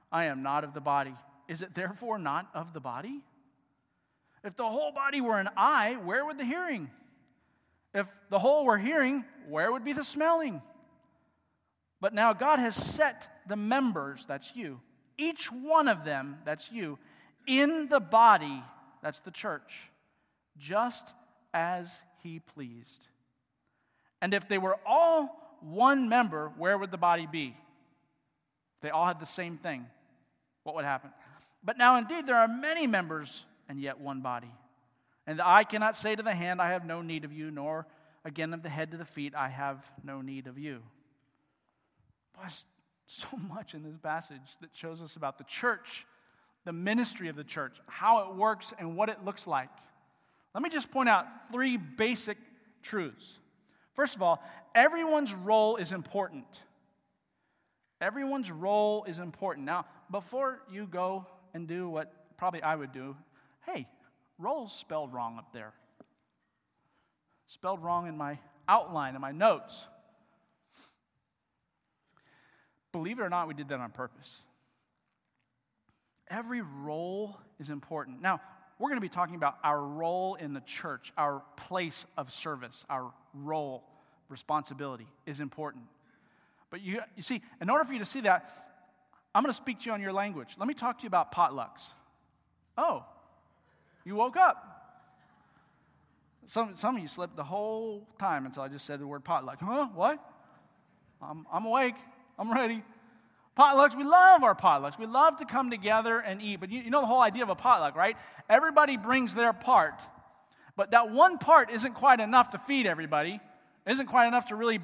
I 0.09 0.25
am 0.25 0.41
not 0.41 0.63
of 0.63 0.73
the 0.73 0.79
body, 0.79 1.15
is 1.49 1.63
it 1.63 1.75
therefore 1.75 2.17
not 2.17 2.47
of 2.53 2.71
the 2.71 2.79
body? 2.79 3.19
If 4.43 4.55
the 4.55 4.67
whole 4.67 4.91
body 4.91 5.21
were 5.21 5.39
an 5.39 5.49
eye, 5.55 5.97
where 6.03 6.25
would 6.25 6.37
the 6.37 6.45
hearing? 6.45 6.89
If 7.93 8.07
the 8.29 8.39
whole 8.39 8.65
were 8.65 8.77
hearing, 8.77 9.25
where 9.47 9.71
would 9.71 9.83
be 9.83 9.93
the 9.93 10.03
smelling? 10.03 10.61
But 11.99 12.13
now 12.13 12.33
God 12.33 12.59
has 12.59 12.75
set 12.75 13.27
the 13.47 13.55
members, 13.55 14.25
that's 14.25 14.55
you, 14.55 14.79
each 15.17 15.51
one 15.51 15.87
of 15.87 16.03
them, 16.03 16.39
that's 16.45 16.71
you, 16.71 16.97
in 17.45 17.89
the 17.89 17.99
body, 17.99 18.63
that's 19.03 19.19
the 19.19 19.31
church, 19.31 19.89
just 20.57 21.13
as 21.53 22.01
He 22.23 22.39
pleased. 22.39 23.07
And 24.21 24.33
if 24.33 24.47
they 24.47 24.57
were 24.57 24.77
all 24.85 25.57
one 25.61 26.09
member, 26.09 26.51
where 26.57 26.77
would 26.77 26.91
the 26.91 26.97
body 26.97 27.27
be? 27.31 27.55
If 28.77 28.81
they 28.81 28.89
all 28.89 29.05
had 29.05 29.19
the 29.19 29.25
same 29.25 29.57
thing, 29.57 29.85
what 30.63 30.75
would 30.75 30.85
happen? 30.85 31.11
But 31.63 31.77
now, 31.77 31.97
indeed, 31.97 32.25
there 32.25 32.37
are 32.37 32.47
many 32.47 32.87
members 32.87 33.45
and 33.71 33.81
yet 33.81 34.01
one 34.01 34.19
body. 34.19 34.51
And 35.25 35.39
the 35.39 35.47
eye 35.47 35.63
cannot 35.63 35.95
say 35.95 36.13
to 36.13 36.21
the 36.21 36.35
hand, 36.35 36.61
I 36.61 36.71
have 36.71 36.85
no 36.85 37.01
need 37.01 37.23
of 37.23 37.31
you, 37.31 37.49
nor 37.49 37.87
again 38.25 38.53
of 38.53 38.63
the 38.63 38.69
head 38.69 38.91
to 38.91 38.97
the 38.97 39.05
feet, 39.05 39.33
I 39.33 39.47
have 39.47 39.89
no 40.03 40.21
need 40.21 40.47
of 40.47 40.59
you. 40.59 40.81
There's 42.37 42.65
so 43.05 43.29
much 43.49 43.73
in 43.73 43.81
this 43.81 43.95
passage 44.03 44.41
that 44.59 44.71
shows 44.73 45.01
us 45.01 45.15
about 45.15 45.37
the 45.37 45.45
church, 45.45 46.05
the 46.65 46.73
ministry 46.73 47.29
of 47.29 47.37
the 47.37 47.45
church, 47.45 47.77
how 47.87 48.29
it 48.29 48.35
works, 48.35 48.73
and 48.77 48.97
what 48.97 49.07
it 49.07 49.23
looks 49.23 49.47
like. 49.47 49.69
Let 50.53 50.61
me 50.61 50.69
just 50.69 50.91
point 50.91 51.07
out 51.07 51.25
three 51.53 51.77
basic 51.77 52.37
truths. 52.83 53.39
First 53.95 54.17
of 54.17 54.21
all, 54.21 54.43
everyone's 54.75 55.33
role 55.33 55.77
is 55.77 55.93
important. 55.93 56.45
Everyone's 58.01 58.51
role 58.51 59.05
is 59.05 59.17
important. 59.17 59.65
Now, 59.65 59.85
before 60.11 60.59
you 60.69 60.87
go 60.87 61.25
and 61.53 61.69
do 61.69 61.87
what 61.87 62.11
probably 62.35 62.61
I 62.61 62.75
would 62.75 62.91
do 62.91 63.15
hey, 63.65 63.87
roll's 64.37 64.73
spelled 64.73 65.13
wrong 65.13 65.37
up 65.37 65.53
there. 65.53 65.73
Spelled 67.47 67.83
wrong 67.83 68.07
in 68.07 68.17
my 68.17 68.39
outline, 68.67 69.15
in 69.15 69.21
my 69.21 69.31
notes. 69.31 69.85
Believe 72.91 73.19
it 73.19 73.21
or 73.21 73.29
not, 73.29 73.47
we 73.47 73.53
did 73.53 73.69
that 73.69 73.79
on 73.79 73.91
purpose. 73.91 74.43
Every 76.29 76.61
role 76.61 77.37
is 77.59 77.69
important. 77.69 78.21
Now, 78.21 78.41
we're 78.79 78.89
going 78.89 78.97
to 78.97 79.01
be 79.01 79.09
talking 79.09 79.35
about 79.35 79.57
our 79.63 79.81
role 79.81 80.35
in 80.35 80.53
the 80.53 80.61
church, 80.61 81.13
our 81.17 81.43
place 81.55 82.05
of 82.17 82.31
service, 82.31 82.85
our 82.89 83.11
role, 83.33 83.83
responsibility 84.27 85.07
is 85.25 85.39
important. 85.39 85.83
But 86.69 86.81
you, 86.81 87.01
you 87.15 87.21
see, 87.21 87.41
in 87.61 87.69
order 87.69 87.83
for 87.83 87.93
you 87.93 87.99
to 87.99 88.05
see 88.05 88.21
that, 88.21 88.49
I'm 89.35 89.43
going 89.43 89.53
to 89.53 89.57
speak 89.57 89.79
to 89.79 89.85
you 89.85 89.91
on 89.91 90.01
your 90.01 90.13
language. 90.13 90.55
Let 90.57 90.67
me 90.67 90.73
talk 90.73 90.99
to 90.99 91.03
you 91.03 91.07
about 91.07 91.31
potlucks. 91.33 91.85
Oh, 92.77 93.05
you 94.05 94.15
woke 94.15 94.37
up. 94.37 94.67
Some, 96.47 96.75
some 96.75 96.95
of 96.95 97.01
you 97.01 97.07
slept 97.07 97.35
the 97.35 97.43
whole 97.43 98.07
time 98.19 98.45
until 98.45 98.63
I 98.63 98.67
just 98.67 98.85
said 98.85 98.99
the 98.99 99.07
word 99.07 99.23
potluck. 99.23 99.59
Huh? 99.61 99.87
What? 99.93 100.19
I'm, 101.21 101.45
I'm 101.51 101.65
awake. 101.65 101.95
I'm 102.37 102.51
ready. 102.51 102.83
Potlucks, 103.57 103.97
we 103.97 104.03
love 104.03 104.43
our 104.43 104.55
potlucks. 104.55 104.97
We 104.97 105.05
love 105.05 105.37
to 105.37 105.45
come 105.45 105.69
together 105.69 106.19
and 106.19 106.41
eat. 106.41 106.59
But 106.59 106.71
you, 106.71 106.81
you 106.81 106.89
know 106.89 107.01
the 107.01 107.07
whole 107.07 107.21
idea 107.21 107.43
of 107.43 107.49
a 107.49 107.55
potluck, 107.55 107.95
right? 107.95 108.17
Everybody 108.49 108.97
brings 108.97 109.35
their 109.35 109.53
part. 109.53 110.01
But 110.75 110.91
that 110.91 111.11
one 111.11 111.37
part 111.37 111.69
isn't 111.69 111.93
quite 111.93 112.19
enough 112.19 112.51
to 112.51 112.57
feed 112.57 112.85
everybody, 112.85 113.39
is 113.85 113.93
isn't 113.93 114.07
quite 114.07 114.27
enough 114.27 114.47
to 114.47 114.55
really 114.55 114.79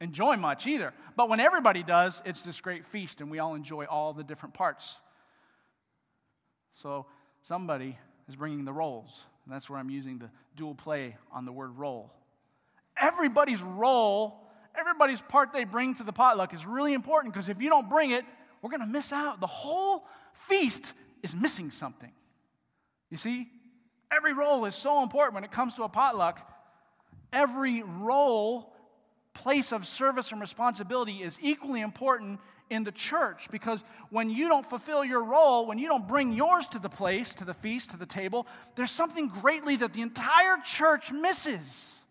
enjoy 0.00 0.36
much 0.36 0.66
either. 0.66 0.92
But 1.16 1.28
when 1.28 1.40
everybody 1.40 1.82
does, 1.82 2.20
it's 2.24 2.42
this 2.42 2.60
great 2.60 2.84
feast, 2.84 3.20
and 3.20 3.30
we 3.30 3.38
all 3.38 3.54
enjoy 3.54 3.84
all 3.84 4.12
the 4.12 4.24
different 4.24 4.54
parts. 4.54 4.96
So 6.74 7.06
somebody 7.40 7.96
is 8.28 8.36
bringing 8.36 8.64
the 8.64 8.72
rolls. 8.72 9.22
And 9.44 9.54
that's 9.54 9.68
where 9.68 9.78
I'm 9.78 9.90
using 9.90 10.18
the 10.18 10.30
dual 10.56 10.74
play 10.74 11.16
on 11.32 11.44
the 11.44 11.52
word 11.52 11.76
role. 11.76 12.12
Everybody's 12.96 13.62
role, 13.62 14.40
everybody's 14.78 15.20
part 15.20 15.52
they 15.52 15.64
bring 15.64 15.94
to 15.96 16.04
the 16.04 16.12
potluck 16.12 16.54
is 16.54 16.64
really 16.64 16.94
important 16.94 17.34
because 17.34 17.48
if 17.48 17.60
you 17.60 17.68
don't 17.68 17.88
bring 17.88 18.10
it, 18.10 18.24
we're 18.62 18.70
going 18.70 18.80
to 18.80 18.86
miss 18.86 19.12
out. 19.12 19.40
The 19.40 19.46
whole 19.46 20.06
feast 20.48 20.92
is 21.22 21.34
missing 21.34 21.70
something. 21.70 22.12
You 23.10 23.16
see? 23.16 23.48
Every 24.10 24.32
role 24.32 24.64
is 24.64 24.76
so 24.76 25.02
important 25.02 25.34
when 25.34 25.44
it 25.44 25.50
comes 25.50 25.74
to 25.74 25.82
a 25.82 25.88
potluck. 25.88 26.40
Every 27.32 27.82
role, 27.82 28.72
place 29.34 29.72
of 29.72 29.86
service 29.86 30.30
and 30.30 30.40
responsibility 30.40 31.22
is 31.22 31.38
equally 31.42 31.80
important 31.80 32.38
in 32.70 32.84
the 32.84 32.92
church 32.92 33.48
because 33.50 33.82
when 34.10 34.30
you 34.30 34.48
don't 34.48 34.64
fulfill 34.64 35.04
your 35.04 35.22
role, 35.22 35.66
when 35.66 35.78
you 35.78 35.88
don't 35.88 36.08
bring 36.08 36.32
yours 36.32 36.66
to 36.68 36.78
the 36.78 36.88
place, 36.88 37.34
to 37.36 37.44
the 37.44 37.54
feast, 37.54 37.90
to 37.90 37.96
the 37.96 38.06
table, 38.06 38.46
there's 38.74 38.90
something 38.90 39.28
greatly 39.28 39.76
that 39.76 39.92
the 39.92 40.02
entire 40.02 40.56
church 40.64 41.12
misses. 41.12 42.02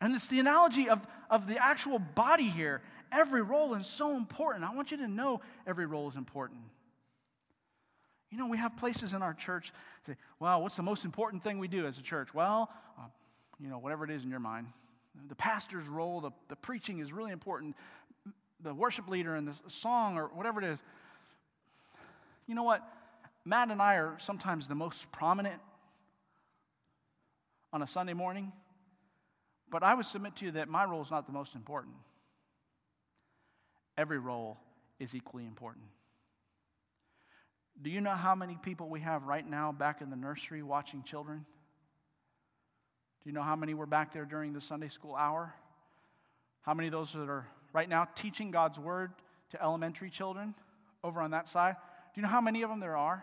And 0.00 0.14
it's 0.14 0.28
the 0.28 0.40
analogy 0.40 0.88
of, 0.88 1.00
of 1.30 1.46
the 1.46 1.62
actual 1.62 1.98
body 1.98 2.48
here. 2.48 2.82
Every 3.12 3.42
role 3.42 3.74
is 3.74 3.86
so 3.86 4.16
important. 4.16 4.64
I 4.64 4.74
want 4.74 4.90
you 4.90 4.96
to 4.98 5.08
know 5.08 5.40
every 5.66 5.86
role 5.86 6.08
is 6.08 6.16
important. 6.16 6.60
You 8.30 8.38
know, 8.38 8.48
we 8.48 8.58
have 8.58 8.76
places 8.76 9.12
in 9.12 9.22
our 9.22 9.32
church 9.32 9.72
say, 10.06 10.16
well, 10.40 10.60
what's 10.60 10.74
the 10.74 10.82
most 10.82 11.04
important 11.04 11.42
thing 11.42 11.58
we 11.58 11.68
do 11.68 11.86
as 11.86 11.98
a 11.98 12.02
church? 12.02 12.34
Well, 12.34 12.70
uh, 12.98 13.02
you 13.60 13.68
know, 13.68 13.78
whatever 13.78 14.04
it 14.04 14.10
is 14.10 14.24
in 14.24 14.30
your 14.30 14.40
mind. 14.40 14.66
The 15.28 15.36
pastor's 15.36 15.86
role, 15.86 16.20
the, 16.20 16.32
the 16.48 16.56
preaching 16.56 16.98
is 16.98 17.12
really 17.12 17.30
important 17.30 17.76
the 18.64 18.74
worship 18.74 19.08
leader 19.08 19.36
and 19.36 19.46
the 19.46 19.54
song 19.68 20.16
or 20.16 20.28
whatever 20.28 20.60
it 20.60 20.66
is. 20.66 20.82
You 22.46 22.54
know 22.54 22.62
what? 22.64 22.82
Matt 23.44 23.70
and 23.70 23.80
I 23.80 23.96
are 23.96 24.16
sometimes 24.18 24.66
the 24.66 24.74
most 24.74 25.12
prominent 25.12 25.60
on 27.72 27.82
a 27.82 27.86
Sunday 27.86 28.14
morning, 28.14 28.52
but 29.70 29.82
I 29.82 29.94
would 29.94 30.06
submit 30.06 30.36
to 30.36 30.46
you 30.46 30.50
that 30.52 30.68
my 30.68 30.84
role 30.84 31.02
is 31.02 31.10
not 31.10 31.26
the 31.26 31.32
most 31.32 31.54
important. 31.54 31.94
Every 33.98 34.18
role 34.18 34.56
is 34.98 35.14
equally 35.14 35.44
important. 35.44 35.84
Do 37.82 37.90
you 37.90 38.00
know 38.00 38.14
how 38.14 38.34
many 38.34 38.56
people 38.62 38.88
we 38.88 39.00
have 39.00 39.24
right 39.24 39.48
now 39.48 39.72
back 39.72 40.00
in 40.00 40.08
the 40.08 40.16
nursery 40.16 40.62
watching 40.62 41.02
children? 41.02 41.44
Do 43.22 43.28
you 43.28 43.32
know 43.32 43.42
how 43.42 43.56
many 43.56 43.74
were 43.74 43.86
back 43.86 44.12
there 44.12 44.24
during 44.24 44.52
the 44.52 44.60
Sunday 44.60 44.88
school 44.88 45.14
hour? 45.14 45.54
How 46.62 46.72
many 46.72 46.88
of 46.88 46.92
those 46.92 47.12
that 47.12 47.28
are 47.28 47.46
right 47.74 47.88
now 47.88 48.08
teaching 48.14 48.50
God's 48.50 48.78
word 48.78 49.12
to 49.50 49.62
elementary 49.62 50.08
children 50.08 50.54
over 51.02 51.20
on 51.20 51.32
that 51.32 51.48
side. 51.48 51.76
Do 52.14 52.20
you 52.20 52.22
know 52.22 52.28
how 52.28 52.40
many 52.40 52.62
of 52.62 52.70
them 52.70 52.80
there 52.80 52.96
are? 52.96 53.22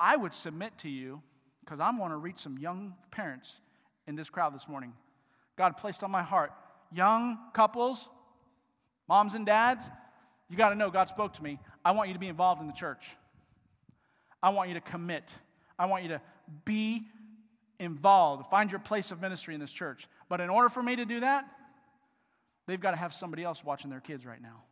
I 0.00 0.16
would 0.16 0.34
submit 0.34 0.78
to 0.78 0.88
you, 0.88 1.22
because 1.60 1.78
I 1.78 1.90
want 1.96 2.12
to 2.12 2.16
reach 2.16 2.38
some 2.38 2.58
young 2.58 2.94
parents 3.12 3.60
in 4.06 4.16
this 4.16 4.30
crowd 4.30 4.54
this 4.54 4.66
morning. 4.66 4.94
God 5.56 5.76
placed 5.76 6.02
on 6.02 6.10
my 6.10 6.22
heart 6.22 6.52
young 6.92 7.38
couples, 7.52 8.08
moms 9.08 9.34
and 9.34 9.46
dads, 9.46 9.88
you 10.48 10.56
got 10.56 10.70
to 10.70 10.74
know 10.74 10.90
God 10.90 11.08
spoke 11.08 11.34
to 11.34 11.42
me. 11.42 11.60
I 11.84 11.92
want 11.92 12.08
you 12.08 12.14
to 12.14 12.18
be 12.18 12.26
involved 12.26 12.60
in 12.60 12.66
the 12.66 12.72
church. 12.72 13.06
I 14.42 14.48
want 14.50 14.68
you 14.68 14.74
to 14.74 14.80
commit. 14.80 15.32
I 15.78 15.86
want 15.86 16.02
you 16.02 16.08
to 16.08 16.20
be 16.64 17.04
involved. 17.78 18.50
Find 18.50 18.70
your 18.70 18.80
place 18.80 19.12
of 19.12 19.20
ministry 19.20 19.54
in 19.54 19.60
this 19.60 19.70
church. 19.70 20.08
But 20.30 20.40
in 20.40 20.48
order 20.48 20.70
for 20.70 20.82
me 20.82 20.96
to 20.96 21.04
do 21.04 21.20
that, 21.20 21.44
they've 22.66 22.80
got 22.80 22.92
to 22.92 22.96
have 22.96 23.12
somebody 23.12 23.42
else 23.42 23.62
watching 23.62 23.90
their 23.90 24.00
kids 24.00 24.24
right 24.24 24.40
now. 24.40 24.62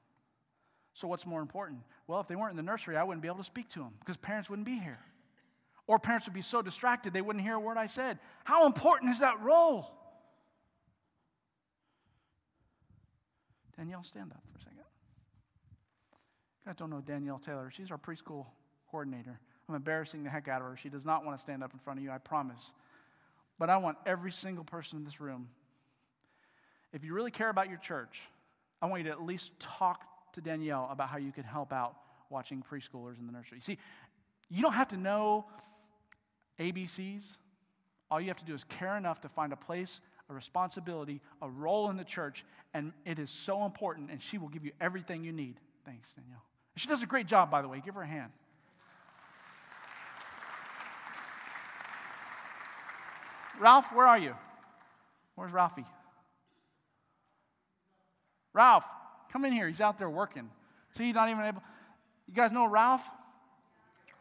So, 0.95 1.07
what's 1.09 1.27
more 1.27 1.43
important? 1.43 1.81
Well, 2.07 2.21
if 2.21 2.29
they 2.29 2.37
weren't 2.37 2.53
in 2.53 2.57
the 2.57 2.63
nursery, 2.63 2.97
I 2.97 3.03
wouldn't 3.03 3.21
be 3.21 3.29
able 3.29 3.39
to 3.39 3.45
speak 3.45 3.69
to 3.71 3.81
them 3.81 3.93
because 4.01 4.17
parents 4.17 4.49
wouldn't 4.49 4.67
be 4.67 4.79
here. 4.79 5.01
Or 5.89 5.99
parents 5.99 6.27
would 6.27 6.35
be 6.35 6.43
so 6.43 6.63
distracted 6.63 7.13
they 7.13 7.23
wouldn't 7.23 7.45
hear 7.45 7.55
a 7.55 7.61
word 7.61 7.77
I 7.77 7.87
said. 7.87 8.19
How 8.45 8.67
important 8.67 9.11
is 9.11 9.19
that 9.19 9.41
role? 9.41 9.91
Danielle, 13.77 14.05
stand 14.05 14.31
up 14.31 14.43
for 14.53 14.59
a 14.59 14.63
second. 14.63 14.79
Guys 16.67 16.77
don't 16.77 16.91
know 16.91 17.01
Danielle 17.01 17.39
Taylor. 17.39 17.71
She's 17.73 17.91
our 17.91 17.99
preschool 17.99 18.47
coordinator. 18.91 19.41
I'm 19.69 19.75
embarrassing 19.75 20.23
the 20.23 20.31
heck 20.31 20.47
out 20.49 20.61
of 20.61 20.69
her. 20.69 20.77
She 20.77 20.89
does 20.89 21.05
not 21.05 21.25
want 21.25 21.37
to 21.37 21.43
stand 21.43 21.65
up 21.65 21.73
in 21.73 21.79
front 21.81 21.99
of 21.99 22.05
you, 22.05 22.11
I 22.11 22.19
promise. 22.19 22.73
But 23.59 23.71
I 23.71 23.77
want 23.79 23.99
every 24.07 24.33
single 24.33 24.65
person 24.65 24.99
in 24.99 25.05
this 25.05 25.21
room, 25.21 25.49
if 26.93 27.05
you 27.05 27.13
really 27.13 27.31
care 27.31 27.51
about 27.51 27.69
your 27.69 27.79
church, 27.79 28.23
I 28.81 28.87
want 28.87 29.03
you 29.03 29.11
to 29.11 29.13
at 29.13 29.23
least 29.23 29.59
talk 29.59 30.05
to 30.35 30.41
Danielle 30.41 30.89
about 30.91 31.09
how 31.09 31.19
you 31.19 31.33
could 31.33 31.45
help 31.45 31.73
out 31.73 31.97
watching 32.31 32.63
preschoolers 32.63 33.19
in 33.19 33.27
the 33.27 33.33
nursery. 33.33 33.61
See, 33.61 33.79
you 34.49 34.63
don't 34.63 34.75
have 34.75 34.89
to 34.89 34.97
know 34.97 35.47
ABCs. 36.59 37.37
All 38.11 38.21
you 38.21 38.29
have 38.29 38.39
to 38.39 38.45
do 38.45 38.55
is 38.55 38.65
care 38.65 38.97
enough 38.97 39.21
to 39.23 39.29
find 39.29 39.53
a 39.53 39.57
place, 39.57 40.01
a 40.31 40.35
responsibility, 40.35 41.21
a 41.43 41.49
role 41.49 41.91
in 41.91 41.97
the 41.97 42.05
church, 42.05 42.45
and 42.75 42.93
it 43.05 43.19
is 43.19 43.31
so 43.31 43.65
important, 43.65 44.11
and 44.11 44.23
she 44.23 44.39
will 44.39 44.49
give 44.49 44.65
you 44.65 44.73
everything 44.81 45.25
you 45.25 45.33
need. 45.33 45.57
Thanks, 45.85 46.13
Danielle. 46.13 46.43
She 46.77 46.89
does 46.89 47.03
a 47.03 47.07
great 47.07 47.27
job, 47.27 47.51
by 47.51 47.61
the 47.61 47.69
way. 47.69 47.83
Give 47.85 47.95
her 47.95 48.03
a 48.03 48.07
hand. 48.07 48.31
Ralph, 53.61 53.93
where 53.93 54.07
are 54.07 54.19
you? 54.19 54.35
Where's 55.35 55.53
Ralphie? 55.53 55.87
Ralph, 58.53 58.85
come 59.33 59.45
in 59.45 59.53
here. 59.53 59.69
He's 59.69 59.81
out 59.81 59.99
there 59.99 60.11
working. 60.11 60.51
See, 60.93 61.07
he's 61.07 61.15
not 61.15 61.29
even 61.29 61.45
able. 61.45 61.63
You 62.27 62.35
guys 62.35 62.53
know 62.53 62.67
Ralph? 62.67 63.03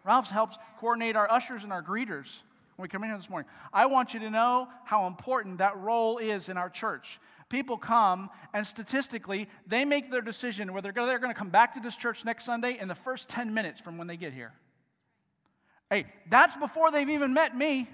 Ralph 0.06 0.30
helps 0.30 0.58
coordinate 0.80 1.16
our 1.16 1.30
ushers 1.30 1.64
and 1.64 1.74
our 1.74 1.84
greeters 1.84 2.42
when 2.76 2.84
we 2.84 2.88
come 2.88 3.04
in 3.04 3.10
here 3.10 3.18
this 3.18 3.30
morning. 3.30 3.50
I 3.74 3.88
want 3.88 4.14
you 4.14 4.20
to 4.22 4.30
know 4.30 4.68
how 4.86 5.08
important 5.08 5.58
that 5.58 5.78
role 5.78 6.20
is 6.20 6.50
in 6.50 6.58
our 6.58 6.70
church. 6.70 7.20
People 7.50 7.78
come, 7.78 8.30
and 8.54 8.68
statistically, 8.68 9.50
they 9.66 9.86
make 9.86 10.12
their 10.12 10.22
decision 10.22 10.74
whether 10.74 10.92
they're 10.92 11.20
going 11.20 11.34
to 11.34 11.38
come 11.38 11.50
back 11.50 11.74
to 11.74 11.80
this 11.80 11.96
church 11.96 12.26
next 12.26 12.44
Sunday 12.46 12.78
in 12.80 12.88
the 12.88 12.96
first 12.96 13.30
10 13.30 13.54
minutes 13.54 13.80
from 13.80 13.98
when 13.98 14.08
they 14.08 14.18
get 14.18 14.34
here. 14.34 14.54
Hey, 15.90 16.06
that's 16.30 16.56
before 16.58 16.92
they've 16.92 17.10
even 17.10 17.34
met 17.34 17.58
me. 17.58 17.90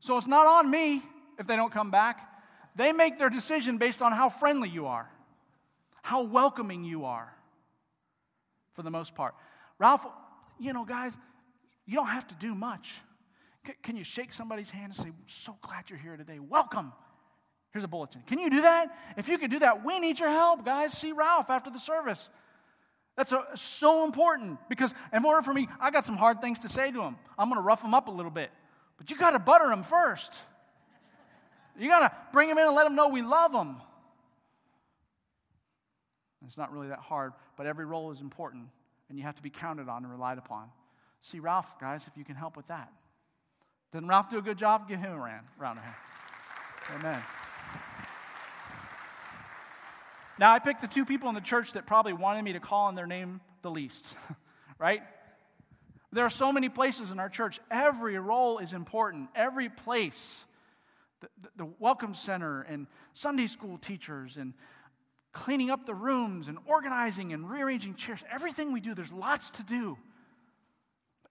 So 0.00 0.16
it's 0.16 0.26
not 0.26 0.46
on 0.46 0.70
me 0.70 1.02
if 1.38 1.46
they 1.46 1.56
don't 1.56 1.72
come 1.72 1.90
back. 1.90 2.26
They 2.74 2.92
make 2.92 3.18
their 3.18 3.30
decision 3.30 3.78
based 3.78 4.02
on 4.02 4.12
how 4.12 4.30
friendly 4.30 4.68
you 4.68 4.86
are, 4.86 5.10
how 6.02 6.22
welcoming 6.22 6.84
you 6.84 7.04
are, 7.04 7.32
for 8.74 8.82
the 8.82 8.90
most 8.90 9.14
part. 9.14 9.34
Ralph, 9.78 10.06
you 10.58 10.72
know, 10.72 10.84
guys, 10.84 11.16
you 11.86 11.94
don't 11.94 12.06
have 12.06 12.26
to 12.28 12.34
do 12.36 12.54
much. 12.54 12.94
C- 13.66 13.74
can 13.82 13.96
you 13.96 14.04
shake 14.04 14.32
somebody's 14.32 14.70
hand 14.70 14.86
and 14.86 14.94
say, 14.94 15.12
So 15.26 15.56
glad 15.60 15.90
you're 15.90 15.98
here 15.98 16.16
today? 16.16 16.38
Welcome. 16.38 16.92
Here's 17.72 17.84
a 17.84 17.88
bulletin. 17.88 18.22
Can 18.26 18.38
you 18.38 18.50
do 18.50 18.62
that? 18.62 18.88
If 19.16 19.28
you 19.28 19.38
could 19.38 19.50
do 19.50 19.60
that, 19.60 19.84
we 19.84 20.00
need 20.00 20.18
your 20.18 20.28
help, 20.28 20.64
guys. 20.64 20.96
See 20.96 21.12
Ralph 21.12 21.50
after 21.50 21.70
the 21.70 21.78
service. 21.78 22.28
That's 23.16 23.32
a, 23.32 23.44
so 23.54 24.04
important 24.04 24.58
because, 24.68 24.94
in 25.12 25.24
order 25.24 25.42
for 25.42 25.52
me, 25.52 25.68
I 25.78 25.90
got 25.90 26.06
some 26.06 26.16
hard 26.16 26.40
things 26.40 26.60
to 26.60 26.68
say 26.68 26.90
to 26.90 27.02
him. 27.02 27.16
I'm 27.38 27.48
going 27.48 27.60
to 27.60 27.62
rough 27.62 27.82
him 27.82 27.94
up 27.94 28.08
a 28.08 28.10
little 28.10 28.30
bit. 28.30 28.50
But 29.00 29.10
you 29.10 29.16
got 29.16 29.30
to 29.30 29.38
butter 29.38 29.66
them 29.70 29.82
first. 29.82 30.38
You 31.78 31.88
got 31.88 32.00
to 32.00 32.12
bring 32.34 32.50
them 32.50 32.58
in 32.58 32.66
and 32.66 32.76
let 32.76 32.84
them 32.84 32.94
know 32.94 33.08
we 33.08 33.22
love 33.22 33.50
them. 33.50 33.80
It's 36.46 36.58
not 36.58 36.70
really 36.70 36.88
that 36.88 36.98
hard, 36.98 37.32
but 37.56 37.66
every 37.66 37.86
role 37.86 38.10
is 38.10 38.20
important, 38.20 38.66
and 39.08 39.16
you 39.16 39.24
have 39.24 39.36
to 39.36 39.42
be 39.42 39.48
counted 39.48 39.88
on 39.88 40.04
and 40.04 40.12
relied 40.12 40.36
upon. 40.36 40.68
See 41.22 41.40
Ralph, 41.40 41.80
guys, 41.80 42.06
if 42.06 42.16
you 42.18 42.24
can 42.24 42.34
help 42.36 42.58
with 42.58 42.66
that. 42.66 42.92
Didn't 43.92 44.08
Ralph 44.08 44.28
do 44.28 44.36
a 44.36 44.42
good 44.42 44.58
job? 44.58 44.86
Give 44.86 45.00
him 45.00 45.12
a 45.12 45.18
round 45.18 45.78
of 45.78 45.84
applause. 45.84 46.98
Amen. 46.98 47.22
Now, 50.38 50.52
I 50.52 50.58
picked 50.58 50.82
the 50.82 50.88
two 50.88 51.06
people 51.06 51.30
in 51.30 51.34
the 51.34 51.40
church 51.40 51.72
that 51.72 51.86
probably 51.86 52.12
wanted 52.12 52.42
me 52.42 52.52
to 52.52 52.60
call 52.60 52.88
on 52.88 52.94
their 52.94 53.06
name 53.06 53.40
the 53.62 53.70
least, 53.70 54.14
right? 54.78 55.02
There 56.12 56.24
are 56.24 56.30
so 56.30 56.52
many 56.52 56.68
places 56.68 57.10
in 57.10 57.20
our 57.20 57.28
church. 57.28 57.60
Every 57.70 58.18
role 58.18 58.58
is 58.58 58.72
important. 58.72 59.28
Every 59.34 59.68
place. 59.68 60.44
The, 61.20 61.28
the, 61.42 61.64
the, 61.64 61.70
welcome 61.78 62.14
center 62.14 62.62
and 62.62 62.86
Sunday 63.12 63.46
school 63.46 63.78
teachers 63.78 64.36
and 64.36 64.54
cleaning 65.32 65.70
up 65.70 65.86
the 65.86 65.94
rooms 65.94 66.48
and 66.48 66.58
organizing 66.66 67.32
and 67.32 67.48
rearranging 67.48 67.94
chairs. 67.94 68.24
Everything 68.32 68.72
we 68.72 68.80
do, 68.80 68.94
there's 68.94 69.12
lots 69.12 69.50
to 69.50 69.62
do. 69.62 69.98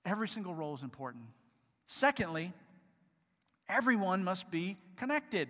Every 0.06 0.30
single 0.30 0.54
role 0.54 0.76
is 0.76 0.84
important. 0.84 1.26
Secondly, 1.88 2.54
everyone 3.68 4.24
must 4.24 4.50
be 4.50 4.78
connected. 4.96 5.50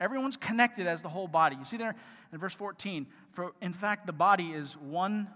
Everyone's 0.00 0.36
connected 0.36 0.86
as 0.86 1.00
the 1.00 1.08
whole 1.08 1.28
body. 1.28 1.56
You 1.56 1.64
see 1.64 1.76
there 1.76 1.94
in 2.32 2.38
verse 2.38 2.54
14, 2.54 3.06
for 3.30 3.52
in 3.62 3.72
fact, 3.72 4.06
the 4.06 4.12
body 4.12 4.50
is 4.50 4.76
one, 4.76 5.28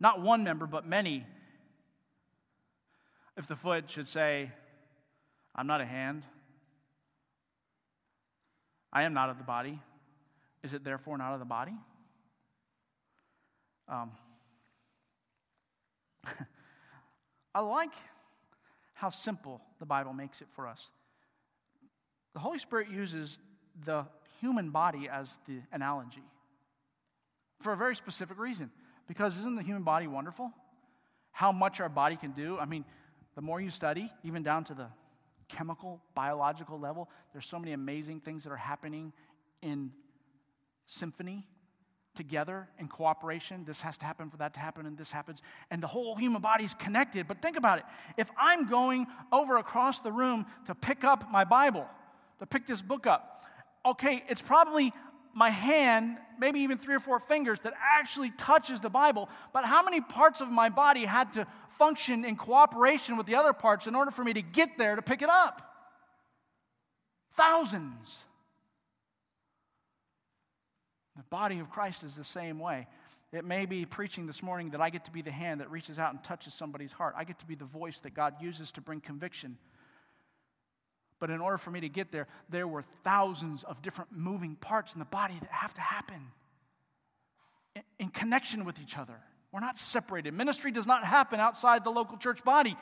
not 0.00 0.20
one 0.20 0.42
member, 0.42 0.66
but 0.66 0.86
many. 0.86 1.24
If 3.38 3.46
the 3.46 3.54
foot 3.54 3.88
should 3.88 4.08
say, 4.08 4.50
I'm 5.54 5.68
not 5.68 5.80
a 5.80 5.86
hand, 5.86 6.24
I 8.92 9.04
am 9.04 9.14
not 9.14 9.30
of 9.30 9.38
the 9.38 9.44
body, 9.44 9.78
is 10.64 10.74
it 10.74 10.82
therefore 10.82 11.16
not 11.16 11.34
of 11.34 11.38
the 11.38 11.44
body? 11.44 11.74
Um, 13.86 14.10
I 17.54 17.60
like 17.60 17.92
how 18.94 19.10
simple 19.10 19.60
the 19.78 19.86
Bible 19.86 20.12
makes 20.12 20.40
it 20.40 20.48
for 20.54 20.66
us. 20.66 20.90
The 22.34 22.40
Holy 22.40 22.58
Spirit 22.58 22.90
uses 22.90 23.38
the 23.84 24.04
human 24.40 24.70
body 24.70 25.08
as 25.08 25.38
the 25.46 25.60
analogy 25.72 26.24
for 27.60 27.72
a 27.72 27.76
very 27.76 27.94
specific 27.94 28.36
reason. 28.36 28.72
Because 29.06 29.38
isn't 29.38 29.54
the 29.54 29.62
human 29.62 29.84
body 29.84 30.08
wonderful? 30.08 30.52
How 31.30 31.52
much 31.52 31.78
our 31.78 31.88
body 31.88 32.16
can 32.16 32.32
do? 32.32 32.58
I 32.58 32.64
mean, 32.64 32.84
the 33.38 33.42
more 33.42 33.60
you 33.60 33.70
study, 33.70 34.10
even 34.24 34.42
down 34.42 34.64
to 34.64 34.74
the 34.74 34.88
chemical, 35.46 36.02
biological 36.12 36.76
level, 36.76 37.08
there's 37.32 37.46
so 37.46 37.56
many 37.56 37.70
amazing 37.70 38.18
things 38.18 38.42
that 38.42 38.50
are 38.50 38.56
happening 38.56 39.12
in 39.62 39.92
symphony 40.86 41.46
together 42.16 42.66
in 42.80 42.88
cooperation. 42.88 43.64
This 43.64 43.80
has 43.82 43.96
to 43.98 44.04
happen 44.04 44.28
for 44.28 44.38
that 44.38 44.54
to 44.54 44.60
happen, 44.60 44.86
and 44.86 44.98
this 44.98 45.12
happens. 45.12 45.40
And 45.70 45.80
the 45.80 45.86
whole 45.86 46.16
human 46.16 46.42
body 46.42 46.64
is 46.64 46.74
connected. 46.74 47.28
But 47.28 47.40
think 47.40 47.56
about 47.56 47.78
it. 47.78 47.84
If 48.16 48.28
I'm 48.36 48.68
going 48.68 49.06
over 49.30 49.58
across 49.58 50.00
the 50.00 50.10
room 50.10 50.44
to 50.66 50.74
pick 50.74 51.04
up 51.04 51.30
my 51.30 51.44
Bible, 51.44 51.86
to 52.40 52.46
pick 52.46 52.66
this 52.66 52.82
book 52.82 53.06
up, 53.06 53.46
okay, 53.86 54.24
it's 54.28 54.42
probably 54.42 54.92
my 55.34 55.50
hand, 55.50 56.18
maybe 56.38 56.60
even 56.60 56.78
three 56.78 56.94
or 56.94 57.00
four 57.00 57.20
fingers, 57.20 57.58
that 57.62 57.74
actually 57.98 58.30
touches 58.30 58.80
the 58.80 58.90
Bible. 58.90 59.28
But 59.52 59.64
how 59.64 59.82
many 59.82 60.00
parts 60.00 60.40
of 60.40 60.50
my 60.50 60.68
body 60.68 61.04
had 61.04 61.32
to 61.34 61.46
function 61.78 62.24
in 62.24 62.36
cooperation 62.36 63.16
with 63.16 63.26
the 63.26 63.36
other 63.36 63.52
parts 63.52 63.86
in 63.86 63.94
order 63.94 64.10
for 64.10 64.24
me 64.24 64.32
to 64.32 64.42
get 64.42 64.78
there 64.78 64.96
to 64.96 65.02
pick 65.02 65.22
it 65.22 65.28
up? 65.28 65.62
Thousands. 67.32 68.24
The 71.16 71.22
body 71.24 71.58
of 71.58 71.70
Christ 71.70 72.02
is 72.04 72.14
the 72.14 72.24
same 72.24 72.58
way. 72.58 72.86
It 73.32 73.44
may 73.44 73.66
be 73.66 73.84
preaching 73.84 74.26
this 74.26 74.42
morning 74.42 74.70
that 74.70 74.80
I 74.80 74.88
get 74.88 75.04
to 75.04 75.10
be 75.10 75.20
the 75.20 75.30
hand 75.30 75.60
that 75.60 75.70
reaches 75.70 75.98
out 75.98 76.12
and 76.12 76.24
touches 76.24 76.54
somebody's 76.54 76.92
heart. 76.92 77.14
I 77.16 77.24
get 77.24 77.38
to 77.40 77.46
be 77.46 77.54
the 77.54 77.64
voice 77.64 78.00
that 78.00 78.14
God 78.14 78.34
uses 78.40 78.72
to 78.72 78.80
bring 78.80 79.00
conviction 79.00 79.58
but 81.20 81.30
in 81.30 81.40
order 81.40 81.58
for 81.58 81.70
me 81.70 81.80
to 81.80 81.88
get 81.88 82.12
there, 82.12 82.26
there 82.48 82.68
were 82.68 82.82
thousands 83.02 83.64
of 83.64 83.82
different 83.82 84.12
moving 84.12 84.56
parts 84.56 84.92
in 84.92 84.98
the 84.98 85.04
body 85.04 85.34
that 85.40 85.50
have 85.50 85.74
to 85.74 85.80
happen 85.80 86.20
in, 87.74 87.82
in 87.98 88.08
connection 88.08 88.64
with 88.64 88.80
each 88.80 88.96
other. 88.96 89.18
We're 89.52 89.60
not 89.60 89.78
separated. 89.78 90.34
Ministry 90.34 90.70
does 90.70 90.86
not 90.86 91.04
happen 91.04 91.40
outside 91.40 91.84
the 91.84 91.90
local 91.90 92.18
church 92.18 92.44
body. 92.44 92.76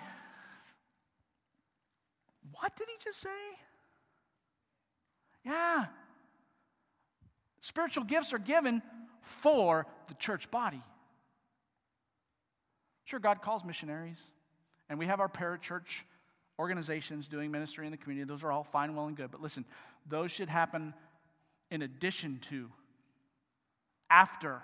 What 2.53 2.75
did 2.77 2.89
he 2.89 2.97
just 3.03 3.21
say? 3.21 3.29
Yeah. 5.45 5.87
Spiritual 7.61 8.05
gifts 8.05 8.33
are 8.33 8.39
given 8.39 8.83
for 9.21 9.87
the 10.09 10.15
church 10.15 10.51
body. 10.51 10.83
Sure, 13.05 13.21
God 13.21 13.41
calls 13.43 13.65
missionaries, 13.65 14.21
and 14.89 14.99
we 14.99 15.07
have 15.07 15.21
our 15.21 15.29
parachurch 15.29 16.03
organizations 16.59 17.29
doing 17.29 17.51
ministry 17.51 17.87
in 17.87 17.91
the 17.91 17.97
community. 17.97 18.27
Those 18.27 18.45
are 18.45 18.53
all 18.53 18.65
fine, 18.65 18.95
well, 18.95 19.07
and 19.07 19.17
good. 19.17 19.31
But 19.31 19.43
listen, 19.43 19.65
those 20.09 20.31
should 20.31 20.49
happen 20.49 20.95
in 21.71 21.83
addition 21.83 22.39
to, 22.51 22.71
after 24.11 24.63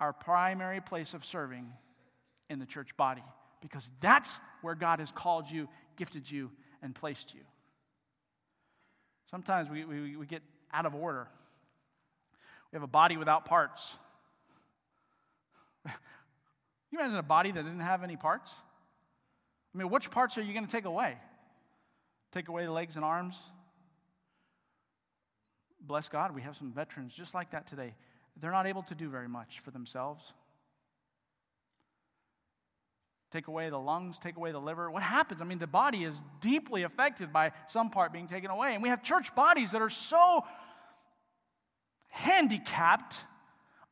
our 0.00 0.12
primary 0.12 0.80
place 0.80 1.14
of 1.14 1.24
serving 1.24 1.72
in 2.50 2.58
the 2.58 2.66
church 2.66 2.96
body, 2.96 3.22
because 3.60 3.88
that's 4.00 4.38
where 4.62 4.74
God 4.74 5.00
has 5.00 5.10
called 5.10 5.50
you, 5.50 5.68
gifted 5.96 6.30
you, 6.30 6.50
and 6.82 6.94
placed 6.94 7.34
you. 7.34 7.40
Sometimes 9.30 9.68
we, 9.68 9.84
we, 9.84 10.16
we 10.16 10.26
get 10.26 10.42
out 10.72 10.86
of 10.86 10.94
order. 10.94 11.28
We 12.72 12.76
have 12.76 12.82
a 12.82 12.86
body 12.86 13.16
without 13.16 13.44
parts. 13.44 13.94
you 15.86 16.98
imagine 16.98 17.16
a 17.16 17.22
body 17.22 17.50
that 17.50 17.62
didn't 17.62 17.80
have 17.80 18.02
any 18.02 18.16
parts? 18.16 18.52
I 19.78 19.80
mean, 19.84 19.92
which 19.92 20.10
parts 20.10 20.36
are 20.36 20.42
you 20.42 20.52
going 20.52 20.66
to 20.66 20.72
take 20.72 20.86
away? 20.86 21.16
Take 22.32 22.48
away 22.48 22.64
the 22.64 22.72
legs 22.72 22.96
and 22.96 23.04
arms? 23.04 23.36
Bless 25.80 26.08
God, 26.08 26.34
we 26.34 26.42
have 26.42 26.56
some 26.56 26.72
veterans 26.72 27.14
just 27.14 27.32
like 27.32 27.52
that 27.52 27.68
today. 27.68 27.94
They're 28.40 28.50
not 28.50 28.66
able 28.66 28.82
to 28.84 28.96
do 28.96 29.08
very 29.08 29.28
much 29.28 29.60
for 29.60 29.70
themselves. 29.70 30.32
Take 33.30 33.46
away 33.46 33.70
the 33.70 33.78
lungs, 33.78 34.18
take 34.18 34.36
away 34.36 34.50
the 34.50 34.58
liver. 34.58 34.90
What 34.90 35.04
happens? 35.04 35.40
I 35.40 35.44
mean, 35.44 35.58
the 35.58 35.68
body 35.68 36.02
is 36.02 36.20
deeply 36.40 36.82
affected 36.82 37.32
by 37.32 37.52
some 37.68 37.90
part 37.90 38.12
being 38.12 38.26
taken 38.26 38.50
away. 38.50 38.74
And 38.74 38.82
we 38.82 38.88
have 38.88 39.04
church 39.04 39.32
bodies 39.36 39.70
that 39.70 39.80
are 39.80 39.90
so 39.90 40.44
handicapped 42.08 43.16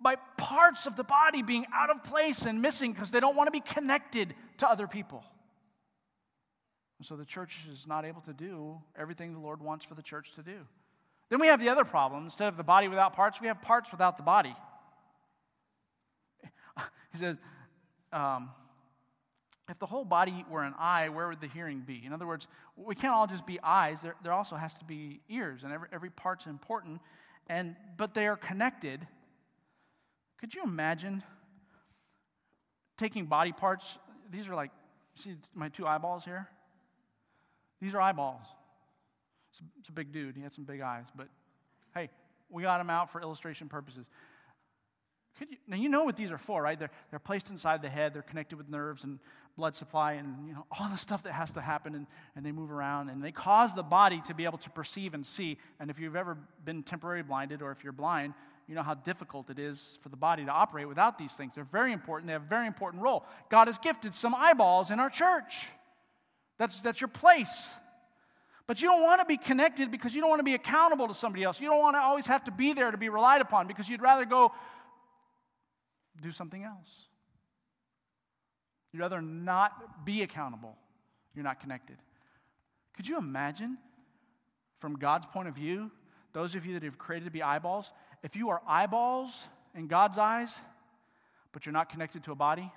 by 0.00 0.16
parts 0.36 0.86
of 0.86 0.96
the 0.96 1.04
body 1.04 1.42
being 1.42 1.64
out 1.72 1.90
of 1.90 2.02
place 2.02 2.44
and 2.44 2.60
missing 2.60 2.92
because 2.92 3.12
they 3.12 3.20
don't 3.20 3.36
want 3.36 3.46
to 3.46 3.52
be 3.52 3.60
connected 3.60 4.34
to 4.58 4.68
other 4.68 4.88
people. 4.88 5.22
And 6.98 7.06
so 7.06 7.16
the 7.16 7.24
church 7.24 7.58
is 7.70 7.86
not 7.86 8.04
able 8.04 8.22
to 8.22 8.32
do 8.32 8.78
everything 8.98 9.32
the 9.32 9.38
Lord 9.38 9.60
wants 9.60 9.84
for 9.84 9.94
the 9.94 10.02
church 10.02 10.32
to 10.34 10.42
do. 10.42 10.66
Then 11.28 11.40
we 11.40 11.48
have 11.48 11.60
the 11.60 11.68
other 11.68 11.84
problem. 11.84 12.24
Instead 12.24 12.48
of 12.48 12.56
the 12.56 12.62
body 12.62 12.88
without 12.88 13.14
parts, 13.14 13.40
we 13.40 13.48
have 13.48 13.60
parts 13.60 13.90
without 13.90 14.16
the 14.16 14.22
body. 14.22 14.54
He 17.12 17.18
says, 17.18 17.36
um, 18.12 18.50
if 19.68 19.78
the 19.78 19.86
whole 19.86 20.04
body 20.04 20.44
were 20.50 20.62
an 20.62 20.74
eye, 20.78 21.08
where 21.08 21.28
would 21.28 21.40
the 21.40 21.48
hearing 21.48 21.80
be? 21.80 22.02
In 22.04 22.12
other 22.12 22.26
words, 22.26 22.46
we 22.76 22.94
can't 22.94 23.12
all 23.12 23.26
just 23.26 23.46
be 23.46 23.58
eyes. 23.62 24.00
There, 24.02 24.14
there 24.22 24.32
also 24.32 24.54
has 24.54 24.74
to 24.74 24.84
be 24.84 25.20
ears, 25.28 25.64
and 25.64 25.72
every, 25.72 25.88
every 25.92 26.10
part's 26.10 26.46
important, 26.46 27.00
and, 27.48 27.74
but 27.96 28.14
they 28.14 28.26
are 28.28 28.36
connected. 28.36 29.06
Could 30.38 30.54
you 30.54 30.62
imagine 30.62 31.22
taking 32.96 33.26
body 33.26 33.52
parts? 33.52 33.98
These 34.30 34.48
are 34.48 34.54
like, 34.54 34.70
see 35.14 35.36
my 35.54 35.68
two 35.68 35.86
eyeballs 35.86 36.24
here? 36.24 36.48
These 37.80 37.94
are 37.94 38.00
eyeballs. 38.00 38.42
It's 39.50 39.60
a, 39.60 39.64
it's 39.80 39.88
a 39.88 39.92
big 39.92 40.12
dude. 40.12 40.36
He 40.36 40.42
had 40.42 40.52
some 40.52 40.64
big 40.64 40.80
eyes, 40.80 41.06
but 41.14 41.28
hey, 41.94 42.10
we 42.50 42.62
got 42.62 42.80
him 42.80 42.90
out 42.90 43.10
for 43.10 43.20
illustration 43.20 43.68
purposes. 43.68 44.06
You, 45.40 45.56
now 45.66 45.76
you 45.76 45.88
know 45.88 46.04
what 46.04 46.16
these 46.16 46.30
are 46.30 46.38
for, 46.38 46.62
right? 46.62 46.78
They're, 46.78 46.90
they're 47.10 47.18
placed 47.18 47.50
inside 47.50 47.82
the 47.82 47.88
head. 47.88 48.14
They're 48.14 48.22
connected 48.22 48.56
with 48.56 48.68
nerves 48.68 49.04
and 49.04 49.18
blood 49.56 49.74
supply 49.74 50.12
and 50.12 50.46
you 50.46 50.52
know 50.52 50.66
all 50.70 50.88
the 50.90 50.98
stuff 50.98 51.22
that 51.22 51.32
has 51.32 51.50
to 51.52 51.62
happen 51.62 51.94
and, 51.94 52.06
and 52.36 52.44
they 52.44 52.52
move 52.52 52.70
around 52.70 53.08
and 53.08 53.24
they 53.24 53.32
cause 53.32 53.72
the 53.74 53.82
body 53.82 54.20
to 54.26 54.34
be 54.34 54.44
able 54.44 54.58
to 54.58 54.70
perceive 54.70 55.14
and 55.14 55.24
see. 55.24 55.58
And 55.80 55.90
if 55.90 55.98
you've 55.98 56.16
ever 56.16 56.36
been 56.64 56.82
temporarily 56.82 57.22
blinded 57.22 57.62
or 57.62 57.72
if 57.72 57.82
you're 57.82 57.94
blind, 57.94 58.34
you 58.68 58.74
know 58.74 58.82
how 58.82 58.94
difficult 58.94 59.48
it 59.48 59.58
is 59.58 59.98
for 60.02 60.08
the 60.08 60.16
body 60.16 60.44
to 60.44 60.50
operate 60.50 60.88
without 60.88 61.18
these 61.18 61.32
things. 61.32 61.54
They're 61.54 61.64
very 61.64 61.92
important. 61.92 62.26
They 62.26 62.32
have 62.32 62.42
a 62.42 62.48
very 62.48 62.66
important 62.66 63.02
role. 63.02 63.24
God 63.48 63.68
has 63.68 63.78
gifted 63.78 64.14
some 64.14 64.34
eyeballs 64.34 64.90
in 64.90 65.00
our 65.00 65.10
church. 65.10 65.68
That's, 66.58 66.80
that's 66.80 67.00
your 67.00 67.08
place. 67.08 67.70
But 68.66 68.82
you 68.82 68.88
don't 68.88 69.02
want 69.02 69.20
to 69.20 69.26
be 69.26 69.36
connected 69.36 69.90
because 69.90 70.14
you 70.14 70.20
don't 70.20 70.30
want 70.30 70.40
to 70.40 70.44
be 70.44 70.54
accountable 70.54 71.06
to 71.08 71.14
somebody 71.14 71.44
else. 71.44 71.60
You 71.60 71.68
don't 71.68 71.80
want 71.80 71.94
to 71.96 72.00
always 72.00 72.26
have 72.26 72.44
to 72.44 72.50
be 72.50 72.72
there 72.72 72.90
to 72.90 72.96
be 72.96 73.08
relied 73.08 73.40
upon 73.40 73.68
because 73.68 73.88
you'd 73.88 74.02
rather 74.02 74.24
go 74.24 74.52
do 76.20 76.32
something 76.32 76.64
else. 76.64 76.88
You'd 78.92 79.00
rather 79.00 79.22
not 79.22 80.04
be 80.04 80.22
accountable. 80.22 80.76
You're 81.34 81.44
not 81.44 81.60
connected. 81.60 81.96
Could 82.96 83.06
you 83.06 83.18
imagine, 83.18 83.76
from 84.80 84.96
God's 84.98 85.26
point 85.26 85.48
of 85.48 85.54
view, 85.54 85.90
those 86.32 86.54
of 86.54 86.66
you 86.66 86.74
that 86.74 86.82
have 86.82 86.98
created 86.98 87.26
to 87.26 87.30
be 87.30 87.42
eyeballs, 87.42 87.92
if 88.22 88.34
you 88.34 88.48
are 88.48 88.62
eyeballs 88.66 89.30
in 89.74 89.86
God's 89.86 90.18
eyes, 90.18 90.58
but 91.52 91.66
you're 91.66 91.72
not 91.72 91.88
connected 91.88 92.24
to 92.24 92.32
a 92.32 92.34
body, 92.34 92.72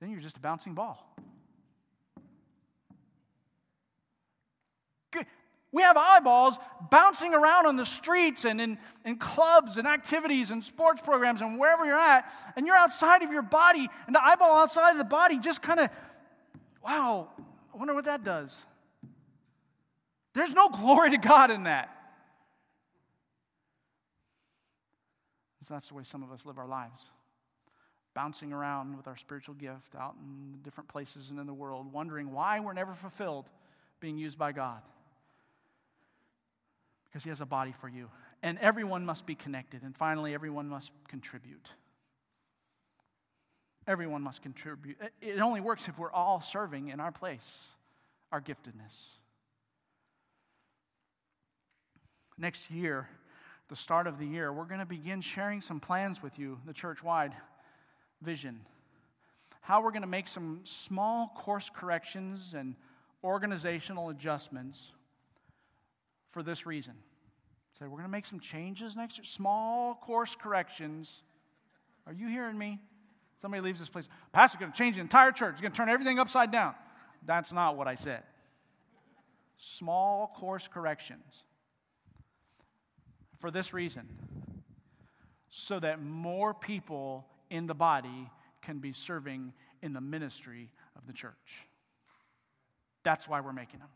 then 0.00 0.10
you're 0.10 0.20
just 0.20 0.36
a 0.36 0.40
bouncing 0.40 0.74
ball. 0.74 1.14
We 5.76 5.82
have 5.82 5.98
eyeballs 5.98 6.56
bouncing 6.88 7.34
around 7.34 7.66
on 7.66 7.76
the 7.76 7.84
streets 7.84 8.46
and 8.46 8.62
in, 8.62 8.78
in 9.04 9.18
clubs 9.18 9.76
and 9.76 9.86
activities 9.86 10.50
and 10.50 10.64
sports 10.64 11.02
programs 11.02 11.42
and 11.42 11.58
wherever 11.58 11.84
you're 11.84 11.94
at, 11.98 12.32
and 12.56 12.66
you're 12.66 12.74
outside 12.74 13.20
of 13.20 13.30
your 13.30 13.42
body, 13.42 13.86
and 14.06 14.16
the 14.16 14.24
eyeball 14.24 14.56
outside 14.56 14.92
of 14.92 14.96
the 14.96 15.04
body 15.04 15.38
just 15.38 15.60
kind 15.60 15.80
of, 15.80 15.90
wow, 16.82 17.28
I 17.74 17.76
wonder 17.76 17.94
what 17.94 18.06
that 18.06 18.24
does. 18.24 18.58
There's 20.32 20.54
no 20.54 20.70
glory 20.70 21.10
to 21.10 21.18
God 21.18 21.50
in 21.50 21.64
that. 21.64 21.94
So 25.64 25.74
that's 25.74 25.88
the 25.88 25.94
way 25.94 26.04
some 26.04 26.22
of 26.22 26.32
us 26.32 26.46
live 26.46 26.56
our 26.56 26.66
lives. 26.66 27.02
Bouncing 28.14 28.50
around 28.50 28.96
with 28.96 29.06
our 29.06 29.16
spiritual 29.18 29.56
gift 29.56 29.94
out 29.94 30.14
in 30.18 30.60
different 30.62 30.88
places 30.88 31.28
and 31.28 31.38
in 31.38 31.46
the 31.46 31.52
world, 31.52 31.92
wondering 31.92 32.32
why 32.32 32.60
we're 32.60 32.72
never 32.72 32.94
fulfilled 32.94 33.50
being 34.00 34.16
used 34.16 34.38
by 34.38 34.52
God 34.52 34.80
because 37.16 37.24
He 37.24 37.30
has 37.30 37.40
a 37.40 37.46
body 37.46 37.72
for 37.80 37.88
you. 37.88 38.10
And 38.42 38.58
everyone 38.58 39.06
must 39.06 39.24
be 39.24 39.34
connected. 39.34 39.82
And 39.82 39.96
finally, 39.96 40.34
everyone 40.34 40.68
must 40.68 40.92
contribute. 41.08 41.70
Everyone 43.86 44.20
must 44.20 44.42
contribute. 44.42 44.98
It 45.22 45.40
only 45.40 45.62
works 45.62 45.88
if 45.88 45.98
we're 45.98 46.12
all 46.12 46.42
serving 46.42 46.88
in 46.88 47.00
our 47.00 47.10
place, 47.10 47.74
our 48.32 48.42
giftedness. 48.42 49.12
Next 52.36 52.70
year, 52.70 53.08
the 53.70 53.76
start 53.76 54.06
of 54.06 54.18
the 54.18 54.26
year, 54.26 54.52
we're 54.52 54.64
going 54.66 54.80
to 54.80 54.84
begin 54.84 55.22
sharing 55.22 55.62
some 55.62 55.80
plans 55.80 56.22
with 56.22 56.38
you, 56.38 56.58
the 56.66 56.74
church 56.74 57.02
wide 57.02 57.32
vision. 58.20 58.60
How 59.62 59.80
we're 59.80 59.92
going 59.92 60.02
to 60.02 60.06
make 60.06 60.28
some 60.28 60.60
small 60.64 61.32
course 61.34 61.70
corrections 61.74 62.52
and 62.54 62.74
organizational 63.24 64.10
adjustments 64.10 64.92
for 66.28 66.42
this 66.42 66.66
reason. 66.66 66.92
Say, 67.78 67.84
we're 67.84 67.98
going 67.98 68.04
to 68.04 68.08
make 68.08 68.24
some 68.24 68.40
changes 68.40 68.96
next 68.96 69.18
year, 69.18 69.24
small 69.24 69.94
course 69.96 70.34
corrections. 70.34 71.22
Are 72.06 72.12
you 72.12 72.28
hearing 72.28 72.56
me? 72.56 72.80
Somebody 73.36 73.60
leaves 73.60 73.80
this 73.80 73.90
place. 73.90 74.08
Pastor's 74.32 74.60
going 74.60 74.72
to 74.72 74.78
change 74.78 74.94
the 74.94 75.02
entire 75.02 75.30
church. 75.30 75.56
He's 75.56 75.60
going 75.60 75.72
to 75.72 75.76
turn 75.76 75.90
everything 75.90 76.18
upside 76.18 76.50
down. 76.50 76.74
That's 77.26 77.52
not 77.52 77.76
what 77.76 77.86
I 77.86 77.94
said. 77.94 78.22
Small 79.58 80.32
course 80.38 80.68
corrections. 80.68 81.44
For 83.38 83.50
this 83.50 83.74
reason, 83.74 84.08
so 85.50 85.78
that 85.80 86.02
more 86.02 86.54
people 86.54 87.26
in 87.50 87.66
the 87.66 87.74
body 87.74 88.30
can 88.62 88.78
be 88.78 88.92
serving 88.92 89.52
in 89.82 89.92
the 89.92 90.00
ministry 90.00 90.70
of 90.96 91.06
the 91.06 91.12
church. 91.12 91.66
That's 93.02 93.28
why 93.28 93.42
we're 93.42 93.52
making 93.52 93.80
them 93.80 93.88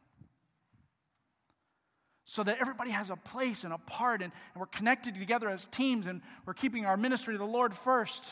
so 2.30 2.44
that 2.44 2.58
everybody 2.60 2.90
has 2.92 3.10
a 3.10 3.16
place 3.16 3.64
and 3.64 3.72
a 3.72 3.78
part, 3.78 4.22
and, 4.22 4.32
and, 4.54 4.60
we're 4.60 4.66
connected 4.66 5.16
together 5.16 5.48
as 5.48 5.66
teams, 5.66 6.06
and 6.06 6.22
we're 6.46 6.54
keeping 6.54 6.86
our 6.86 6.96
ministry 6.96 7.34
to 7.34 7.38
the 7.38 7.44
Lord 7.44 7.74
first, 7.74 8.24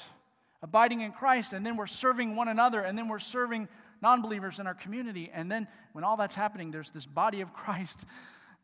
abiding 0.63 1.01
in 1.01 1.11
Christ, 1.11 1.53
and 1.53 1.67
then 1.67 1.77
we're 1.77 1.89
serving 1.89 2.37
one 2.37 2.47
another, 2.47 2.81
and 2.81 2.97
then 2.97 3.09
we're 3.09 3.19
serving 3.19 3.67
non 4.01 4.23
believers 4.23 4.61
in 4.61 4.69
our 4.69 4.75
community. 4.75 5.33
And 5.35 5.51
then 5.51 5.67
when 5.95 6.05
all 6.05 6.17
that's 6.17 6.37
happening, 6.37 6.71
there's 6.71 6.91
this 6.91 7.07
body 7.07 7.41
of 7.41 7.53
Christ. 7.53 8.05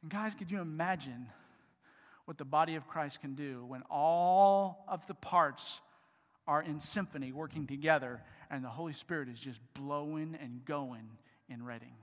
And 0.03 0.11
guys, 0.11 0.37
could 0.37 0.53
you 0.53 0.61
imagine 0.61 1.27
what 2.27 2.39
the 2.39 2.45
body 2.45 2.77
of 2.77 2.87
Christ 2.87 3.21
can 3.21 3.35
do 3.35 3.65
when 3.67 3.83
all 3.91 4.85
of 4.87 5.05
the 5.09 5.15
parts 5.15 5.81
are 6.47 6.63
in 6.63 6.79
symphony 6.79 7.33
working 7.33 7.67
together 7.67 8.23
and 8.53 8.65
the 8.65 8.69
Holy 8.69 8.93
Spirit 8.93 9.29
is 9.29 9.41
just 9.41 9.59
blowing 9.75 10.39
and 10.41 10.65
going 10.65 11.09
in 11.49 11.65
Redding? 11.65 11.97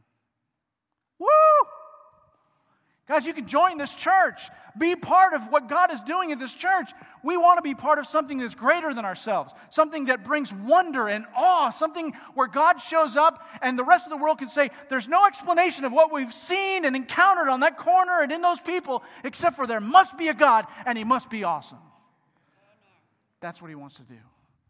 Guys, 3.07 3.25
you 3.25 3.33
can 3.33 3.47
join 3.47 3.77
this 3.77 3.93
church. 3.93 4.49
Be 4.77 4.95
part 4.95 5.33
of 5.33 5.51
what 5.51 5.67
God 5.67 5.91
is 5.91 5.99
doing 6.01 6.29
in 6.29 6.39
this 6.39 6.53
church. 6.53 6.91
We 7.23 7.35
want 7.35 7.57
to 7.57 7.61
be 7.61 7.75
part 7.75 7.99
of 7.99 8.07
something 8.07 8.37
that's 8.37 8.55
greater 8.55 8.93
than 8.93 9.03
ourselves, 9.03 9.51
something 9.69 10.05
that 10.05 10.23
brings 10.23 10.53
wonder 10.53 11.07
and 11.07 11.25
awe, 11.35 11.71
something 11.71 12.13
where 12.35 12.47
God 12.47 12.77
shows 12.77 13.17
up 13.17 13.45
and 13.61 13.77
the 13.77 13.83
rest 13.83 14.05
of 14.05 14.11
the 14.11 14.17
world 14.17 14.37
can 14.37 14.47
say, 14.47 14.69
There's 14.89 15.07
no 15.07 15.25
explanation 15.25 15.83
of 15.83 15.91
what 15.91 16.13
we've 16.13 16.31
seen 16.31 16.85
and 16.85 16.95
encountered 16.95 17.49
on 17.49 17.61
that 17.61 17.77
corner 17.77 18.21
and 18.21 18.31
in 18.31 18.41
those 18.41 18.61
people, 18.61 19.03
except 19.23 19.55
for 19.55 19.67
there 19.67 19.81
must 19.81 20.17
be 20.17 20.29
a 20.29 20.33
God 20.33 20.65
and 20.85 20.97
He 20.97 21.03
must 21.03 21.29
be 21.29 21.43
awesome. 21.43 21.79
That's 23.41 23.61
what 23.61 23.69
He 23.69 23.75
wants 23.75 23.95
to 23.97 24.03
do. 24.03 24.17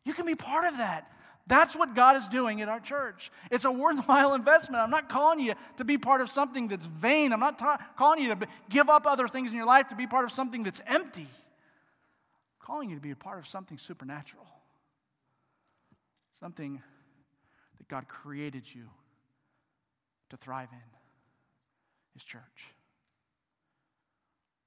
You 0.03 0.13
can 0.13 0.25
be 0.25 0.35
part 0.35 0.65
of 0.65 0.77
that. 0.77 1.11
That's 1.51 1.75
what 1.75 1.95
God 1.95 2.15
is 2.15 2.29
doing 2.29 2.59
in 2.59 2.69
our 2.69 2.79
church. 2.79 3.29
It's 3.51 3.65
a 3.65 3.71
worthwhile 3.71 4.33
investment. 4.35 4.81
I'm 4.81 4.89
not 4.89 5.09
calling 5.09 5.41
you 5.41 5.53
to 5.75 5.83
be 5.83 5.97
part 5.97 6.21
of 6.21 6.29
something 6.29 6.69
that's 6.69 6.85
vain. 6.85 7.33
I'm 7.33 7.41
not 7.41 7.59
ta- 7.59 7.77
calling 7.97 8.23
you 8.23 8.33
to 8.33 8.47
give 8.69 8.89
up 8.89 9.05
other 9.05 9.27
things 9.27 9.51
in 9.51 9.57
your 9.57 9.65
life 9.65 9.89
to 9.89 9.95
be 9.95 10.07
part 10.07 10.23
of 10.23 10.31
something 10.31 10.63
that's 10.63 10.79
empty. 10.87 11.23
I'm 11.23 12.65
calling 12.65 12.89
you 12.89 12.95
to 12.95 13.01
be 13.01 13.11
a 13.11 13.17
part 13.17 13.37
of 13.37 13.47
something 13.49 13.77
supernatural, 13.77 14.47
something 16.39 16.81
that 17.79 17.87
God 17.89 18.07
created 18.07 18.63
you 18.73 18.85
to 20.29 20.37
thrive 20.37 20.69
in 20.71 20.79
His 22.13 22.23
church. 22.23 22.69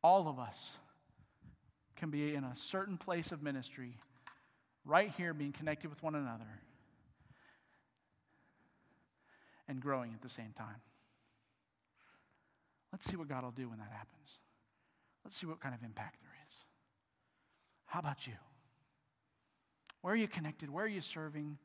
All 0.02 0.28
of 0.28 0.38
us 0.38 0.76
can 1.96 2.10
be 2.10 2.34
in 2.34 2.44
a 2.44 2.54
certain 2.54 2.98
place 2.98 3.32
of 3.32 3.42
ministry 3.42 3.96
right 4.84 5.10
here 5.16 5.32
being 5.32 5.52
connected 5.52 5.88
with 5.88 6.02
one 6.02 6.14
another 6.14 6.60
and 9.68 9.80
growing 9.80 10.12
at 10.14 10.22
the 10.22 10.28
same 10.28 10.52
time. 10.56 10.80
Let's 12.92 13.10
see 13.10 13.16
what 13.16 13.28
God 13.28 13.42
will 13.42 13.50
do 13.50 13.68
when 13.68 13.78
that 13.78 13.90
happens. 13.90 14.38
Let's 15.24 15.36
see 15.36 15.46
what 15.46 15.60
kind 15.60 15.74
of 15.74 15.82
impact 15.82 16.20
there 16.22 16.36
is. 16.48 16.56
How 17.86 18.00
about 18.00 18.26
you? 18.26 18.34
Where 20.02 20.12
are 20.12 20.16
you 20.16 20.28
connected? 20.28 20.70
Where 20.70 20.84
are 20.84 20.88
you 20.88 21.00
serving? 21.00 21.56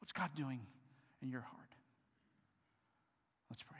What's 0.00 0.12
God 0.12 0.30
doing 0.36 0.60
in 1.22 1.30
your 1.30 1.40
heart? 1.40 1.60
Let's 3.50 3.62
pray. 3.62 3.78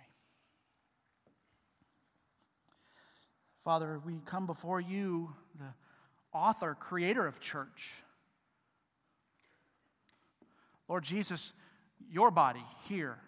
Father, 3.63 4.01
we 4.05 4.21
come 4.27 4.47
before 4.47 4.81
you, 4.81 5.33
the 5.59 5.75
author, 6.33 6.77
creator 6.79 7.27
of 7.27 7.41
church. 7.41 7.91
Lord 10.89 11.03
Jesus, 11.03 11.53
your 12.11 12.31
body 12.31 12.65
here. 12.89 13.19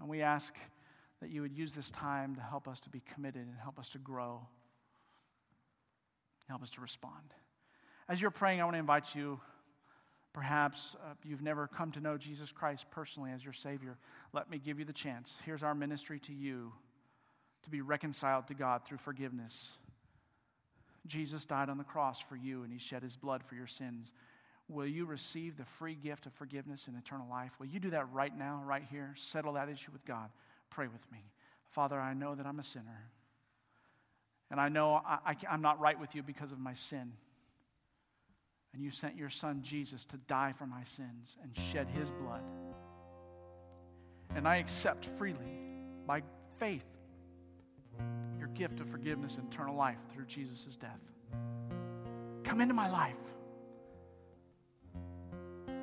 And 0.00 0.08
we 0.08 0.22
ask 0.22 0.54
that 1.20 1.30
you 1.30 1.42
would 1.42 1.56
use 1.56 1.72
this 1.72 1.90
time 1.90 2.34
to 2.34 2.40
help 2.40 2.68
us 2.68 2.80
to 2.80 2.90
be 2.90 3.02
committed 3.14 3.46
and 3.46 3.56
help 3.62 3.78
us 3.78 3.88
to 3.90 3.98
grow, 3.98 4.46
help 6.48 6.62
us 6.62 6.70
to 6.70 6.80
respond. 6.80 7.34
As 8.08 8.20
you're 8.20 8.30
praying, 8.30 8.60
I 8.60 8.64
want 8.64 8.74
to 8.74 8.80
invite 8.80 9.14
you. 9.14 9.40
Perhaps 10.32 10.96
uh, 11.02 11.14
you've 11.24 11.42
never 11.42 11.68
come 11.68 11.92
to 11.92 12.00
know 12.00 12.18
Jesus 12.18 12.50
Christ 12.50 12.86
personally 12.90 13.30
as 13.30 13.44
your 13.44 13.52
Savior. 13.52 13.96
Let 14.32 14.50
me 14.50 14.58
give 14.58 14.78
you 14.78 14.84
the 14.84 14.92
chance. 14.92 15.40
Here's 15.44 15.62
our 15.62 15.74
ministry 15.74 16.18
to 16.20 16.32
you 16.32 16.72
to 17.62 17.70
be 17.70 17.80
reconciled 17.80 18.48
to 18.48 18.54
God 18.54 18.84
through 18.84 18.98
forgiveness 18.98 19.72
Jesus 21.06 21.44
died 21.44 21.68
on 21.68 21.78
the 21.78 21.84
cross 21.84 22.20
for 22.20 22.36
you 22.36 22.62
and 22.62 22.72
he 22.72 22.78
shed 22.78 23.02
his 23.02 23.16
blood 23.16 23.42
for 23.44 23.54
your 23.54 23.66
sins. 23.66 24.12
Will 24.68 24.86
you 24.86 25.04
receive 25.04 25.56
the 25.56 25.64
free 25.64 25.94
gift 25.94 26.26
of 26.26 26.32
forgiveness 26.32 26.86
and 26.88 26.96
eternal 26.96 27.28
life? 27.28 27.52
Will 27.58 27.66
you 27.66 27.78
do 27.78 27.90
that 27.90 28.10
right 28.12 28.36
now, 28.36 28.62
right 28.64 28.84
here? 28.90 29.14
Settle 29.16 29.54
that 29.54 29.68
issue 29.68 29.90
with 29.92 30.04
God. 30.06 30.30
Pray 30.70 30.86
with 30.86 31.10
me. 31.12 31.18
Father, 31.70 32.00
I 32.00 32.14
know 32.14 32.34
that 32.34 32.46
I'm 32.46 32.58
a 32.58 32.64
sinner. 32.64 33.10
And 34.50 34.60
I 34.60 34.68
know 34.68 35.02
I, 35.04 35.36
am 35.50 35.60
not 35.60 35.80
right 35.80 35.98
with 35.98 36.14
you 36.14 36.22
because 36.22 36.52
of 36.52 36.58
my 36.58 36.72
sin. 36.72 37.12
And 38.72 38.82
you 38.82 38.90
sent 38.90 39.16
your 39.16 39.30
son 39.30 39.60
Jesus 39.62 40.04
to 40.06 40.16
die 40.16 40.52
for 40.56 40.66
my 40.66 40.82
sins 40.84 41.36
and 41.42 41.56
shed 41.72 41.88
his 41.88 42.10
blood. 42.10 42.42
And 44.34 44.48
I 44.48 44.56
accept 44.56 45.06
freely, 45.18 45.60
by 46.06 46.22
faith, 46.58 46.86
your 48.38 48.48
gift 48.48 48.80
of 48.80 48.88
forgiveness 48.88 49.36
and 49.36 49.52
eternal 49.52 49.76
life 49.76 49.98
through 50.12 50.26
Jesus' 50.26 50.76
death. 50.76 51.00
Come 52.42 52.60
into 52.60 52.74
my 52.74 52.88
life 52.88 53.14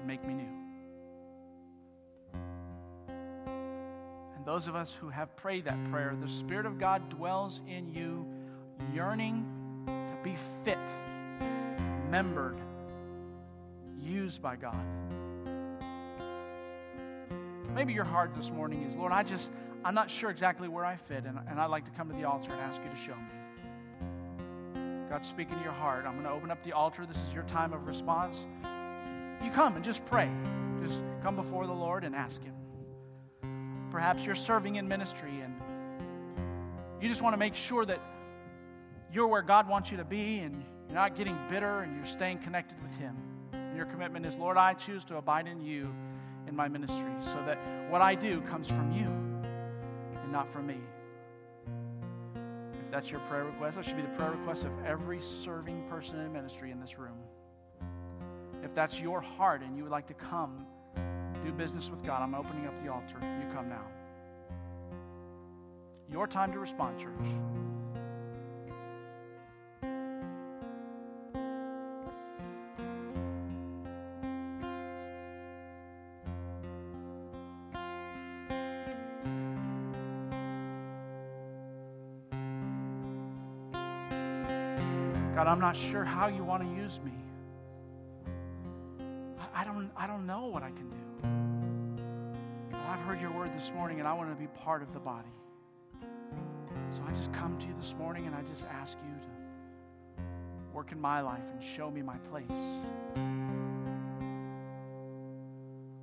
make 0.05 0.25
me 0.25 0.33
new. 0.33 0.61
And 4.35 4.45
those 4.45 4.67
of 4.67 4.75
us 4.75 4.93
who 4.93 5.09
have 5.09 5.35
prayed 5.35 5.65
that 5.65 5.77
prayer, 5.91 6.15
the 6.19 6.29
Spirit 6.29 6.65
of 6.65 6.79
God 6.79 7.09
dwells 7.09 7.61
in 7.67 7.93
you, 7.93 8.25
yearning 8.93 9.45
to 9.85 10.17
be 10.23 10.35
fit, 10.63 10.77
membered, 12.09 12.57
used 13.99 14.41
by 14.41 14.55
God. 14.55 14.83
Maybe 17.75 17.93
your 17.93 18.03
heart 18.03 18.33
this 18.35 18.49
morning 18.49 18.83
is, 18.83 18.95
Lord, 18.95 19.11
I 19.11 19.23
just, 19.23 19.51
I'm 19.85 19.93
not 19.95 20.09
sure 20.09 20.29
exactly 20.29 20.67
where 20.67 20.83
I 20.83 20.95
fit, 20.95 21.25
and, 21.25 21.39
and 21.47 21.59
I'd 21.59 21.69
like 21.69 21.85
to 21.85 21.91
come 21.91 22.09
to 22.09 22.15
the 22.15 22.25
altar 22.25 22.51
and 22.51 22.59
ask 22.61 22.81
you 22.83 22.89
to 22.89 22.97
show 22.97 23.15
me. 23.15 25.09
God's 25.09 25.27
speaking 25.27 25.57
to 25.57 25.63
your 25.63 25.73
heart. 25.73 26.05
I'm 26.05 26.13
going 26.13 26.25
to 26.25 26.31
open 26.31 26.51
up 26.51 26.63
the 26.63 26.71
altar. 26.71 27.05
This 27.05 27.17
is 27.17 27.33
your 27.33 27.43
time 27.43 27.73
of 27.73 27.85
response. 27.85 28.45
You 29.43 29.51
come 29.51 29.75
and 29.75 29.83
just 29.83 30.05
pray. 30.05 30.29
Just 30.85 31.01
come 31.21 31.35
before 31.35 31.67
the 31.67 31.73
Lord 31.73 32.03
and 32.03 32.15
ask 32.15 32.41
Him. 32.43 32.55
Perhaps 33.91 34.23
you're 34.23 34.35
serving 34.35 34.75
in 34.75 34.87
ministry 34.87 35.41
and 35.43 35.53
you 37.01 37.09
just 37.09 37.21
want 37.21 37.33
to 37.33 37.37
make 37.37 37.55
sure 37.55 37.85
that 37.85 37.99
you're 39.11 39.27
where 39.27 39.41
God 39.41 39.67
wants 39.67 39.91
you 39.91 39.97
to 39.97 40.05
be 40.05 40.39
and 40.39 40.63
you're 40.87 40.95
not 40.95 41.15
getting 41.15 41.37
bitter 41.49 41.79
and 41.79 41.95
you're 41.95 42.05
staying 42.05 42.39
connected 42.39 42.81
with 42.81 42.95
Him. 42.95 43.15
And 43.53 43.75
your 43.75 43.85
commitment 43.85 44.25
is, 44.25 44.35
Lord, 44.35 44.57
I 44.57 44.73
choose 44.73 45.03
to 45.05 45.17
abide 45.17 45.47
in 45.47 45.61
you 45.61 45.93
in 46.47 46.55
my 46.55 46.67
ministry 46.67 47.11
so 47.19 47.43
that 47.45 47.57
what 47.89 48.01
I 48.01 48.15
do 48.15 48.41
comes 48.41 48.67
from 48.67 48.91
you 48.91 49.07
and 50.21 50.31
not 50.31 50.51
from 50.51 50.67
me. 50.67 50.77
If 52.85 52.91
that's 52.91 53.09
your 53.09 53.19
prayer 53.21 53.45
request, 53.45 53.77
that 53.77 53.85
should 53.85 53.97
be 53.97 54.03
the 54.03 54.09
prayer 54.09 54.31
request 54.31 54.65
of 54.65 54.71
every 54.85 55.21
serving 55.21 55.83
person 55.89 56.19
in 56.19 56.31
ministry 56.31 56.71
in 56.71 56.79
this 56.79 56.99
room. 56.99 57.17
If 58.63 58.75
that's 58.75 58.99
your 58.99 59.21
heart 59.21 59.61
and 59.63 59.75
you 59.75 59.83
would 59.83 59.91
like 59.91 60.07
to 60.07 60.13
come 60.13 60.65
do 61.43 61.51
business 61.51 61.89
with 61.89 62.03
God, 62.03 62.21
I'm 62.21 62.35
opening 62.35 62.67
up 62.67 62.83
the 62.83 62.91
altar. 62.91 63.15
You 63.19 63.53
come 63.53 63.69
now. 63.69 63.87
Your 66.11 66.27
time 66.27 66.51
to 66.51 66.59
respond, 66.59 66.99
church. 66.99 67.09
God, 85.33 85.47
I'm 85.47 85.59
not 85.59 85.75
sure 85.75 86.03
how 86.03 86.27
you 86.27 86.43
want 86.43 86.61
to 86.61 86.69
use 86.69 86.99
me. 87.03 87.11
I 90.01 90.07
don't, 90.07 90.25
know 90.25 90.47
what 90.47 90.63
I 90.63 90.71
can 90.71 90.89
do. 90.89 90.95
I've 92.89 93.01
heard 93.01 93.21
your 93.21 93.29
word 93.31 93.51
this 93.55 93.71
morning 93.75 93.99
and 93.99 94.07
I 94.07 94.13
want 94.13 94.31
to 94.31 94.35
be 94.35 94.47
part 94.47 94.81
of 94.81 94.91
the 94.93 94.99
body. 94.99 95.29
So 96.89 97.03
I 97.07 97.11
just 97.11 97.31
come 97.33 97.55
to 97.59 97.67
you 97.67 97.75
this 97.79 97.93
morning 97.99 98.25
and 98.25 98.33
I 98.33 98.41
just 98.41 98.65
ask 98.65 98.97
you 99.05 99.13
to 99.13 100.23
work 100.73 100.91
in 100.91 100.99
my 100.99 101.21
life 101.21 101.43
and 101.53 101.63
show 101.63 101.91
me 101.91 102.01
my 102.01 102.17
place. 102.31 102.45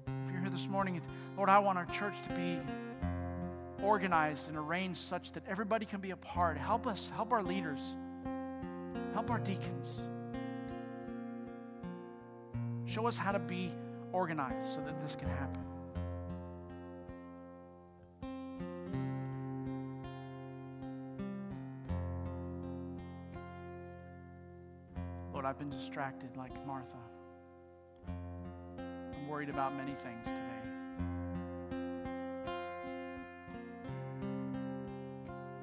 If 0.07 0.31
you're 0.31 0.43
here 0.43 0.51
this 0.51 0.69
morning, 0.69 1.03
Lord, 1.37 1.49
I 1.49 1.59
want 1.59 1.77
our 1.77 1.87
church 1.87 2.15
to 2.29 2.35
be 2.35 2.61
organized 3.83 4.49
and 4.49 4.57
arranged 4.57 5.01
such 5.01 5.33
that 5.33 5.43
everybody 5.49 5.87
can 5.87 6.01
be 6.01 6.13
a 6.13 6.17
part. 6.17 6.57
Help 6.57 6.87
us, 6.87 7.11
help 7.17 7.33
our 7.33 7.43
leaders. 7.43 7.81
Help 9.13 9.29
our 9.29 9.41
deacons. 9.41 10.03
Show 12.87 13.09
us 13.09 13.19
how 13.19 13.33
to 13.33 13.41
be 13.41 13.73
organized 14.13 14.75
so 14.75 14.81
that 14.81 15.01
this 15.01 15.15
can 15.15 15.29
happen. 15.29 15.65
Lord, 25.33 25.45
I've 25.47 25.59
been 25.59 25.71
distracted 25.71 26.37
like 26.37 26.67
Martha. 26.67 26.97
I'm 28.09 29.29
worried 29.29 29.51
about 29.51 29.77
many 29.77 29.95
things 29.95 30.27
today. 30.27 30.43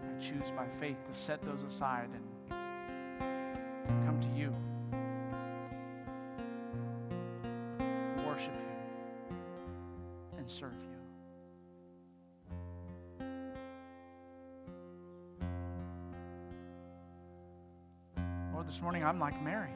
I 0.03 0.21
choose 0.21 0.51
by 0.55 0.67
faith 0.79 1.03
to 1.09 1.13
set 1.13 1.43
those 1.43 1.63
aside 1.63 2.09
and 2.13 2.34
I'm 19.15 19.21
like 19.21 19.41
Mary. 19.41 19.71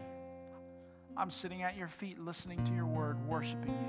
I'm 1.16 1.32
sitting 1.32 1.64
at 1.64 1.78
your 1.78 1.88
feet, 1.88 2.20
listening 2.20 2.62
to 2.66 2.74
your 2.74 2.86
word, 2.86 3.26
worshiping 3.26 3.70
you. 3.70 3.88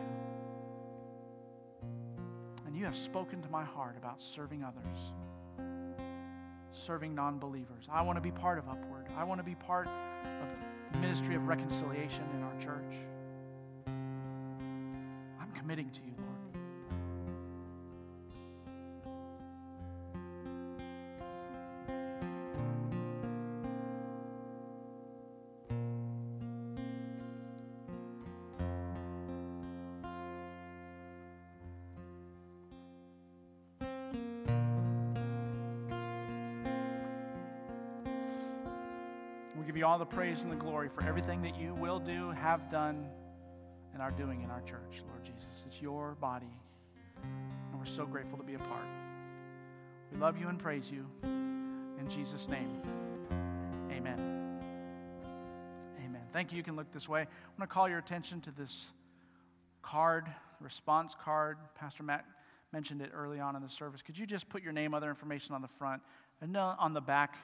And 2.68 2.76
you 2.76 2.84
have 2.84 2.94
spoken 2.94 3.42
to 3.42 3.48
my 3.48 3.64
heart 3.64 3.96
about 3.98 4.22
serving 4.22 4.62
others. 4.62 4.96
serving 6.70 7.16
non 7.16 7.40
believers. 7.40 7.88
I 7.92 8.00
want 8.02 8.16
to 8.16 8.20
be 8.20 8.30
part 8.30 8.58
of 8.58 8.68
Upward. 8.68 9.06
I 9.18 9.24
want 9.24 9.40
to 9.40 9.44
be 9.44 9.56
part 9.56 9.88
of 9.88 10.48
the 10.92 10.98
ministry 11.00 11.34
of 11.34 11.48
reconciliation 11.48 12.22
in 12.36 12.44
our 12.44 12.56
church. 12.60 12.94
I'm 13.88 15.50
committing 15.56 15.90
to 15.90 16.00
you, 16.02 16.14
all 39.90 39.98
the 39.98 40.06
praise 40.06 40.44
and 40.44 40.52
the 40.52 40.56
glory 40.56 40.88
for 40.88 41.02
everything 41.02 41.42
that 41.42 41.58
you 41.58 41.74
will 41.74 41.98
do, 41.98 42.30
have 42.30 42.70
done, 42.70 43.04
and 43.92 44.00
are 44.00 44.12
doing 44.12 44.40
in 44.40 44.48
our 44.48 44.60
church, 44.60 45.02
Lord 45.04 45.24
Jesus. 45.24 45.64
It's 45.66 45.82
your 45.82 46.16
body, 46.20 46.46
and 47.24 47.76
we're 47.76 47.86
so 47.86 48.06
grateful 48.06 48.38
to 48.38 48.44
be 48.44 48.54
a 48.54 48.58
part. 48.60 48.86
We 50.12 50.18
love 50.20 50.38
you 50.38 50.46
and 50.46 50.60
praise 50.60 50.88
you. 50.92 51.04
In 51.24 52.06
Jesus' 52.08 52.48
name, 52.48 52.70
amen. 53.90 54.60
Amen. 56.06 56.22
Thank 56.32 56.52
you. 56.52 56.58
You 56.58 56.62
can 56.62 56.76
look 56.76 56.92
this 56.92 57.08
way. 57.08 57.22
I 57.22 57.26
want 57.58 57.68
to 57.68 57.74
call 57.74 57.88
your 57.88 57.98
attention 57.98 58.40
to 58.42 58.52
this 58.52 58.92
card, 59.82 60.28
response 60.60 61.16
card. 61.20 61.56
Pastor 61.74 62.04
Matt 62.04 62.24
mentioned 62.72 63.02
it 63.02 63.10
early 63.12 63.40
on 63.40 63.56
in 63.56 63.62
the 63.62 63.68
service. 63.68 64.02
Could 64.02 64.16
you 64.16 64.24
just 64.24 64.48
put 64.48 64.62
your 64.62 64.72
name, 64.72 64.94
other 64.94 65.08
information 65.08 65.56
on 65.56 65.62
the 65.62 65.68
front, 65.68 66.00
and 66.40 66.56
uh, 66.56 66.76
on 66.78 66.94
the 66.94 67.00
back? 67.00 67.34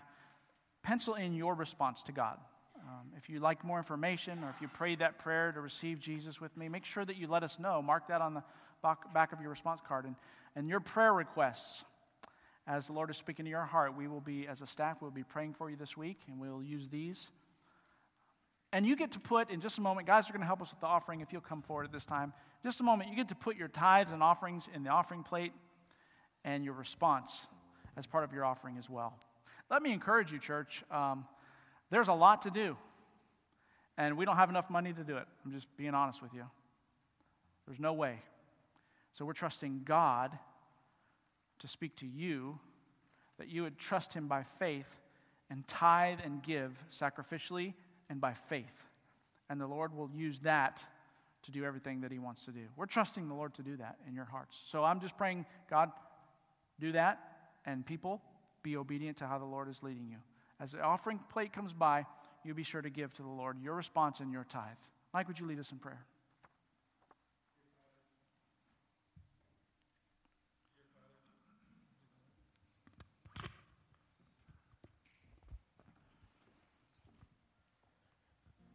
Pencil 0.87 1.15
in 1.15 1.35
your 1.35 1.55
response 1.55 2.05
to 2.05 2.13
God. 2.13 2.39
Um, 2.79 3.09
if 3.17 3.29
you'd 3.29 3.43
like 3.43 3.65
more 3.65 3.79
information 3.79 4.45
or 4.45 4.51
if 4.51 4.61
you 4.61 4.69
prayed 4.69 5.01
that 5.01 5.19
prayer 5.19 5.51
to 5.51 5.61
receive 5.61 5.99
Jesus 5.99 6.41
with 6.41 6.57
me, 6.57 6.69
make 6.69 6.85
sure 6.85 7.05
that 7.05 7.17
you 7.17 7.27
let 7.27 7.43
us 7.43 7.59
know. 7.59 7.83
Mark 7.83 8.07
that 8.07 8.21
on 8.21 8.35
the 8.35 8.43
back 9.13 9.33
of 9.33 9.41
your 9.41 9.51
response 9.51 9.81
card. 9.87 10.05
And, 10.05 10.15
and 10.55 10.69
your 10.69 10.79
prayer 10.79 11.13
requests, 11.13 11.83
as 12.69 12.87
the 12.87 12.93
Lord 12.93 13.11
is 13.11 13.17
speaking 13.17 13.45
to 13.47 13.51
your 13.51 13.65
heart, 13.65 13.97
we 13.97 14.07
will 14.07 14.21
be, 14.21 14.47
as 14.47 14.63
a 14.63 14.67
staff, 14.67 14.99
we'll 15.01 15.11
be 15.11 15.25
praying 15.25 15.55
for 15.55 15.69
you 15.69 15.77
this 15.77 15.97
week, 15.97 16.21
and 16.29 16.39
we'll 16.39 16.63
use 16.63 16.89
these. 16.89 17.31
And 18.73 18.87
you 18.87 18.95
get 18.95 19.11
to 19.13 19.19
put, 19.19 19.51
in 19.51 19.61
just 19.61 19.79
a 19.79 19.81
moment, 19.81 20.07
guys 20.07 20.29
are 20.29 20.33
going 20.33 20.41
to 20.41 20.47
help 20.47 20.63
us 20.63 20.71
with 20.71 20.81
the 20.81 20.87
offering 20.87 21.21
if 21.21 21.33
you'll 21.33 21.41
come 21.41 21.63
forward 21.63 21.87
at 21.87 21.93
this 21.93 22.05
time. 22.05 22.33
Just 22.63 22.79
a 22.79 22.85
moment, 22.85 23.11
you 23.11 23.17
get 23.17 23.29
to 23.31 23.35
put 23.35 23.57
your 23.57 23.69
tithes 23.69 24.13
and 24.13 24.23
offerings 24.23 24.69
in 24.73 24.85
the 24.85 24.91
offering 24.91 25.25
plate 25.25 25.53
and 26.45 26.65
your 26.65 26.75
response 26.75 27.49
as 27.97 28.07
part 28.07 28.23
of 28.23 28.33
your 28.33 28.45
offering 28.45 28.79
as 28.79 28.89
well. 28.89 29.19
Let 29.71 29.83
me 29.83 29.93
encourage 29.93 30.31
you, 30.31 30.39
church. 30.39 30.85
Um, 30.91 31.27
there's 31.91 32.09
a 32.09 32.13
lot 32.13 32.43
to 32.43 32.51
do, 32.51 32.77
and 33.99 34.17
we 34.17 34.25
don't 34.25 34.37
have 34.37 34.51
enough 34.51 34.71
money 34.71 34.93
to 34.93 35.05
do 35.05 35.17
it. 35.17 35.27
I'm 35.45 35.53
just 35.53 35.67
being 35.77 35.95
honest 35.95 36.23
with 36.23 36.33
you. 36.35 36.45
There's 37.67 37.81
no 37.81 37.93
way. 37.93 38.21
So 39.13 39.25
we're 39.25 39.33
trusting 39.33 39.83
God 39.85 40.39
to 41.59 41.69
speak 41.69 41.97
to 41.97 42.07
you, 42.07 42.59
that 43.39 43.49
you 43.49 43.63
would 43.63 43.79
trust 43.79 44.13
Him 44.13 44.29
by 44.29 44.43
faith 44.43 45.01
and 45.51 45.67
tithe 45.67 46.19
and 46.25 46.43
give 46.43 46.73
sacrificially 46.93 47.75
and 48.11 48.21
by 48.21 48.35
faith. 48.35 48.91
And 49.49 49.61
the 49.61 49.67
Lord 49.67 49.97
will 49.97 50.11
use 50.15 50.41
that 50.41 50.81
to 51.45 51.53
do 51.53 51.65
everything 51.65 52.01
that 52.03 52.13
He 52.13 52.19
wants 52.19 52.45
to 52.45 52.51
do. 52.51 52.61
We're 52.77 52.87
trusting 52.87 53.29
the 53.29 53.35
Lord 53.35 53.55
to 53.55 53.63
do 53.63 53.77
that 53.77 53.97
in 54.07 54.15
your 54.15 54.25
hearts. 54.25 54.59
So 54.71 54.85
I'm 54.85 55.01
just 55.01 55.17
praying, 55.17 55.47
God, 55.71 55.91
do 56.79 56.93
that, 56.93 57.19
and 57.65 57.87
people, 57.87 58.21
be 58.67 58.77
obedient 58.77 59.17
to 59.19 59.27
how 59.29 59.39
the 59.39 59.45
Lord 59.45 59.69
is 59.69 59.81
leading 59.81 60.09
you. 60.09 60.17
As 60.59 60.73
the 60.73 60.81
offering 60.81 61.21
plate 61.31 61.53
comes 61.53 61.73
by, 61.73 62.05
you 62.45 62.53
be 62.53 62.65
sure 62.65 62.83
to 62.83 62.91
give 62.91 63.13
to 63.13 63.23
the 63.23 63.29
Lord 63.29 63.59
your 63.63 63.75
response 63.75 64.19
and 64.19 64.33
your 64.33 64.43
tithe. 64.43 64.63
Mike, 65.15 65.29
would 65.29 65.39
you 65.39 65.47
lead 65.47 65.61
us 65.61 65.71
in 65.71 65.79
prayer? 65.79 66.05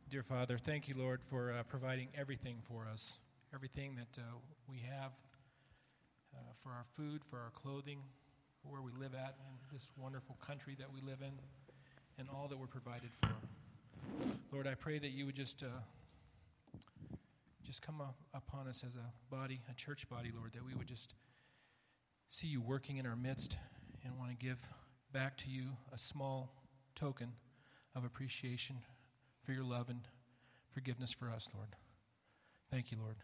Dear 0.10 0.24
Father, 0.24 0.58
thank 0.58 0.88
you, 0.88 0.96
Lord, 0.98 1.22
for 1.22 1.52
uh, 1.52 1.64
providing 1.64 2.08
everything 2.16 2.60
for 2.64 2.88
us, 2.90 3.20
everything 3.54 3.96
that 3.96 4.22
uh, 4.22 4.24
we 4.70 4.80
have 4.80 5.12
uh, 6.34 6.40
for 6.54 6.70
our 6.70 6.86
food, 6.94 7.26
for 7.26 7.40
our 7.40 7.52
clothing, 7.52 8.00
where 8.64 8.82
we 8.82 8.92
live 9.00 9.14
at 9.14 9.36
and 9.48 9.58
this 9.72 9.88
wonderful 9.98 10.38
country 10.46 10.76
that 10.80 10.92
we 10.94 11.02
live 11.02 11.22
in 11.22 11.34
and 12.18 12.28
all 12.30 12.48
that 12.48 12.58
we're 12.58 12.68
provided 12.68 13.14
for. 13.14 13.30
Lord, 14.52 14.68
I 14.68 14.76
pray 14.76 15.00
that 15.00 15.12
you 15.12 15.26
would 15.26 15.36
just 15.36 15.64
uh, 15.64 15.68
just 17.64 17.82
come 17.82 18.02
upon 18.34 18.68
us 18.68 18.84
as 18.86 18.96
a 18.96 19.34
body, 19.34 19.62
a 19.72 19.74
church 19.76 20.10
body, 20.10 20.32
Lord, 20.36 20.54
that 20.54 20.66
we 20.66 20.74
would 20.74 20.88
just 20.88 21.16
see 22.30 22.48
you 22.48 22.62
working 22.62 22.98
in 22.98 23.06
our 23.06 23.16
midst 23.16 23.58
and 24.04 24.18
want 24.18 24.32
to 24.32 24.38
give 24.38 24.70
back 25.14 25.38
to 25.38 25.50
you 25.50 25.70
a 25.94 25.98
small 25.98 26.54
token 26.96 27.32
of 27.96 28.04
appreciation 28.04 28.78
for 29.44 29.54
your 29.54 29.64
love 29.64 29.90
and 29.90 30.02
forgiveness 30.70 31.12
for 31.12 31.30
us, 31.30 31.50
Lord. 31.54 31.70
Thank 32.70 32.92
you, 32.92 32.98
Lord. 33.02 33.16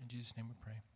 In 0.00 0.08
Jesus' 0.08 0.36
name 0.36 0.46
we 0.48 0.54
pray. 0.60 0.95